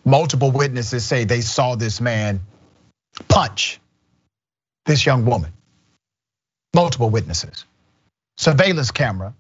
Multiple 0.04 0.50
witnesses 0.50 1.04
say 1.04 1.24
they 1.24 1.40
saw 1.40 1.76
this 1.76 2.00
man 2.00 2.40
punch 3.28 3.80
this 4.86 5.06
young 5.06 5.24
woman. 5.24 5.52
Multiple 6.74 7.10
witnesses. 7.10 7.64
Surveillance 8.36 8.90
camera 8.90 9.34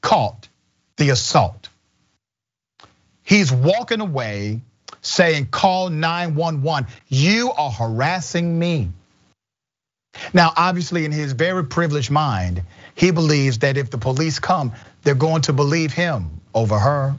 caught 0.00 0.48
the 0.96 1.10
assault. 1.10 1.68
He's 3.24 3.50
walking 3.50 4.00
away 4.00 4.60
saying, 5.00 5.46
Call 5.50 5.90
911. 5.90 6.90
You 7.08 7.52
are 7.52 7.70
harassing 7.70 8.58
me. 8.58 8.90
Now, 10.32 10.52
obviously, 10.56 11.04
in 11.04 11.12
his 11.12 11.32
very 11.32 11.64
privileged 11.64 12.10
mind, 12.10 12.62
he 12.94 13.10
believes 13.10 13.58
that 13.58 13.76
if 13.76 13.90
the 13.90 13.98
police 13.98 14.38
come, 14.38 14.72
they're 15.02 15.14
going 15.14 15.42
to 15.42 15.52
believe 15.52 15.92
him 15.92 16.40
over 16.54 16.78
her. 16.78 17.16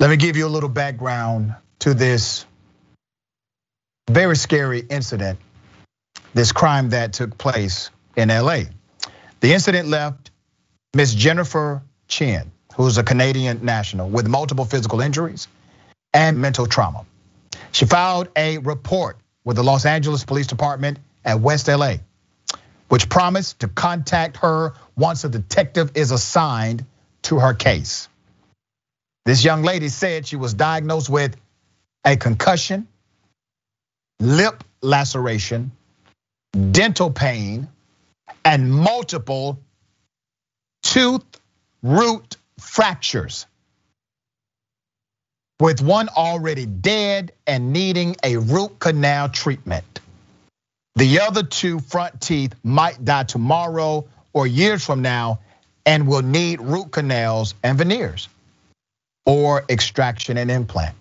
Let 0.00 0.08
me 0.08 0.16
give 0.16 0.38
you 0.38 0.46
a 0.46 0.48
little 0.48 0.70
background 0.70 1.54
to 1.80 1.92
this 1.92 2.46
very 4.08 4.34
scary 4.34 4.80
incident, 4.80 5.38
this 6.32 6.52
crime 6.52 6.88
that 6.90 7.12
took 7.12 7.36
place 7.36 7.90
in 8.16 8.30
LA. 8.30 8.60
The 9.40 9.52
incident 9.52 9.88
left 9.88 10.30
Miss 10.94 11.12
Jennifer 11.12 11.82
Chin, 12.08 12.50
who's 12.76 12.96
a 12.96 13.02
Canadian 13.02 13.62
national 13.62 14.08
with 14.08 14.26
multiple 14.26 14.64
physical 14.64 15.02
injuries 15.02 15.48
and 16.14 16.38
mental 16.38 16.64
trauma. 16.64 17.04
She 17.70 17.84
filed 17.84 18.28
a 18.34 18.56
report 18.56 19.18
with 19.44 19.56
the 19.56 19.62
Los 19.62 19.84
Angeles 19.84 20.24
Police 20.24 20.46
Department 20.46 20.98
at 21.26 21.40
West 21.40 21.68
LA, 21.68 21.96
which 22.88 23.10
promised 23.10 23.60
to 23.60 23.68
contact 23.68 24.38
her 24.38 24.72
once 24.96 25.24
a 25.24 25.28
detective 25.28 25.90
is 25.94 26.10
assigned 26.10 26.86
to 27.24 27.38
her 27.38 27.52
case. 27.52 28.08
This 29.24 29.44
young 29.44 29.62
lady 29.62 29.88
said 29.88 30.26
she 30.26 30.36
was 30.36 30.54
diagnosed 30.54 31.10
with 31.10 31.36
a 32.04 32.16
concussion, 32.16 32.88
lip 34.18 34.64
laceration, 34.80 35.72
dental 36.72 37.10
pain, 37.10 37.68
and 38.44 38.72
multiple 38.72 39.60
tooth 40.82 41.24
root 41.82 42.36
fractures, 42.58 43.46
with 45.60 45.82
one 45.82 46.08
already 46.08 46.64
dead 46.64 47.32
and 47.46 47.72
needing 47.72 48.16
a 48.24 48.38
root 48.38 48.78
canal 48.78 49.28
treatment. 49.28 50.00
The 50.96 51.20
other 51.20 51.42
two 51.42 51.78
front 51.80 52.20
teeth 52.20 52.54
might 52.64 53.04
die 53.04 53.24
tomorrow 53.24 54.06
or 54.32 54.46
years 54.46 54.84
from 54.84 55.02
now 55.02 55.40
and 55.84 56.06
will 56.06 56.22
need 56.22 56.60
root 56.60 56.90
canals 56.90 57.54
and 57.62 57.76
veneers 57.76 58.28
or 59.30 59.64
extraction 59.68 60.36
and 60.36 60.50
implant. 60.50 60.96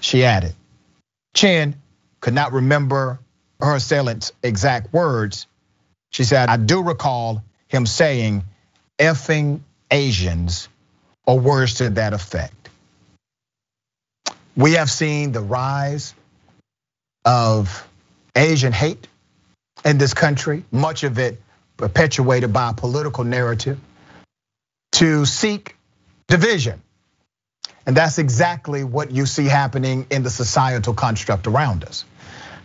She 0.00 0.24
added, 0.24 0.56
Chin 1.34 1.76
could 2.20 2.34
not 2.34 2.52
remember 2.52 3.20
her 3.60 3.76
assailant's 3.76 4.32
exact 4.42 4.92
words. 4.92 5.46
She 6.10 6.24
said, 6.24 6.48
I 6.48 6.56
do 6.56 6.82
recall 6.82 7.44
him 7.68 7.86
saying, 7.86 8.42
effing 8.98 9.60
Asians, 9.88 10.68
or 11.26 11.38
words 11.38 11.74
to 11.74 11.90
that 11.90 12.12
effect. 12.12 12.70
We 14.56 14.72
have 14.72 14.90
seen 14.90 15.30
the 15.30 15.40
rise 15.40 16.14
of 17.24 17.88
Asian 18.34 18.72
hate 18.72 19.06
in 19.84 19.98
this 19.98 20.12
country, 20.12 20.64
much 20.72 21.04
of 21.04 21.20
it 21.20 21.40
perpetuated 21.76 22.52
by 22.52 22.70
a 22.70 22.74
political 22.74 23.22
narrative 23.22 23.78
to 24.90 25.24
seek 25.24 25.76
division. 26.26 26.82
And 27.88 27.96
that's 27.96 28.18
exactly 28.18 28.84
what 28.84 29.12
you 29.12 29.24
see 29.24 29.46
happening 29.46 30.06
in 30.10 30.22
the 30.22 30.28
societal 30.28 30.92
construct 30.92 31.46
around 31.46 31.84
us. 31.84 32.04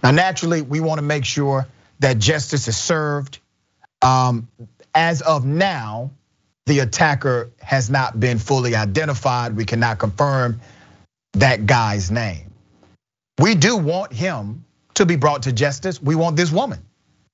Now, 0.04 0.12
naturally, 0.12 0.62
we 0.62 0.82
want 0.82 0.98
to 1.00 1.02
make 1.02 1.24
sure 1.24 1.66
that 2.00 2.20
justice 2.20 2.68
is 2.68 2.76
served. 2.76 3.40
Um, 4.02 4.50
as 4.94 5.22
of 5.22 5.46
now, 5.46 6.12
the 6.66 6.80
attacker 6.80 7.52
has 7.62 7.90
not 7.90 8.20
been 8.20 8.38
fully 8.38 8.76
identified. 8.76 9.56
We 9.56 9.64
cannot 9.64 9.98
confirm 9.98 10.60
that 11.36 11.66
guy's 11.66 12.12
name. 12.12 12.52
We 13.40 13.56
do 13.56 13.78
want 13.78 14.12
him 14.12 14.66
to 14.96 15.06
be 15.06 15.16
brought 15.16 15.44
to 15.44 15.54
justice. 15.54 16.02
We 16.02 16.16
want 16.16 16.36
this 16.36 16.52
woman 16.52 16.80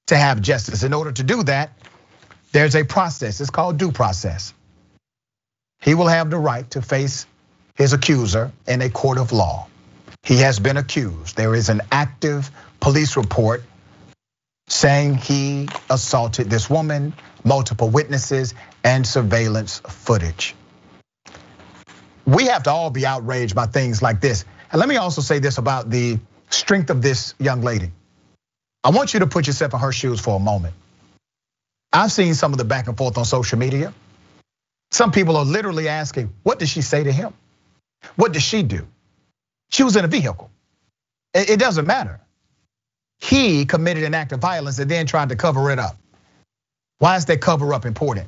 to 0.08 0.16
have 0.16 0.44
justice. 0.44 0.84
In 0.84 0.94
order 0.94 1.12
to 1.12 1.24
do 1.24 1.42
that, 1.42 1.72
there's 2.52 2.76
a 2.76 2.84
process. 2.84 3.42
It's 3.42 3.50
called 3.50 3.80
due 3.80 3.92
process. 3.92 4.54
He 5.82 5.96
will 5.96 6.08
have 6.08 6.30
the 6.30 6.38
right 6.38 6.70
to 6.70 6.84
face 6.84 7.26
his 7.80 7.94
accuser 7.94 8.52
in 8.68 8.82
a 8.82 8.90
court 8.90 9.18
of 9.18 9.32
law. 9.32 9.68
He 10.22 10.38
has 10.40 10.60
been 10.60 10.76
accused. 10.78 11.38
There 11.38 11.56
is 11.56 11.70
an 11.70 11.82
active 11.92 12.52
police 12.82 13.16
report 13.16 13.64
saying 14.68 15.16
he 15.16 15.70
assaulted 15.90 16.50
this 16.50 16.70
woman, 16.70 17.14
multiple 17.44 17.90
witnesses, 17.90 18.54
and 18.84 19.08
surveillance 19.08 19.80
footage. 19.80 20.56
We 22.26 22.48
have 22.48 22.64
to 22.64 22.72
all 22.72 22.92
be 22.92 23.06
outraged 23.06 23.56
by 23.56 23.66
things 23.66 24.02
like 24.02 24.20
this. 24.20 24.46
And 24.72 24.80
let 24.80 24.88
me 24.88 24.98
also 24.98 25.22
say 25.22 25.40
this 25.40 25.58
about 25.58 25.90
the 25.90 26.20
strength 26.50 26.90
of 26.90 27.02
this 27.02 27.34
young 27.40 27.62
lady. 27.62 27.92
I 28.84 28.90
want 28.90 29.14
you 29.14 29.22
to 29.22 29.28
put 29.28 29.48
yourself 29.48 29.74
in 29.74 29.80
her 29.80 29.92
shoes 29.94 30.20
for 30.20 30.36
a 30.36 30.40
moment. 30.40 30.76
I've 31.94 32.12
seen 32.12 32.34
some 32.34 32.52
of 32.52 32.58
the 32.58 32.66
back 32.66 32.88
and 32.88 32.98
forth 32.98 33.18
on 33.18 33.26
social 33.26 33.58
media. 33.58 33.94
Some 34.92 35.12
people 35.12 35.38
are 35.38 35.46
literally 35.46 35.88
asking, 35.88 36.34
what 36.44 36.60
did 36.60 36.68
she 36.68 36.82
say 36.82 37.04
to 37.04 37.12
him? 37.12 37.34
What 38.16 38.34
did 38.34 38.42
she 38.42 38.64
do? 38.64 38.88
She 39.70 39.84
was 39.84 39.96
in 39.96 40.06
a 40.06 40.08
vehicle. 40.08 40.50
It 41.34 41.60
doesn't 41.60 41.86
matter. 41.86 42.20
He 43.20 43.66
committed 43.66 44.04
an 44.04 44.14
act 44.14 44.32
of 44.32 44.40
violence 44.40 44.80
and 44.80 44.90
then 44.90 45.06
tried 45.06 45.30
to 45.30 45.36
cover 45.36 45.70
it 45.72 45.80
up. 45.80 45.98
Why 47.00 47.16
is 47.18 47.26
that 47.26 47.42
cover 47.42 47.74
up 47.74 47.86
important? 47.86 48.28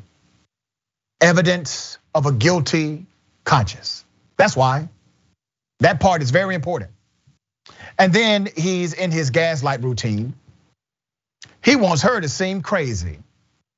Evidence 1.19 1.97
of 2.13 2.26
a 2.26 2.32
guilty 2.32 3.05
conscience. 3.43 4.05
That's 4.38 4.55
why. 4.55 4.89
That 5.80 5.99
part 5.99 6.22
is 6.22 6.32
very 6.32 6.55
important. 6.55 6.91
And 7.97 8.13
then 8.13 8.47
he's 8.55 8.93
in 8.93 9.11
his 9.11 9.30
gaslight 9.30 9.84
routine. 9.84 10.34
He 11.63 11.76
wants 11.76 12.03
her 12.03 12.19
to 12.19 12.30
seem 12.30 12.61
crazy. 12.61 13.19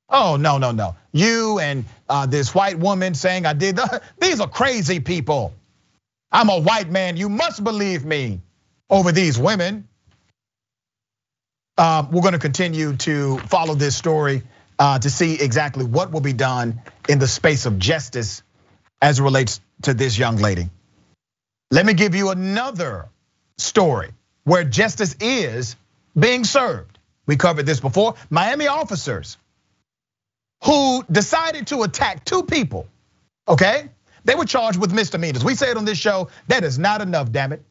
Oh, 0.08 0.36
no, 0.36 0.58
no, 0.58 0.70
no. 0.70 0.96
You 1.12 1.58
and 1.58 1.84
uh, 2.08 2.26
this 2.26 2.54
white 2.54 2.78
woman 2.78 3.14
saying 3.14 3.46
I 3.46 3.52
did, 3.52 3.78
these 4.20 4.40
are 4.40 4.48
crazy 4.48 5.00
people. 5.00 5.54
I'm 6.32 6.48
a 6.48 6.60
white 6.60 6.90
man, 6.90 7.16
you 7.16 7.28
must 7.28 7.62
believe 7.62 8.04
me 8.04 8.40
over 8.90 9.12
these 9.12 9.38
women. 9.38 9.88
Um, 11.76 12.10
we're 12.12 12.22
gonna 12.22 12.38
continue 12.38 12.96
to 12.96 13.38
follow 13.38 13.74
this 13.74 13.96
story 13.96 14.42
uh, 14.78 14.98
to 14.98 15.10
see 15.10 15.40
exactly 15.40 15.84
what 15.84 16.10
will 16.12 16.20
be 16.20 16.32
done 16.32 16.80
in 17.08 17.18
the 17.18 17.28
space 17.28 17.66
of 17.66 17.78
justice 17.78 18.42
as 19.00 19.18
it 19.18 19.22
relates 19.22 19.60
to 19.82 19.94
this 19.94 20.18
young 20.18 20.36
lady. 20.36 20.70
Let 21.70 21.86
me 21.86 21.94
give 21.94 22.14
you 22.14 22.30
another 22.30 23.08
story 23.58 24.10
where 24.44 24.64
justice 24.64 25.16
is 25.20 25.76
being 26.18 26.44
served. 26.44 26.98
We 27.26 27.36
covered 27.36 27.66
this 27.66 27.80
before. 27.80 28.14
Miami 28.30 28.66
officers 28.66 29.38
who 30.64 31.02
decided 31.10 31.66
to 31.68 31.82
attack 31.82 32.24
two 32.24 32.42
people, 32.42 32.86
okay? 33.48 33.88
They 34.24 34.34
were 34.34 34.44
charged 34.44 34.78
with 34.78 34.92
misdemeanors. 34.92 35.44
We 35.44 35.54
say 35.54 35.70
it 35.70 35.76
on 35.76 35.84
this 35.84 35.98
show, 35.98 36.28
that 36.48 36.64
is 36.64 36.78
not 36.78 37.00
enough, 37.00 37.30
damn 37.30 37.52
it. 37.52 37.62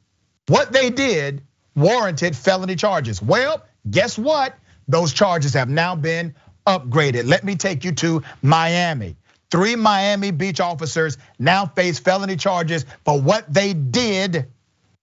What 0.47 0.71
they 0.71 0.89
did 0.89 1.41
warranted 1.75 2.35
felony 2.35 2.75
charges. 2.75 3.21
Well, 3.21 3.63
guess 3.89 4.17
what? 4.17 4.55
Those 4.87 5.13
charges 5.13 5.53
have 5.53 5.69
now 5.69 5.95
been 5.95 6.35
upgraded. 6.67 7.27
Let 7.27 7.43
me 7.43 7.55
take 7.55 7.83
you 7.83 7.91
to 7.93 8.23
Miami. 8.41 9.15
Three 9.49 9.75
Miami 9.75 10.31
Beach 10.31 10.59
officers 10.59 11.17
now 11.39 11.65
face 11.65 11.99
felony 11.99 12.35
charges 12.35 12.85
for 13.05 13.19
what 13.19 13.51
they 13.51 13.73
did 13.73 14.47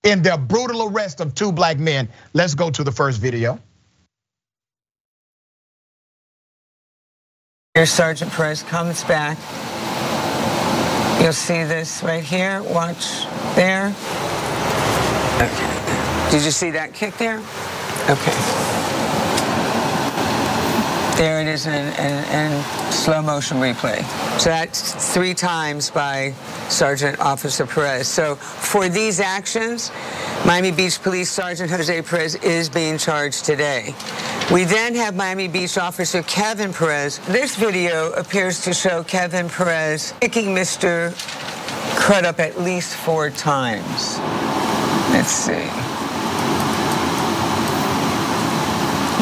in 0.02 0.22
their 0.22 0.38
brutal 0.38 0.88
arrest 0.88 1.20
of 1.20 1.34
two 1.34 1.52
black 1.52 1.78
men. 1.78 2.08
Let's 2.32 2.54
go 2.54 2.70
to 2.70 2.84
the 2.84 2.92
first 2.92 3.20
video. 3.20 3.58
Here, 7.74 7.86
Sergeant 7.86 8.32
Perez 8.32 8.62
comes 8.64 9.04
back. 9.04 9.38
You'll 11.20 11.34
see 11.34 11.64
this 11.64 12.02
right 12.02 12.24
here. 12.24 12.62
Watch 12.62 13.26
there. 13.54 13.94
Okay. 15.36 16.30
Did 16.30 16.44
you 16.44 16.50
see 16.50 16.70
that 16.70 16.94
kick 16.94 17.16
there? 17.18 17.42
Okay. 18.08 18.79
There 21.20 21.42
it 21.42 21.48
is 21.48 21.66
in, 21.66 21.74
in, 21.74 22.24
in, 22.32 22.62
slow 22.90 23.20
motion 23.20 23.58
replay. 23.58 24.02
So 24.40 24.48
that's 24.48 25.12
three 25.12 25.34
times 25.34 25.90
by 25.90 26.32
Sergeant 26.70 27.20
Officer 27.20 27.66
Perez. 27.66 28.08
So 28.08 28.36
for 28.36 28.88
these 28.88 29.20
actions, 29.20 29.90
Miami 30.46 30.72
Beach 30.72 30.98
Police 31.02 31.30
Sergeant 31.30 31.70
Jose 31.70 32.00
Perez 32.00 32.36
is 32.36 32.70
being 32.70 32.96
charged 32.96 33.44
today. 33.44 33.94
We 34.50 34.64
then 34.64 34.94
have 34.94 35.14
Miami 35.14 35.46
Beach 35.46 35.76
Officer 35.76 36.22
Kevin 36.22 36.72
Perez. 36.72 37.18
This 37.26 37.54
video 37.54 38.12
appears 38.12 38.62
to 38.62 38.72
show 38.72 39.04
Kevin 39.04 39.50
Perez 39.50 40.14
kicking 40.22 40.54
Mr. 40.54 41.10
Crud 42.00 42.24
up 42.24 42.40
at 42.40 42.58
least 42.62 42.96
four 42.96 43.28
times. 43.28 44.16
Let's 45.12 45.28
see. 45.28 45.68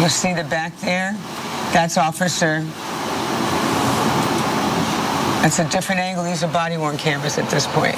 You 0.01 0.09
see 0.09 0.33
the 0.33 0.49
back 0.49 0.79
there? 0.79 1.17
That's 1.73 1.97
Officer. 1.97 2.63
That's 5.43 5.59
a 5.61 5.69
different 5.69 6.01
angle. 6.01 6.25
These 6.25 6.43
are 6.43 6.53
body 6.53 6.77
worn 6.77 6.97
cameras 6.97 7.39
at 7.39 7.49
this 7.51 7.67
point. 7.69 7.95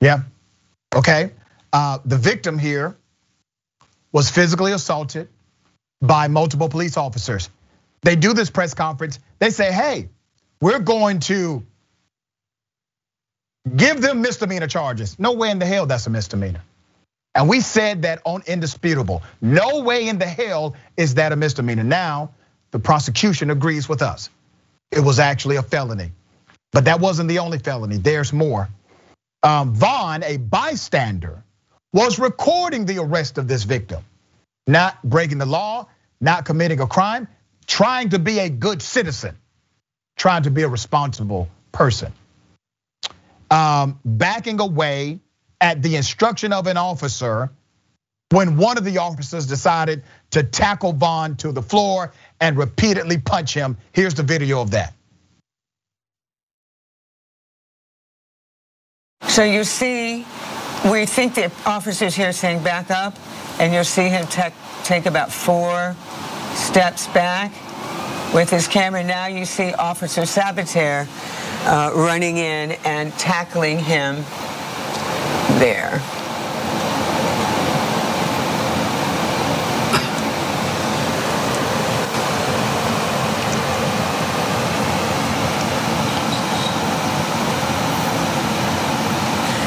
Yeah. 0.00 0.22
Okay. 0.94 1.32
Uh, 1.72 1.98
the 2.04 2.16
victim 2.16 2.58
here 2.58 2.96
was 4.12 4.30
physically 4.30 4.72
assaulted 4.72 5.28
by 6.00 6.28
multiple 6.28 6.68
police 6.68 6.96
officers. 6.96 7.50
They 8.02 8.16
do 8.16 8.32
this 8.34 8.50
press 8.50 8.74
conference. 8.74 9.18
They 9.38 9.50
say, 9.50 9.72
hey, 9.72 10.08
we're 10.60 10.78
going 10.78 11.20
to 11.20 11.64
Give 13.74 14.00
them 14.00 14.20
misdemeanor 14.20 14.68
charges. 14.68 15.18
No 15.18 15.32
way 15.32 15.50
in 15.50 15.58
the 15.58 15.66
hell 15.66 15.86
that's 15.86 16.06
a 16.06 16.10
misdemeanor. 16.10 16.62
And 17.34 17.48
we 17.48 17.60
said 17.60 18.02
that 18.02 18.22
on 18.24 18.42
indisputable. 18.46 19.22
No 19.40 19.82
way 19.82 20.08
in 20.08 20.18
the 20.18 20.26
hell 20.26 20.76
is 20.96 21.14
that 21.14 21.32
a 21.32 21.36
misdemeanor. 21.36 21.82
Now, 21.82 22.30
the 22.70 22.78
prosecution 22.78 23.50
agrees 23.50 23.88
with 23.88 24.02
us. 24.02 24.30
It 24.90 25.00
was 25.00 25.18
actually 25.18 25.56
a 25.56 25.62
felony. 25.62 26.12
But 26.72 26.84
that 26.84 27.00
wasn't 27.00 27.28
the 27.28 27.40
only 27.40 27.58
felony. 27.58 27.96
There's 27.96 28.32
more. 28.32 28.68
Um, 29.42 29.74
Vaughn, 29.74 30.22
a 30.22 30.36
bystander, 30.36 31.42
was 31.92 32.18
recording 32.18 32.86
the 32.86 32.98
arrest 32.98 33.38
of 33.38 33.48
this 33.48 33.64
victim, 33.64 34.04
not 34.66 35.02
breaking 35.02 35.38
the 35.38 35.46
law, 35.46 35.88
not 36.20 36.44
committing 36.44 36.80
a 36.80 36.86
crime, 36.86 37.28
trying 37.66 38.10
to 38.10 38.18
be 38.18 38.38
a 38.38 38.48
good 38.48 38.80
citizen, 38.80 39.36
trying 40.16 40.44
to 40.44 40.50
be 40.50 40.62
a 40.62 40.68
responsible 40.68 41.48
person 41.72 42.12
um, 43.50 43.98
backing 44.04 44.60
away 44.60 45.20
at 45.60 45.82
the 45.82 45.96
instruction 45.96 46.52
of 46.52 46.66
an 46.66 46.76
officer 46.76 47.50
when 48.30 48.56
one 48.56 48.76
of 48.76 48.84
the 48.84 48.98
officers 48.98 49.46
decided 49.46 50.02
to 50.30 50.42
tackle 50.42 50.92
Vaughn 50.92 51.36
to 51.36 51.52
the 51.52 51.62
floor 51.62 52.12
and 52.40 52.58
repeatedly 52.58 53.18
punch 53.18 53.54
him. 53.54 53.76
Here's 53.92 54.14
the 54.14 54.22
video 54.22 54.60
of 54.60 54.72
that. 54.72 54.92
So 59.28 59.44
you 59.44 59.64
see, 59.64 60.26
we 60.90 61.06
think 61.06 61.34
the 61.34 61.52
officer's 61.64 62.14
here 62.14 62.32
saying 62.32 62.62
back 62.62 62.90
up, 62.90 63.14
and 63.60 63.72
you'll 63.72 63.84
see 63.84 64.08
him 64.08 64.26
take 64.26 64.54
take 64.82 65.06
about 65.06 65.32
four 65.32 65.96
steps 66.54 67.06
back 67.08 67.52
with 68.32 68.50
his 68.50 68.68
camera. 68.68 69.02
Now 69.02 69.26
you 69.26 69.44
see 69.44 69.72
Officer 69.74 70.22
Sabater 70.22 71.06
uh, 71.66 71.90
running 71.94 72.36
in 72.36 72.72
and 72.84 73.12
tackling 73.14 73.78
him 73.78 74.24
there. 75.58 76.00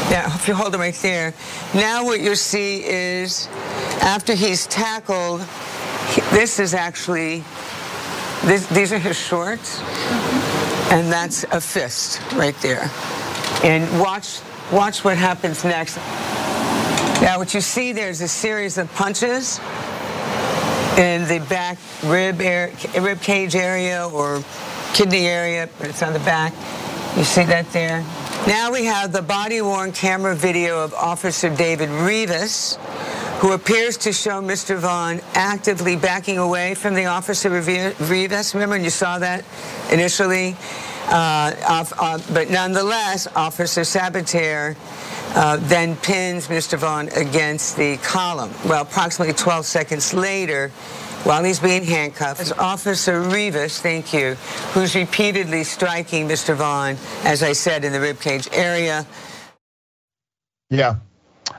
Now, 0.10 0.34
if 0.34 0.47
you 0.47 0.56
hold 0.56 0.74
him 0.74 0.80
right 0.80 0.95
there, 0.95 1.34
now 1.76 2.06
what 2.06 2.22
you 2.22 2.34
see 2.36 2.84
is 2.84 3.47
after 4.02 4.34
he's 4.34 4.66
tackled, 4.68 5.41
this 6.32 6.60
is 6.60 6.74
actually, 6.74 7.43
this, 8.45 8.66
these 8.68 8.93
are 8.93 9.00
his 9.00 9.20
shorts. 9.20 9.82
And 10.91 11.11
that's 11.11 11.43
a 11.45 11.61
fist 11.61 12.19
right 12.33 12.55
there. 12.61 12.89
And 13.63 13.99
watch, 13.99 14.39
watch 14.71 15.03
what 15.03 15.17
happens 15.17 15.63
next. 15.63 15.97
Now 17.21 17.37
what 17.37 17.53
you 17.53 17.61
see 17.61 17.91
there 17.91 18.09
is 18.09 18.21
a 18.21 18.27
series 18.27 18.77
of 18.77 18.91
punches 18.95 19.59
in 20.97 21.27
the 21.27 21.45
back 21.49 21.77
rib, 22.03 22.41
area, 22.41 22.73
rib 22.99 23.21
cage 23.21 23.55
area 23.55 24.07
or 24.07 24.43
kidney 24.93 25.27
area, 25.27 25.69
but 25.77 25.89
it's 25.89 26.01
on 26.01 26.13
the 26.13 26.19
back. 26.19 26.53
You 27.17 27.23
see 27.23 27.43
that 27.43 27.69
there? 27.71 28.01
Now 28.47 28.71
we 28.71 28.85
have 28.85 29.11
the 29.11 29.21
body-worn 29.21 29.91
camera 29.91 30.35
video 30.35 30.83
of 30.83 30.93
Officer 30.93 31.53
David 31.53 31.89
Rivas, 31.89 32.77
who 33.39 33.51
appears 33.51 33.97
to 33.97 34.13
show 34.13 34.41
Mr. 34.41 34.77
Vaughn 34.77 35.21
actively 35.33 35.95
backing 35.95 36.37
away 36.37 36.73
from 36.73 36.93
the 36.93 37.05
Officer 37.05 37.49
Rivas. 37.49 38.53
Remember, 38.53 38.75
when 38.75 38.83
you 38.83 38.89
saw 38.89 39.19
that 39.19 39.43
initially? 39.91 40.55
Uh, 41.07 41.85
uh, 41.97 42.19
but 42.33 42.49
nonetheless, 42.49 43.27
Officer 43.35 43.81
Sabater 43.81 44.75
uh, 45.35 45.57
then 45.57 45.95
pins 45.97 46.47
Mr. 46.47 46.77
Vaughn 46.77 47.09
against 47.09 47.77
the 47.77 47.97
column. 47.97 48.51
Well, 48.65 48.83
approximately 48.83 49.33
12 49.33 49.65
seconds 49.65 50.13
later, 50.13 50.69
while 51.23 51.43
he's 51.43 51.59
being 51.59 51.83
handcuffed, 51.83 52.41
it's 52.41 52.51
Officer 52.53 53.21
Rivas, 53.21 53.81
thank 53.81 54.13
you, 54.13 54.35
who's 54.73 54.95
repeatedly 54.95 55.63
striking 55.63 56.27
Mr. 56.27 56.55
Vaughn, 56.55 56.95
as 57.23 57.43
I 57.43 57.53
said, 57.53 57.83
in 57.83 57.91
the 57.91 57.99
ribcage 57.99 58.47
area. 58.51 59.05
Yeah. 60.69 60.95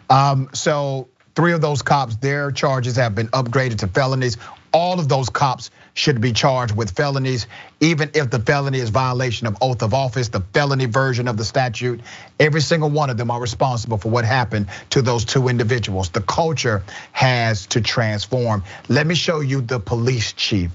Um, 0.08 0.48
so 0.52 1.08
three 1.34 1.52
of 1.52 1.60
those 1.60 1.82
cops, 1.82 2.16
their 2.16 2.50
charges 2.50 2.96
have 2.96 3.14
been 3.14 3.28
upgraded 3.28 3.78
to 3.78 3.88
felonies. 3.88 4.38
All 4.72 4.98
of 4.98 5.08
those 5.08 5.28
cops 5.28 5.70
should 6.00 6.20
be 6.20 6.32
charged 6.32 6.74
with 6.74 6.90
felonies, 6.96 7.46
even 7.78 8.10
if 8.14 8.30
the 8.30 8.40
felony 8.40 8.78
is 8.78 8.88
violation 8.88 9.46
of 9.46 9.58
oath 9.60 9.82
of 9.82 9.92
office, 9.92 10.28
the 10.28 10.40
felony 10.40 10.86
version 10.86 11.28
of 11.28 11.36
the 11.36 11.44
statute. 11.44 12.00
Every 12.38 12.62
single 12.62 12.88
one 12.88 13.10
of 13.10 13.18
them 13.18 13.30
are 13.30 13.38
responsible 13.38 13.98
for 13.98 14.08
what 14.08 14.24
happened 14.24 14.68
to 14.90 15.02
those 15.02 15.26
two 15.26 15.48
individuals. 15.48 16.08
The 16.08 16.22
culture 16.22 16.82
has 17.12 17.66
to 17.68 17.82
transform. 17.82 18.64
Let 18.88 19.06
me 19.06 19.14
show 19.14 19.40
you 19.40 19.60
the 19.60 19.78
police 19.78 20.32
chief, 20.32 20.70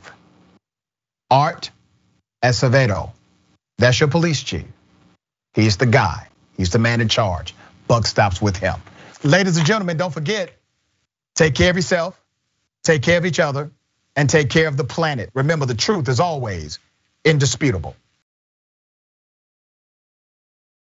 Art 1.32 1.72
Acevedo. 2.44 3.12
That's 3.80 4.00
your 4.00 4.10
police 4.10 4.44
chief. 4.44 4.66
He's 5.56 5.78
the 5.78 5.88
guy. 5.88 6.28
He's 6.56 6.70
the 6.70 6.80
man 6.80 7.02
in 7.02 7.10
charge. 7.10 7.56
Buck 7.88 8.06
stops 8.06 8.40
with 8.40 8.58
him. 8.58 8.76
Ladies 9.24 9.58
and 9.58 9.66
gentlemen, 9.66 9.98
don't 9.98 10.14
forget, 10.14 10.52
take 11.34 11.56
care 11.56 11.72
of 11.72 11.76
yourself, 11.76 12.20
take 12.84 13.02
care 13.02 13.18
of 13.18 13.26
each 13.26 13.40
other, 13.40 13.72
and 14.16 14.30
take 14.30 14.50
care 14.50 14.68
of 14.68 14.78
the 14.78 14.84
planet. 14.84 15.30
Remember, 15.34 15.66
the 15.66 15.76
truth 15.76 16.10
is 16.10 16.20
always 16.20 16.80
indisputable. 17.24 17.96